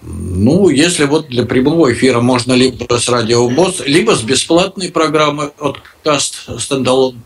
Ну, 0.08 0.68
если 0.68 1.04
вот 1.04 1.26
для 1.28 1.44
прямого 1.44 1.92
эфира 1.92 2.20
можно 2.20 2.52
либо 2.52 2.96
с 2.96 3.08
радиобот, 3.08 3.84
либо 3.86 4.14
с 4.14 4.22
бесплатной 4.22 4.92
программы 4.92 5.50
от 5.58 5.78
Cast 6.04 6.46
Standalone. 6.46 7.16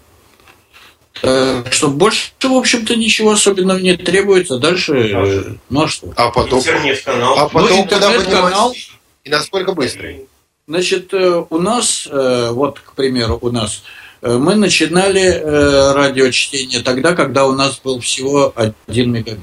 Э, 1.23 1.65
что 1.71 1.89
больше, 1.89 2.31
в 2.43 2.53
общем-то, 2.53 2.97
ничего 2.97 3.33
особенного 3.33 3.79
не 3.79 3.97
требуется. 3.99 4.59
Дальше, 4.59 4.95
э, 4.95 5.45
ну 5.69 5.83
а 5.83 5.89
что? 5.89 6.11
А 6.17 6.31
потом, 6.31 6.61
интернет-канал. 6.61 7.39
А 7.39 7.49
потом 7.51 7.71
ну, 7.71 7.83
интернет-канал. 7.83 8.75
И 9.25 9.29
насколько 9.29 9.73
быстрый? 9.73 10.27
Значит, 10.67 11.13
э, 11.13 11.45
у 11.51 11.59
нас, 11.59 12.09
вот, 12.11 12.81
к 12.81 12.95
примеру, 12.95 13.39
у 13.43 13.51
нас 13.51 13.83
мы 14.23 14.55
начинали 14.55 15.43
радиочтение 15.95 16.81
тогда, 16.81 17.15
когда 17.15 17.47
у 17.47 17.53
нас 17.53 17.81
был 17.83 18.01
всего 18.01 18.55
1 18.87 19.13
мегабит. 19.13 19.41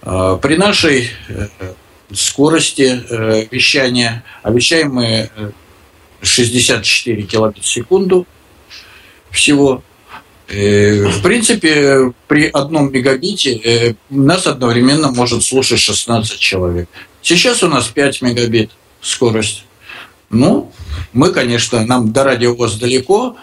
При 0.00 0.56
нашей 0.56 1.10
скорости 2.14 3.02
вещания, 3.50 4.24
а 4.42 4.50
вещаем 4.50 4.94
мы 4.94 5.30
64 6.22 7.22
килобит 7.22 7.64
в 7.64 7.68
секунду 7.68 8.26
всего, 9.30 9.82
Э, 10.50 11.06
в 11.06 11.22
принципе, 11.22 12.12
при 12.26 12.46
одном 12.46 12.90
мегабите 12.92 13.54
э, 13.54 13.94
нас 14.10 14.48
одновременно 14.48 15.12
может 15.12 15.44
слушать 15.44 15.78
16 15.78 16.38
человек. 16.40 16.88
Сейчас 17.22 17.62
у 17.62 17.68
нас 17.68 17.86
5 17.86 18.22
мегабит 18.22 18.72
скорость. 19.00 19.64
Ну, 20.28 20.72
мы, 21.12 21.30
конечно, 21.30 21.86
нам 21.86 22.12
до 22.12 22.24
радиовоз 22.24 22.74
далеко, 22.78 23.36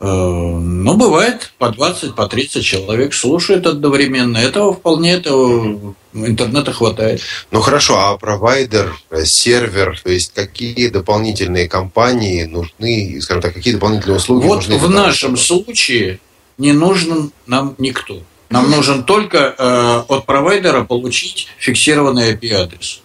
э, 0.00 0.06
но 0.06 0.94
бывает 0.94 1.52
по 1.58 1.70
20, 1.70 2.14
по 2.14 2.26
30 2.26 2.64
человек 2.64 3.14
слушают 3.14 3.66
одновременно. 3.66 4.38
Этого 4.38 4.74
вполне 4.74 5.14
этого 5.14 5.94
интернета 6.14 6.72
хватает. 6.72 7.20
Ну 7.50 7.60
хорошо, 7.60 7.98
а 7.98 8.16
провайдер, 8.16 8.94
сервер, 9.24 10.00
то 10.02 10.10
есть 10.10 10.32
какие 10.34 10.88
дополнительные 10.88 11.68
компании 11.68 12.44
нужны, 12.44 13.20
скажем 13.20 13.42
так, 13.42 13.54
какие 13.54 13.74
дополнительные 13.74 14.16
услуги 14.16 14.46
вот 14.46 14.68
нужны? 14.68 14.78
в 14.78 14.90
нашем 14.90 15.36
случае 15.36 16.20
не 16.58 16.72
нужен 16.72 17.32
нам 17.46 17.74
никто. 17.78 18.22
Нам 18.50 18.70
нужен 18.70 19.04
только 19.04 19.54
э, 19.58 20.02
от 20.08 20.24
провайдера 20.24 20.84
получить 20.84 21.48
фиксированный 21.58 22.32
IP-адрес. 22.32 23.02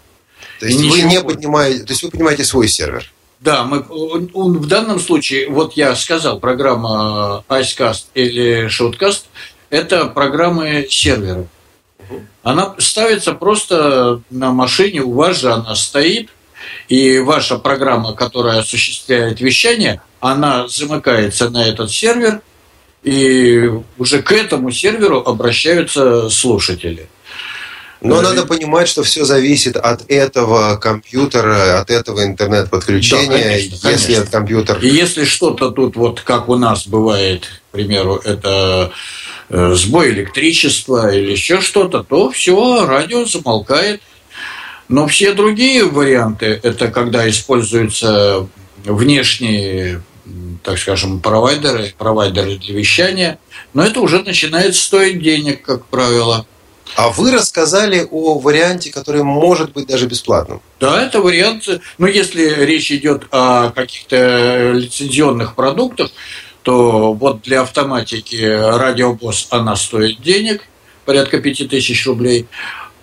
То 0.60 0.68
есть 0.68 0.80
вы 0.80 1.02
не 1.02 1.22
поднимаете, 1.22 1.84
то 1.84 1.92
есть 1.92 2.04
вы 2.04 2.10
понимаете 2.10 2.46
свой 2.46 2.70
сервер? 2.70 3.13
Да, 3.44 3.66
мы, 3.66 3.86
он, 4.34 4.58
в 4.58 4.68
данном 4.68 5.00
случае, 5.00 5.50
вот 5.50 5.74
я 5.74 5.96
сказал, 5.96 6.40
программа 6.40 7.44
Icecast 7.50 8.06
или 8.14 8.68
Shotcast– 8.68 9.24
это 9.70 10.06
программы 10.06 10.88
сервера. 10.90 11.46
Она 12.42 12.76
ставится 12.78 13.34
просто 13.34 14.22
на 14.30 14.52
машине, 14.52 15.02
у 15.02 15.12
вас 15.12 15.42
же 15.42 15.52
она 15.52 15.76
стоит, 15.76 16.30
и 16.88 17.20
ваша 17.20 17.58
программа, 17.58 18.14
которая 18.14 18.60
осуществляет 18.60 19.42
вещание, 19.42 20.02
она 20.22 20.68
замыкается 20.70 21.50
на 21.50 21.68
этот 21.68 21.92
сервер– 21.92 22.42
и 23.04 23.70
уже 23.98 24.22
к 24.22 24.32
этому 24.32 24.72
серверу 24.72 25.20
обращаются 25.20 26.30
слушатели. 26.30 27.10
Но 28.04 28.22
надо 28.22 28.46
понимать, 28.46 28.88
что 28.88 29.04
все 29.04 29.24
зависит 29.24 29.78
от 29.78 30.10
этого 30.10 30.76
компьютера, 30.76 31.80
от 31.80 31.90
этого 31.90 32.26
интернет-подключения. 32.26 33.28
Да, 33.28 33.44
конечно, 33.44 33.90
если 33.90 34.14
конечно. 34.14 34.32
компьютер... 34.32 34.80
И 34.80 34.90
если 34.90 35.24
что-то 35.24 35.72
тут, 35.72 35.96
вот 35.96 36.22
как 36.22 36.50
у 36.50 36.56
нас 36.56 36.86
бывает, 36.86 37.46
к 37.70 37.72
примеру, 37.72 38.16
это 38.24 38.92
э, 39.50 39.74
сбой 39.76 40.12
электричества 40.12 41.14
или 41.14 41.32
еще 41.32 41.62
что-то, 41.62 42.04
то 42.04 42.30
все, 42.30 42.86
радио 42.86 43.26
замолкает. 43.26 44.02
Но 44.90 45.08
все 45.08 45.34
другие 45.34 45.86
варианты, 45.86 46.60
это 46.62 46.90
когда 46.90 47.28
используются 47.30 48.48
внешние 48.84 50.02
так 50.64 50.78
скажем, 50.78 51.20
провайдеры, 51.20 51.94
провайдеры 51.98 52.56
для 52.56 52.76
вещания, 52.76 53.40
но 53.74 53.84
это 53.84 54.00
уже 54.00 54.24
начинает 54.24 54.76
стоить 54.76 55.22
денег, 55.22 55.62
как 55.64 55.86
правило. 55.86 56.46
А 56.96 57.10
вы 57.10 57.32
рассказали 57.32 58.08
о 58.10 58.38
варианте, 58.40 58.92
который 58.92 59.24
может 59.24 59.74
быть 59.74 59.88
даже 59.88 60.06
бесплатным. 60.08 60.62
Да, 60.80 61.04
это 61.04 61.22
вариант, 61.22 61.68
ну, 61.98 62.08
если 62.08 62.64
речь 62.64 62.92
идет 62.92 63.26
о 63.32 63.72
каких-то 63.72 64.72
лицензионных 64.74 65.56
продуктах, 65.56 66.12
то 66.62 67.14
вот 67.14 67.42
для 67.42 67.62
автоматики 67.62 68.36
радиобос 68.44 69.48
она 69.50 69.76
стоит 69.76 70.22
денег, 70.22 70.64
порядка 71.06 71.40
5000 71.40 72.06
рублей. 72.06 72.48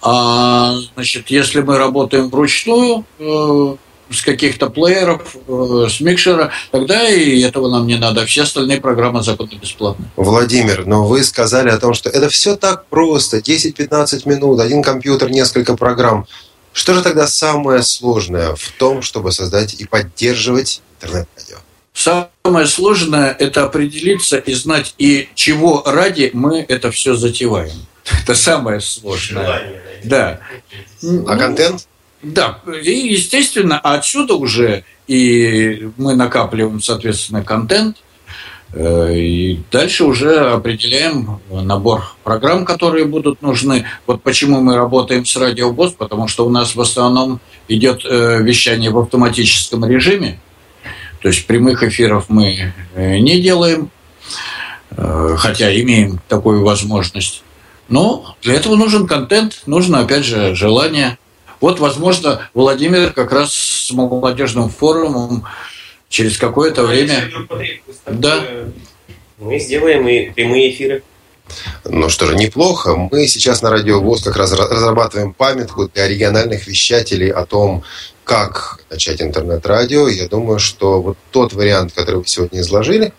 А, 0.02 0.74
значит, 0.94 1.30
если 1.30 1.60
мы 1.60 1.76
работаем 1.76 2.30
вручную, 2.30 3.04
э, 3.18 3.76
с 4.10 4.22
каких-то 4.22 4.68
плееров, 4.70 5.36
э, 5.46 5.86
с 5.88 6.00
микшера, 6.00 6.50
тогда 6.70 7.08
и 7.08 7.40
этого 7.40 7.70
нам 7.70 7.86
не 7.86 7.96
надо. 7.96 8.26
Все 8.26 8.42
остальные 8.42 8.80
программы 8.80 9.22
законно 9.22 9.54
бесплатны. 9.60 10.06
Владимир, 10.16 10.86
но 10.86 11.06
вы 11.06 11.22
сказали 11.22 11.70
о 11.70 11.78
том, 11.78 11.94
что 11.94 12.10
это 12.10 12.28
все 12.28 12.56
так 12.56 12.86
просто. 12.86 13.38
10-15 13.38 14.28
минут, 14.28 14.60
один 14.60 14.82
компьютер, 14.82 15.30
несколько 15.30 15.76
программ. 15.76 16.26
Что 16.72 16.94
же 16.94 17.02
тогда 17.02 17.26
самое 17.26 17.82
сложное 17.82 18.54
в 18.54 18.70
том, 18.78 19.02
чтобы 19.02 19.32
создать 19.32 19.74
и 19.74 19.84
поддерживать 19.84 20.82
интернет-радио? 21.00 21.58
Самое 21.92 22.66
сложное– 22.66 23.34
это 23.38 23.64
определиться 23.64 24.38
и 24.38 24.54
знать, 24.54 24.94
и 24.96 25.28
чего 25.34 25.82
ради 25.84 26.30
мы 26.32 26.64
это 26.68 26.90
все 26.90 27.14
затеваем. 27.14 27.86
Это 28.22 28.34
самое 28.34 28.80
сложное. 28.80 29.44
Желание, 29.44 29.82
да. 30.04 30.40
А 31.28 31.36
контент? 31.36 31.86
Да, 32.22 32.60
и, 32.82 32.90
естественно, 32.90 33.78
отсюда 33.78 34.34
уже 34.34 34.84
и 35.10 35.90
мы 35.96 36.14
накапливаем, 36.14 36.80
соответственно, 36.80 37.42
контент, 37.42 37.96
э, 38.72 39.16
и 39.16 39.60
дальше 39.72 40.04
уже 40.04 40.52
определяем 40.52 41.40
набор 41.50 42.14
программ, 42.22 42.64
которые 42.64 43.06
будут 43.06 43.42
нужны. 43.42 43.86
Вот 44.06 44.22
почему 44.22 44.60
мы 44.60 44.76
работаем 44.76 45.26
с 45.26 45.34
радиобос, 45.36 45.94
потому 45.94 46.28
что 46.28 46.46
у 46.46 46.48
нас 46.48 46.76
в 46.76 46.80
основном 46.80 47.40
идет 47.66 48.02
э, 48.04 48.40
вещание 48.40 48.90
в 48.90 48.98
автоматическом 49.00 49.84
режиме, 49.84 50.38
то 51.22 51.26
есть 51.26 51.44
прямых 51.48 51.82
эфиров 51.82 52.26
мы 52.28 52.72
э, 52.94 53.18
не 53.18 53.40
делаем, 53.40 53.90
хотя 54.96 55.74
имеем 55.80 56.20
такую 56.28 56.64
возможность. 56.64 57.42
Но 57.88 58.36
для 58.42 58.54
этого 58.54 58.76
нужен 58.76 59.08
контент, 59.08 59.62
нужно, 59.66 60.00
опять 60.00 60.24
же, 60.24 60.54
желание– 60.54 61.18
вот, 61.60 61.78
возможно, 61.78 62.48
Владимир 62.54 63.12
как 63.12 63.32
раз 63.32 63.52
с 63.52 63.90
молодежным 63.92 64.68
форумом 64.68 65.44
через 66.08 66.38
какое-то 66.38 66.84
время... 66.84 67.30
Да. 68.06 68.44
Мы 69.38 69.58
сделаем 69.58 70.06
и 70.06 70.30
прямые 70.30 70.70
эфиры. 70.70 71.02
Ну 71.84 72.08
что 72.08 72.26
же, 72.26 72.36
неплохо. 72.36 72.94
Мы 73.10 73.26
сейчас 73.26 73.62
на 73.62 73.70
Радио 73.70 74.00
ВОЗ 74.00 74.24
как 74.24 74.36
раз 74.36 74.52
разрабатываем 74.52 75.32
памятку 75.32 75.88
для 75.88 76.08
региональных 76.08 76.66
вещателей 76.66 77.30
о 77.30 77.46
том, 77.46 77.82
как 78.24 78.84
начать 78.90 79.20
интернет-радио. 79.22 80.08
Я 80.08 80.28
думаю, 80.28 80.58
что 80.58 81.00
вот 81.00 81.18
тот 81.30 81.52
вариант, 81.52 81.92
который 81.94 82.16
вы 82.16 82.26
сегодня 82.26 82.60
изложили, 82.60 83.12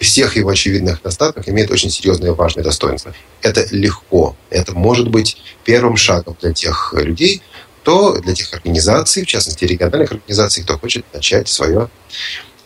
всех 0.00 0.36
его 0.36 0.50
очевидных 0.50 1.02
достатках 1.02 1.48
имеет 1.48 1.70
очень 1.70 1.90
серьезное 1.90 2.30
и 2.30 2.34
важное 2.34 2.64
достоинство. 2.64 3.14
Это 3.42 3.66
легко. 3.70 4.34
Это 4.48 4.72
может 4.72 5.08
быть 5.08 5.36
первым 5.64 5.96
шагом 5.96 6.36
для 6.40 6.52
тех 6.52 6.94
людей, 6.96 7.42
кто 7.82 8.18
для 8.18 8.34
тех 8.34 8.52
организаций, 8.54 9.24
в 9.24 9.26
частности 9.26 9.64
региональных 9.64 10.12
организаций, 10.12 10.62
кто 10.62 10.78
хочет 10.78 11.04
начать 11.12 11.48
свое 11.48 11.90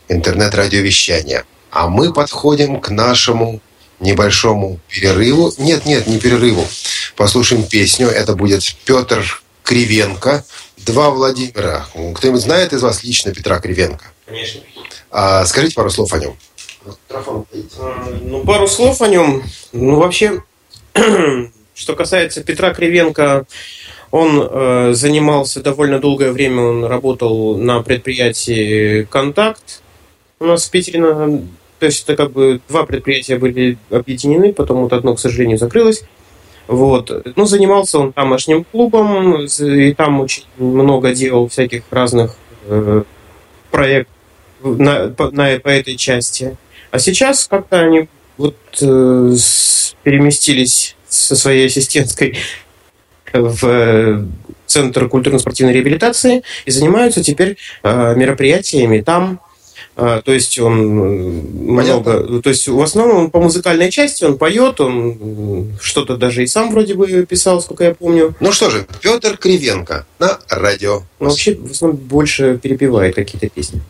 интернет-радиовещание. 0.09 1.45
А 1.71 1.89
мы 1.89 2.13
подходим 2.13 2.81
к 2.81 2.91
нашему 2.91 3.61
небольшому 3.99 4.79
перерыву. 4.89 5.53
Нет, 5.59 5.87
нет, 5.87 6.07
не 6.07 6.19
перерыву. 6.19 6.67
Послушаем 7.17 7.65
песню. 7.65 8.09
Это 8.09 8.35
будет 8.35 8.63
Петр 8.85 9.43
Кривенко. 9.65 10.45
Два 10.79 11.11
Владимира. 11.11 11.87
Кто-нибудь 12.15 12.43
знает 12.43 12.73
из 12.73 12.83
вас 12.83 13.03
лично 13.03 13.33
Петра 13.33 13.59
Кривенко? 13.59 14.05
Конечно. 14.27 14.61
А, 15.11 15.45
скажите 15.47 15.75
пару 15.75 15.91
слов 15.91 16.13
о 16.13 16.19
нем. 16.19 16.37
Ну, 18.23 18.45
пару 18.45 18.67
слов 18.67 19.01
о 19.03 19.09
нем. 19.09 19.43
Ну, 19.73 19.97
вообще, 19.97 20.43
что 21.75 21.95
касается 21.95 22.43
Петра 22.45 22.73
Кривенко, 22.75 23.47
он 24.11 24.41
э, 24.49 24.93
занимался 24.95 25.61
довольно 25.63 25.99
долгое 25.99 26.31
время, 26.31 26.63
он 26.63 26.85
работал 26.85 27.57
на 27.57 27.83
предприятии 27.83 29.03
«Контакт» 29.05 29.83
у 30.41 30.47
нас 30.47 30.67
в 30.67 30.71
Питере. 30.71 31.01
на- 31.01 31.39
то 31.81 31.87
есть 31.87 32.05
это 32.05 32.17
как 32.17 32.33
бы 32.33 32.61
два 32.69 32.85
предприятия 32.87 33.37
были 33.37 33.77
объединены, 33.91 34.53
потом 34.53 34.83
вот 34.83 34.93
одно, 34.93 35.15
к 35.15 35.21
сожалению, 35.21 35.59
закрылось. 35.59 36.05
Вот. 36.67 37.11
Ну, 37.37 37.45
занимался 37.45 37.99
он 37.99 38.13
тамошним 38.13 38.65
клубом, 38.65 39.45
и 39.45 39.93
там 39.95 40.21
очень 40.21 40.45
много 40.57 41.13
делал 41.13 41.49
всяких 41.49 41.83
разных 41.91 42.37
э, 42.67 43.03
проектов 43.71 44.15
на, 44.63 45.09
по, 45.09 45.31
на- 45.31 45.59
по 45.59 45.69
этой 45.69 45.97
части. 45.97 46.57
А 46.95 47.01
сейчас 47.01 47.49
как-то 47.51 47.81
они 47.81 48.09
вот 48.37 48.55
э, 48.81 49.37
переместились 50.05 50.95
со 51.09 51.35
своей 51.35 51.67
ассистентской 51.67 52.39
в 53.33 53.65
э, 53.65 54.25
Центр 54.69 55.09
культурно-спортивной 55.09 55.73
реабилитации 55.73 56.45
и 56.67 56.71
занимаются 56.71 57.21
теперь 57.21 57.57
э, 57.83 58.15
мероприятиями 58.15 59.01
там. 59.01 59.41
Э, 59.97 60.23
То 60.25 60.33
есть 60.33 60.57
он 60.61 60.79
э, 60.79 61.43
много, 61.73 62.41
то 62.41 62.49
есть 62.49 62.69
в 62.69 62.81
основном 62.81 63.17
он 63.25 63.31
по 63.33 63.41
музыкальной 63.41 63.91
части 63.91 64.23
он 64.23 64.39
поет, 64.39 64.81
он 64.81 65.73
что-то 65.81 66.17
даже 66.17 66.45
и 66.45 66.47
сам 66.47 66.71
вроде 66.71 66.95
бы 66.95 67.27
писал, 67.27 67.61
сколько 67.61 67.83
я 67.83 67.95
помню. 67.97 68.37
Ну 68.39 68.53
что 68.53 68.71
же, 68.71 68.87
Петр 69.03 69.37
Кривенко 69.37 70.07
на 70.21 70.39
радио. 70.49 71.03
Но 71.19 71.31
вообще 71.31 71.57
в 71.57 71.73
основном 71.73 71.99
больше 71.99 72.57
перепевает 72.63 73.17
какие-то 73.17 73.49
песни. 73.49 73.83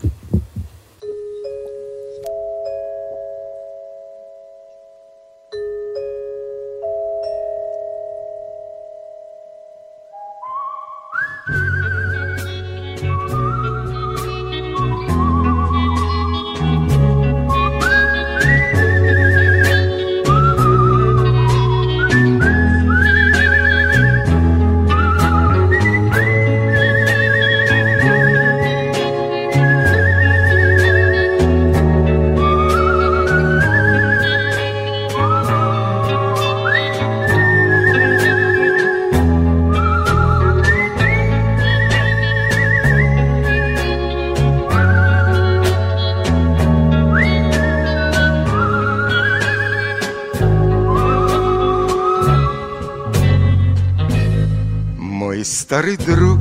Старый 55.75 55.97
друг, 55.97 56.39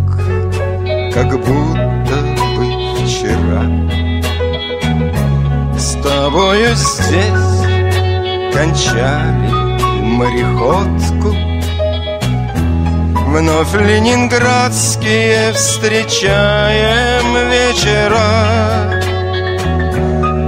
как 1.12 1.30
будто 1.40 2.18
бы 2.56 2.66
вчера. 3.00 3.64
С 5.76 5.96
тобою 6.04 6.76
здесь 6.76 7.64
кончали 8.54 9.50
мореходку. 10.04 11.30
Вновь 13.32 13.74
ленинградские 13.74 15.54
встречаем 15.54 17.26
вечера. 17.50 19.02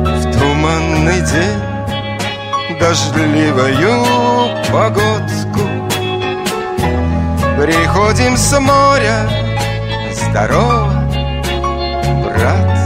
В 0.06 0.24
туманный 0.38 1.22
день, 1.22 2.80
дождливую 2.80 4.06
погодку 4.72 5.45
Приходим 7.66 8.38
с 8.38 8.60
моря, 8.60 9.28
здорово, 10.14 11.10
брат. 12.24 12.78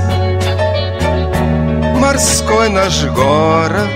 Морской 1.98 2.70
наш 2.70 3.04
город, 3.08 3.90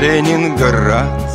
Ленинград 0.00 1.27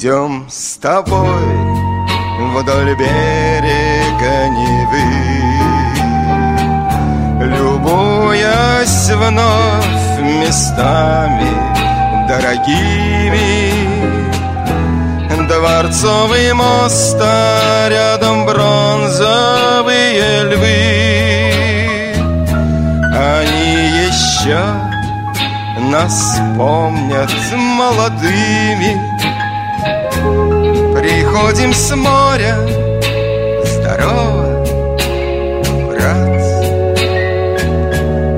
Идем 0.00 0.48
с 0.48 0.78
тобой 0.78 1.44
вдоль 2.54 2.94
берега 2.96 4.48
Невы. 4.48 5.04
Любуясь 7.44 9.10
вновь 9.10 10.18
местами 10.22 11.52
дорогими 12.26 13.74
Дворцовый 15.46 16.54
мост, 16.54 17.18
а 17.20 17.88
рядом 17.90 18.46
бронзовые 18.46 20.44
львы. 20.44 20.80
Они 23.12 24.06
еще 24.06 24.64
нас 25.90 26.40
помнят 26.56 27.30
молодыми 27.52 29.19
Приходим 30.94 31.72
с 31.72 31.96
моря, 31.96 32.56
здорово, 33.64 34.64
брат 35.88 36.40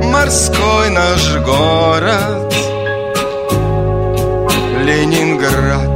Морской 0.04 0.90
наш 0.90 1.36
город, 1.38 2.54
Ленинград 4.84 5.91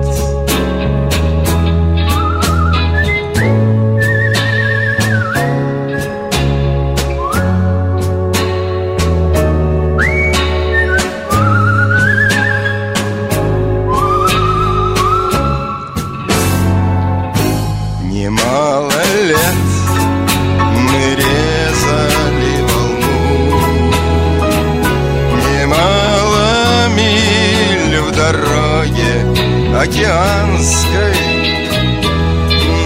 океанской. 29.80 31.14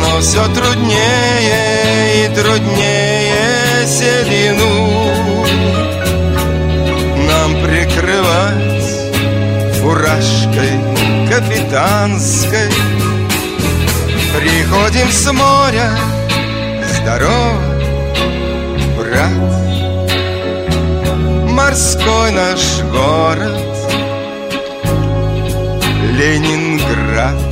Но 0.00 0.20
все 0.20 0.44
труднее 0.48 2.24
и 2.24 2.28
труднее 2.34 3.86
седину 3.86 4.70
Нам 7.26 7.54
прикрывать 7.62 8.70
фуражкой 9.80 10.78
капитанской. 11.28 12.70
Приходим 14.36 15.10
с 15.10 15.32
моря, 15.32 15.90
здорово, 16.94 17.60
брат. 18.96 19.60
Морской 21.50 22.30
наш 22.32 22.80
город, 22.92 23.69
Ленинград 26.20 27.49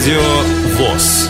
Радио 0.00 0.22
ВОЗ. 0.78 1.28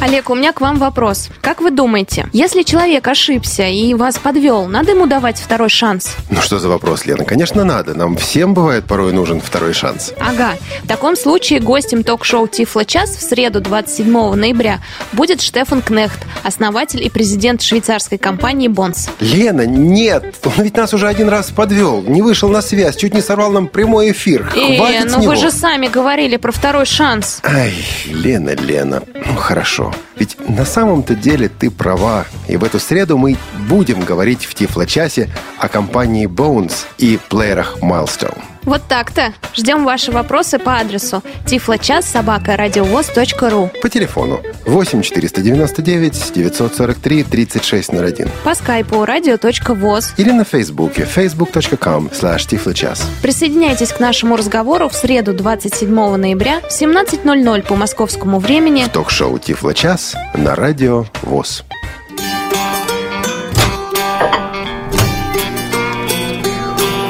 Олег, 0.00 0.30
у 0.30 0.36
меня 0.36 0.52
к 0.52 0.60
вам 0.60 0.78
вопрос. 0.78 1.28
Как 1.40 1.60
вы 1.60 1.72
думаете, 1.72 2.28
если 2.32 2.62
человек 2.62 3.08
ошибся 3.08 3.66
и 3.66 3.94
вас 3.94 4.16
подвел, 4.16 4.66
надо 4.66 4.92
ему 4.92 5.08
давать 5.08 5.40
второй 5.40 5.68
шанс? 5.68 6.14
Ну 6.30 6.40
что 6.40 6.60
за 6.60 6.68
вопрос, 6.68 7.04
Лена? 7.04 7.24
Конечно, 7.24 7.64
надо. 7.64 7.94
Нам 7.94 8.16
всем 8.16 8.54
бывает 8.54 8.84
порой 8.84 9.12
нужен 9.12 9.40
второй 9.40 9.72
шанс. 9.72 10.14
Ага. 10.20 10.54
В 10.84 10.86
таком 10.86 11.16
случае 11.16 11.58
гостем 11.58 12.04
ток-шоу 12.04 12.46
«Тифло 12.46 12.84
час» 12.84 13.10
в 13.16 13.22
среду 13.22 13.60
27 13.60 14.34
ноября 14.34 14.78
будет 15.12 15.42
Штефан 15.42 15.82
Кнехт, 15.82 16.20
основатель 16.44 17.04
и 17.04 17.10
президент 17.10 17.60
швейцарской 17.60 18.18
компании 18.18 18.68
«Бонс». 18.68 19.10
Лена, 19.18 19.66
нет! 19.66 20.29
Он 20.46 20.64
ведь 20.64 20.76
нас 20.76 20.92
уже 20.94 21.08
один 21.08 21.28
раз 21.28 21.50
подвел. 21.50 22.02
Не 22.02 22.22
вышел 22.22 22.48
на 22.48 22.62
связь, 22.62 22.96
чуть 22.96 23.14
не 23.14 23.20
сорвал 23.20 23.50
нам 23.52 23.68
прямой 23.68 24.12
эфир. 24.12 24.50
Э, 24.54 24.76
Хватит 24.76 25.10
с 25.10 25.16
ну 25.16 25.22
вы 25.22 25.36
же 25.36 25.50
сами 25.50 25.88
говорили 25.88 26.36
про 26.36 26.52
второй 26.52 26.86
шанс. 26.86 27.40
Ай, 27.44 27.74
Лена, 28.06 28.54
Лена, 28.54 29.02
ну 29.14 29.36
хорошо. 29.36 29.94
Ведь 30.16 30.36
на 30.48 30.64
самом-то 30.64 31.14
деле 31.14 31.48
ты 31.48 31.70
права. 31.70 32.26
И 32.48 32.56
в 32.56 32.64
эту 32.64 32.78
среду 32.78 33.16
мы 33.18 33.36
будем 33.68 34.00
говорить 34.00 34.44
в 34.44 34.54
Тифло-часе 34.54 35.28
о 35.58 35.68
компании 35.68 36.26
Bones 36.26 36.72
и 36.98 37.18
плеерах 37.28 37.78
Milestone. 37.80 38.38
Вот 38.64 38.82
так-то. 38.88 39.32
Ждем 39.54 39.84
ваши 39.84 40.12
вопросы 40.12 40.58
по 40.58 40.76
адресу 40.76 41.22
тифлочас 41.46 42.06
собака 42.06 42.56
ру 42.56 43.70
По 43.82 43.88
телефону 43.88 44.40
8 44.66 45.02
499 45.02 46.32
943 46.34 47.22
3601 47.24 48.28
по 48.44 48.54
скайпу 48.54 49.04
радио.воз. 49.04 50.14
или 50.16 50.30
на 50.30 50.44
фейсбуке 50.44 51.06
facebook.com 51.14 52.10
slash 52.10 52.48
tifloчас. 52.48 53.02
Присоединяйтесь 53.22 53.92
к 53.92 54.00
нашему 54.00 54.36
разговору 54.36 54.88
в 54.88 54.94
среду 54.94 55.32
27 55.32 56.16
ноября 56.16 56.60
в 56.60 56.70
17.00 56.70 57.66
по 57.66 57.74
московскому 57.74 58.38
времени. 58.38 58.86
Ток-шоу 58.92 59.38
Тифло-час 59.38 60.14
на 60.34 60.54
радио 60.54 61.06
ВОЗ. 61.22 61.64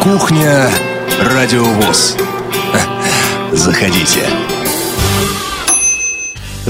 Кухня 0.03 0.70
Радиовоз. 1.23 2.16
Заходите. 3.53 4.49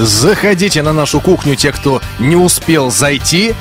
Заходите 0.03 0.81
на 0.81 0.93
нашу 0.93 1.21
кухню, 1.21 1.55
те, 1.55 1.71
кто 1.71 2.01
не 2.17 2.35
успел 2.35 2.89
зайти. 2.89 3.53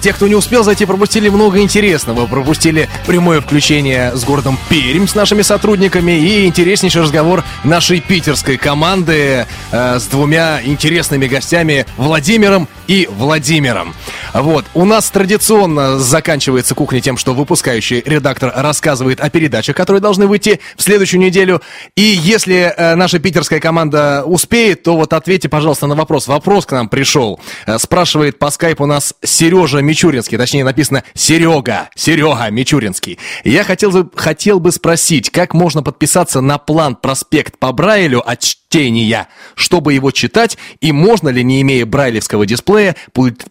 Те, 0.00 0.12
кто 0.12 0.28
не 0.28 0.36
успел 0.36 0.62
зайти, 0.62 0.86
пропустили 0.86 1.28
много 1.28 1.58
интересного. 1.60 2.26
Пропустили 2.26 2.88
прямое 3.06 3.40
включение 3.40 4.14
с 4.14 4.22
городом 4.22 4.56
Пермь 4.68 5.08
с 5.08 5.16
нашими 5.16 5.42
сотрудниками 5.42 6.12
и 6.12 6.46
интереснейший 6.46 7.02
разговор 7.02 7.42
нашей 7.64 8.00
питерской 8.00 8.56
команды 8.56 9.46
э, 9.72 9.98
с 9.98 10.04
двумя 10.06 10.60
интересными 10.62 11.26
гостями 11.26 11.86
Владимиром 11.96 12.68
и 12.86 13.08
Владимиром. 13.10 13.94
Вот, 14.32 14.64
у 14.74 14.84
нас 14.84 15.10
традиционно 15.10 15.98
заканчивается 15.98 16.74
кухня 16.74 17.00
тем, 17.00 17.16
что 17.16 17.34
выпускающий 17.34 18.02
редактор 18.04 18.52
рассказывает 18.54 19.20
о 19.20 19.28
передачах, 19.28 19.74
которые 19.74 20.00
должны 20.00 20.26
выйти 20.26 20.60
в 20.76 20.82
следующую 20.82 21.20
неделю. 21.20 21.62
И 21.96 22.02
если 22.02 22.72
э, 22.76 22.94
наша 22.94 23.18
питерская 23.18 23.58
команда 23.58 24.22
успеет, 24.24 24.84
то 24.84 24.96
вот 24.96 25.12
ответьте, 25.12 25.48
пожалуйста, 25.48 25.63
на 25.64 25.94
вопрос. 25.94 26.28
Вопрос 26.28 26.66
к 26.66 26.72
нам 26.72 26.88
пришел. 26.88 27.40
Э, 27.66 27.78
спрашивает 27.78 28.38
по 28.38 28.50
скайпу 28.50 28.84
у 28.84 28.86
нас 28.86 29.14
Сережа 29.22 29.80
Мичуринский, 29.80 30.38
точнее 30.38 30.64
написано 30.64 31.04
Серега, 31.14 31.88
Серега 31.94 32.50
Мичуринский. 32.50 33.18
Я 33.44 33.64
хотел 33.64 33.90
бы, 33.90 34.10
хотел 34.14 34.60
бы 34.60 34.72
спросить, 34.72 35.30
как 35.30 35.54
можно 35.54 35.82
подписаться 35.82 36.40
на 36.40 36.58
план 36.58 36.96
проспект 36.96 37.58
по 37.58 37.72
Брайлю 37.72 38.20
от 38.28 38.40
чтения, 38.40 39.28
чтобы 39.54 39.94
его 39.94 40.10
читать, 40.10 40.58
и 40.80 40.92
можно 40.92 41.28
ли, 41.28 41.44
не 41.44 41.62
имея 41.62 41.86
брайлевского 41.86 42.46
дисплея, 42.46 42.96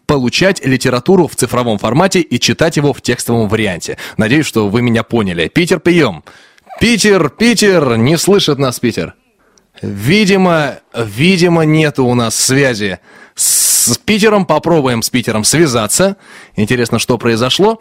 получать 0.06 0.64
литературу 0.64 1.28
в 1.28 1.36
цифровом 1.36 1.78
формате 1.78 2.20
и 2.20 2.38
читать 2.38 2.76
его 2.76 2.92
в 2.92 3.02
текстовом 3.02 3.48
варианте. 3.48 3.98
Надеюсь, 4.16 4.46
что 4.46 4.68
вы 4.68 4.82
меня 4.82 5.02
поняли. 5.02 5.48
Питер, 5.48 5.80
прием. 5.80 6.24
Питер, 6.80 7.30
Питер, 7.30 7.96
не 7.96 8.18
слышит 8.18 8.58
нас 8.58 8.80
Питер. 8.80 9.14
Видимо, 9.84 10.80
видимо, 10.94 11.62
нету 11.62 12.04
у 12.04 12.14
нас 12.14 12.34
связи 12.34 12.98
с 13.34 13.98
Питером. 13.98 14.46
Попробуем 14.46 15.02
с 15.02 15.10
Питером 15.10 15.44
связаться. 15.44 16.16
Интересно, 16.56 16.98
что 16.98 17.18
произошло. 17.18 17.80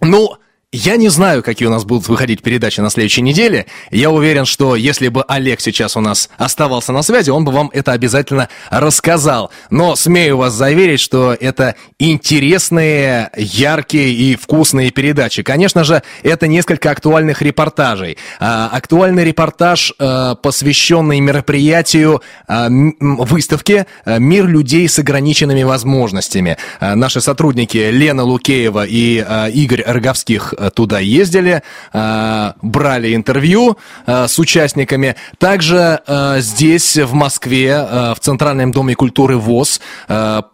Ну, 0.00 0.36
я 0.74 0.96
не 0.96 1.10
знаю, 1.10 1.42
какие 1.42 1.68
у 1.68 1.70
нас 1.70 1.84
будут 1.84 2.08
выходить 2.08 2.40
передачи 2.40 2.80
на 2.80 2.88
следующей 2.88 3.20
неделе. 3.20 3.66
Я 3.90 4.10
уверен, 4.10 4.46
что 4.46 4.74
если 4.74 5.08
бы 5.08 5.22
Олег 5.28 5.60
сейчас 5.60 5.98
у 5.98 6.00
нас 6.00 6.30
оставался 6.38 6.92
на 6.92 7.02
связи, 7.02 7.28
он 7.28 7.44
бы 7.44 7.52
вам 7.52 7.70
это 7.74 7.92
обязательно 7.92 8.48
рассказал. 8.70 9.50
Но 9.68 9.96
смею 9.96 10.38
вас 10.38 10.54
заверить, 10.54 11.00
что 11.00 11.36
это 11.38 11.74
интересные, 11.98 13.30
яркие 13.36 14.14
и 14.14 14.34
вкусные 14.34 14.90
передачи. 14.92 15.42
Конечно 15.42 15.84
же, 15.84 16.02
это 16.22 16.46
несколько 16.46 16.90
актуальных 16.90 17.42
репортажей. 17.42 18.16
А, 18.40 18.70
Актуальный 18.72 19.24
репортаж, 19.24 19.92
а, 19.98 20.36
посвященный 20.36 21.20
мероприятию 21.20 22.22
а, 22.48 22.68
выставки 22.70 23.84
а, 24.06 24.18
«Мир 24.18 24.46
людей 24.46 24.88
с 24.88 24.98
ограниченными 24.98 25.64
возможностями». 25.64 26.56
А, 26.80 26.96
Наши 26.96 27.20
сотрудники 27.20 27.76
Лена 27.76 28.22
Лукеева 28.22 28.86
и 28.86 29.18
а, 29.18 29.48
Игорь 29.48 29.82
Роговских 29.86 30.54
туда 30.70 30.98
ездили, 31.00 31.62
а, 31.92 32.54
брали 32.62 33.14
интервью 33.14 33.78
а, 34.06 34.28
с 34.28 34.38
участниками. 34.38 35.16
Также 35.38 36.00
здесь, 36.38 36.96
в 36.96 37.12
Москве, 37.14 37.86
в 38.14 38.16
Центральном 38.20 38.72
доме 38.72 38.94
культуры 38.94 39.36
ВОЗ, 39.36 39.80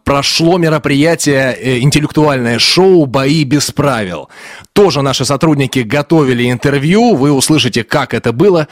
прошло 0.08 0.56
мероприятие, 0.56 1.54
э, 1.54 1.78
интеллектуальное 1.80 2.58
шоу 2.58 3.06
«Бои 3.06 3.44
без 3.44 3.70
правил». 3.70 4.30
Тоже 4.72 5.02
наши 5.02 5.24
сотрудники 5.24 5.80
готовили 5.80 6.50
интервью, 6.50 7.14
вы 7.14 7.30
услышите, 7.30 7.84
как 7.84 8.14
это 8.14 8.32
было. 8.32 8.68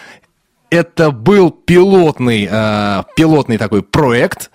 Это 0.70 1.11
был 1.11 1.51
пилотный, 1.51 2.49
э, 2.51 3.03
пилотный 3.16 3.59
такой 3.59 3.82
проект. 3.82 4.51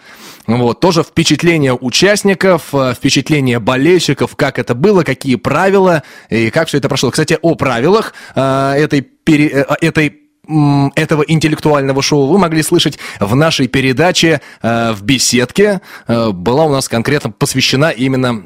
Вот, 0.47 0.79
тоже 0.79 1.03
впечатление 1.03 1.73
участников, 1.73 2.73
э, 2.73 2.93
впечатление 2.95 3.59
болельщиков, 3.59 4.35
как 4.35 4.59
это 4.59 4.73
было, 4.75 5.03
какие 5.03 5.35
правила 5.35 6.03
и 6.29 6.49
как 6.49 6.67
все 6.67 6.77
это 6.79 6.89
прошло. 6.89 7.11
Кстати, 7.11 7.37
о 7.41 7.55
правилах 7.55 8.13
э, 8.35 8.73
этой, 8.77 9.01
пере- 9.01 9.49
э, 9.49 9.65
этой 9.81 10.17
м, 10.47 10.91
этого 10.95 11.23
интеллектуального 11.27 12.01
шоу 12.01 12.27
вы 12.27 12.39
могли 12.39 12.63
слышать 12.63 12.97
в 13.19 13.35
нашей 13.35 13.67
передаче 13.67 14.41
э, 14.61 14.91
в 14.93 15.03
беседке. 15.03 15.81
Э, 16.07 16.31
была 16.31 16.65
у 16.65 16.71
нас 16.71 16.89
конкретно 16.89 17.31
посвящена 17.31 17.91
именно 17.91 18.43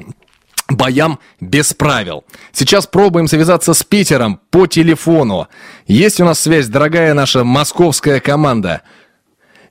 боям 0.68 1.18
без 1.40 1.72
правил. 1.74 2.24
Сейчас 2.52 2.86
пробуем 2.86 3.28
связаться 3.28 3.72
с 3.72 3.82
Питером 3.84 4.40
по 4.50 4.66
телефону. 4.66 5.48
Есть 5.86 6.20
у 6.20 6.24
нас 6.24 6.40
связь, 6.40 6.66
дорогая 6.66 7.14
наша 7.14 7.44
московская 7.44 8.20
команда? 8.20 8.82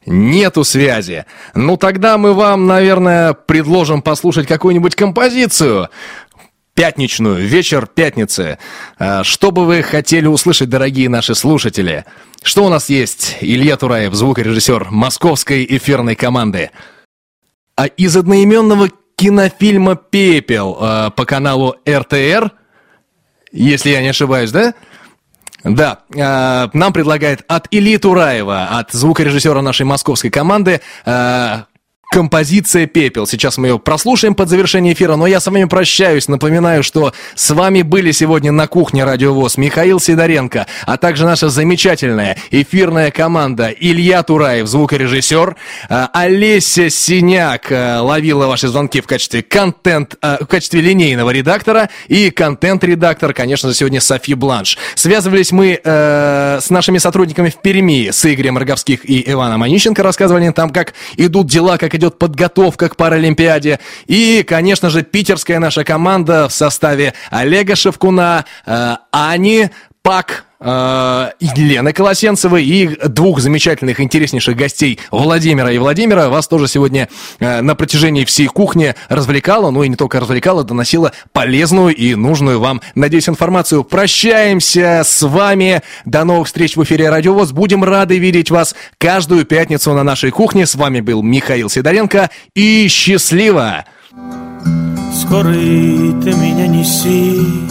Нету 0.05 0.63
связи. 0.63 1.25
Ну 1.53 1.77
тогда 1.77 2.17
мы 2.17 2.33
вам, 2.33 2.67
наверное, 2.67 3.33
предложим 3.33 4.01
послушать 4.01 4.47
какую-нибудь 4.47 4.95
композицию. 4.95 5.89
Пятничную, 6.75 7.47
вечер 7.47 7.87
пятницы. 7.87 8.59
А, 8.99 9.23
Что 9.23 9.51
бы 9.51 9.65
вы 9.65 9.81
хотели 9.81 10.27
услышать, 10.27 10.69
дорогие 10.69 11.09
наши 11.09 11.33
слушатели? 11.33 12.05
Что 12.43 12.65
у 12.65 12.69
нас 12.69 12.89
есть? 12.89 13.37
Илья 13.41 13.77
Тураев, 13.77 14.13
звукорежиссер 14.13 14.87
московской 14.91 15.65
эфирной 15.67 16.15
команды. 16.15 16.71
А 17.77 17.87
из 17.87 18.15
одноименного 18.15 18.89
кинофильма 19.15 19.95
«Пепел» 19.95 20.77
э, 20.79 21.11
по 21.15 21.25
каналу 21.25 21.77
РТР, 21.87 22.51
если 23.51 23.89
я 23.89 24.01
не 24.01 24.09
ошибаюсь, 24.09 24.51
да? 24.51 24.73
Да, 25.65 25.97
э, 26.13 26.69
нам 26.73 26.93
предлагает 26.93 27.43
от 27.47 27.67
Ильи 27.71 27.97
Тураева, 27.97 28.67
от 28.71 28.91
звукорежиссера 28.91 29.63
нашей 29.63 29.85
московской 29.85 30.29
команды, 30.29 30.79
э, 31.05 31.57
композиция 32.15 32.85
«Пепел». 32.85 33.27
Сейчас 33.27 33.57
мы 33.57 33.67
ее 33.67 33.77
прослушаем 33.77 34.35
под 34.35 34.47
завершение 34.47 34.93
эфира, 34.93 35.17
но 35.17 35.27
я 35.27 35.41
с 35.41 35.47
вами 35.47 35.65
прощаюсь. 35.65 36.29
Напоминаю, 36.29 36.81
что 36.81 37.11
с 37.35 37.49
вами 37.49 37.81
были 37.81 38.11
сегодня 38.11 38.53
на 38.53 38.67
кухне 38.67 39.03
Радиовоз 39.03 39.57
Михаил 39.57 39.99
Сидоренко, 39.99 40.65
а 40.85 40.95
также 40.95 41.25
наша 41.25 41.49
замечательная 41.49 42.37
эфирная 42.51 43.11
команда 43.11 43.67
Илья 43.77 44.23
Тураев, 44.23 44.65
звукорежиссер, 44.65 45.57
э, 45.89 46.07
Олеся 46.13 46.89
Синяк 46.89 47.69
э, 47.69 47.97
ловила 47.97 48.47
ваши 48.47 48.69
звонки 48.69 49.01
в 49.01 49.07
качестве 49.07 49.43
контент, 49.43 50.15
э, 50.21 50.37
в 50.39 50.45
качестве 50.45 50.79
линейного 50.79 51.31
редактора 51.31 51.89
и 52.07 52.29
контент-редактор, 52.31 53.33
конечно 53.33 53.67
же, 53.67 53.75
сегодня 53.75 53.99
Софи 53.99 54.35
Бланш. 54.35 54.77
Связывались 54.95 55.51
мы 55.51 55.81
э, 55.83 56.59
с 56.61 56.69
нашими 56.69 56.97
сотрудниками 56.97 57.49
в 57.49 57.57
Перми, 57.57 58.09
с 58.11 58.23
Игорем 58.25 58.57
Роговских 58.57 59.03
и 59.03 59.29
Иваном 59.29 59.63
Онищенко, 59.63 60.01
рассказывали 60.01 60.49
там, 60.51 60.69
как 60.69 60.93
идут 61.17 61.47
дела, 61.47 61.77
как 61.77 61.93
идет 61.93 62.04
подготовка 62.11 62.89
к 62.89 62.95
Паралимпиаде. 62.95 63.79
И, 64.07 64.43
конечно 64.47 64.89
же, 64.89 65.03
питерская 65.03 65.59
наша 65.59 65.83
команда 65.83 66.47
в 66.47 66.53
составе 66.53 67.13
Олега 67.29 67.75
Шевкуна, 67.75 68.45
э, 68.65 68.95
Ани, 69.11 69.69
Пак, 70.01 70.45
Елены 70.65 71.93
Колосенцевой 71.93 72.65
и 72.65 72.87
двух 73.07 73.39
замечательных, 73.39 73.99
интереснейших 73.99 74.55
гостей 74.55 74.99
Владимира 75.11 75.71
и 75.71 75.77
Владимира 75.77 76.29
вас 76.29 76.47
тоже 76.47 76.67
сегодня 76.67 77.07
э, 77.39 77.61
на 77.61 77.75
протяжении 77.75 78.25
всей 78.25 78.47
кухни 78.47 78.95
развлекала, 79.09 79.69
ну 79.69 79.83
и 79.83 79.89
не 79.89 79.95
только 79.95 80.19
развлекала, 80.19 80.63
доносила 80.63 81.11
полезную 81.33 81.95
и 81.95 82.15
нужную 82.15 82.59
вам, 82.59 82.81
надеюсь, 82.95 83.29
информацию. 83.29 83.83
Прощаемся 83.83 85.01
с 85.05 85.21
вами. 85.21 85.81
До 86.05 86.23
новых 86.23 86.47
встреч 86.47 86.75
в 86.75 86.83
эфире 86.83 87.09
Радио 87.09 87.33
ВОЗ. 87.33 87.51
Будем 87.51 87.83
рады 87.83 88.17
видеть 88.17 88.49
вас 88.49 88.75
каждую 88.97 89.45
пятницу 89.45 89.93
на 89.93 90.03
нашей 90.03 90.31
кухне. 90.31 90.65
С 90.65 90.75
вами 90.75 91.01
был 91.01 91.21
Михаил 91.21 91.69
Сидоренко 91.69 92.29
и 92.55 92.87
счастливо! 92.87 93.85
Скорый 95.13 96.13
ты 96.23 96.33
меня 96.33 96.67
неси 96.67 97.65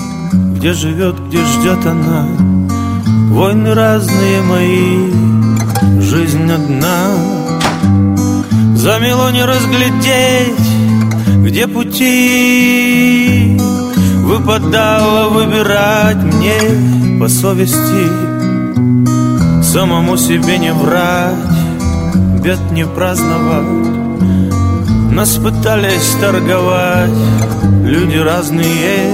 где 0.64 0.72
живет, 0.72 1.20
где 1.28 1.44
ждет 1.44 1.84
она 1.84 2.26
Войны 3.34 3.74
разные 3.74 4.42
мои, 4.42 5.10
жизнь 6.00 6.48
одна. 6.52 7.16
Замело 8.76 9.28
не 9.32 9.44
разглядеть, 9.44 10.68
где 11.38 11.66
пути. 11.66 13.58
Выпадало 14.22 15.30
выбирать 15.30 16.18
мне 16.18 17.18
по 17.18 17.26
совести. 17.28 18.06
Самому 19.64 20.16
себе 20.16 20.56
не 20.58 20.72
врать, 20.72 21.34
бед 22.40 22.60
не 22.70 22.86
праздновать. 22.86 23.88
Нас 25.10 25.34
пытались 25.38 26.14
торговать 26.20 27.10
люди 27.82 28.16
разные. 28.16 29.10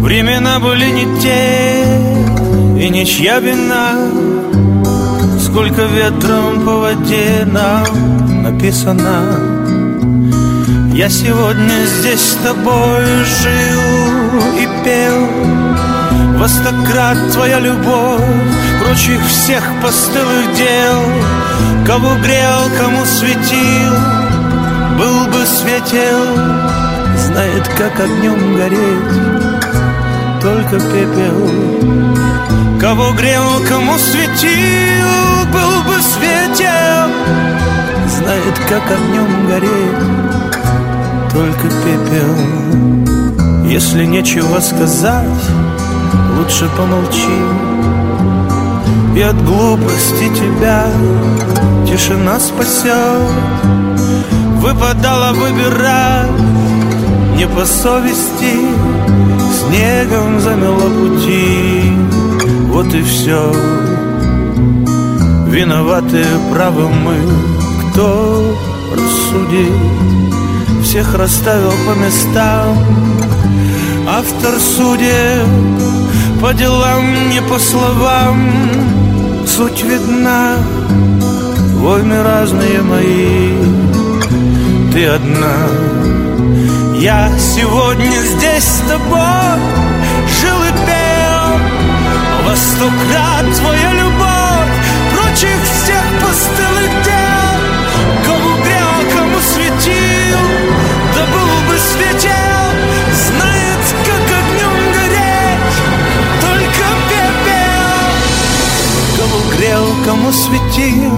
Времена 0.00 0.60
были 0.60 0.88
не 0.90 1.20
те, 1.20 2.37
и 2.80 2.88
ничья 2.90 3.40
вина 3.40 3.92
Сколько 5.40 5.82
ветром 5.82 6.64
по 6.64 6.76
воде 6.76 7.46
нам 7.46 8.42
написано. 8.42 9.22
Я 10.94 11.08
сегодня 11.08 11.84
здесь 11.86 12.20
с 12.20 12.34
тобой 12.44 13.04
жил 13.42 13.80
и 14.58 14.68
пел. 14.84 16.38
Во 16.38 16.48
сто 16.48 16.70
крат 16.88 17.32
твоя 17.32 17.58
любовь 17.58 18.22
Прочих 18.80 19.20
всех 19.26 19.62
постылых 19.82 20.54
дел. 20.56 21.02
Кого 21.86 22.14
грел, 22.22 22.70
кому 22.78 23.04
светил 23.04 23.94
Был 24.98 25.26
бы 25.32 25.44
светел 25.46 26.24
Знает, 27.16 27.66
как 27.76 27.98
огнем 27.98 28.56
гореть 28.56 29.38
только 30.40 30.78
пепел 30.78 32.07
Кого 32.80 33.12
грел, 33.12 33.42
кому 33.68 33.98
светил, 33.98 35.46
был 35.52 35.82
бы 35.82 36.00
светел 36.00 37.10
Знает, 38.08 38.58
как 38.68 38.82
огнем 38.90 39.46
гореть 39.48 40.18
только 41.38 41.68
пепел. 41.68 42.34
Если 43.64 44.04
нечего 44.04 44.58
сказать, 44.60 45.44
лучше 46.36 46.68
помолчи. 46.76 47.38
И 49.16 49.20
от 49.20 49.36
глупости 49.44 50.28
тебя 50.34 50.86
тишина 51.86 52.40
спасет. 52.40 53.30
Выпадало 54.56 55.32
выбирать 55.34 56.30
не 57.36 57.46
по 57.46 57.64
совести 57.64 58.56
Снегом 59.54 60.40
замело 60.40 60.88
пути 60.90 61.92
Вот 62.78 62.94
и 62.94 63.02
все 63.02 63.52
Виноваты 65.48 66.24
правы 66.52 66.88
мы. 66.88 67.16
Кто 67.90 68.56
рассудит? 68.92 69.72
Всех 70.84 71.12
расставил 71.16 71.72
по 71.72 71.98
местам. 71.98 72.78
Автор 74.06 74.60
судеб 74.60 75.48
По 76.40 76.54
делам, 76.54 77.30
не 77.30 77.42
по 77.42 77.58
словам. 77.58 78.48
Суть 79.44 79.82
видна. 79.82 80.54
Войны 81.80 82.22
разные 82.22 82.80
мои. 82.82 83.54
Ты 84.92 85.04
одна. 85.04 85.56
Я 87.00 87.28
сегодня 87.40 88.22
здесь 88.36 88.62
с 88.62 88.82
тобой. 88.88 89.58
Жил 90.40 90.57
сто 92.58 92.86
крат 92.86 93.46
твоя 93.56 93.92
любовь 93.92 94.74
Прочих 95.12 95.58
всех 95.64 96.04
постылых 96.20 96.92
дел 97.04 97.54
Кому 98.26 98.50
грел, 98.64 98.98
кому 99.16 99.38
светил 99.40 100.44
Да 101.14 101.22
был 101.34 101.52
бы 101.68 101.78
светел 101.78 102.68
Знает, 103.26 103.82
как 104.06 104.24
огнем 104.40 104.78
гореть 104.96 105.76
Только 106.42 106.86
пепел. 107.08 108.08
Кому 109.16 109.38
грел, 109.56 109.86
кому 110.04 110.32
светил 110.32 111.16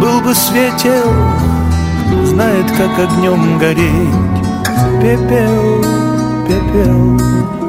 Был 0.00 0.20
бы 0.20 0.34
светел 0.34 1.12
Знает, 2.24 2.66
как 2.72 2.98
огнем 2.98 3.58
гореть. 3.58 3.84
Пепел, 5.00 5.84
пепел. 6.46 7.63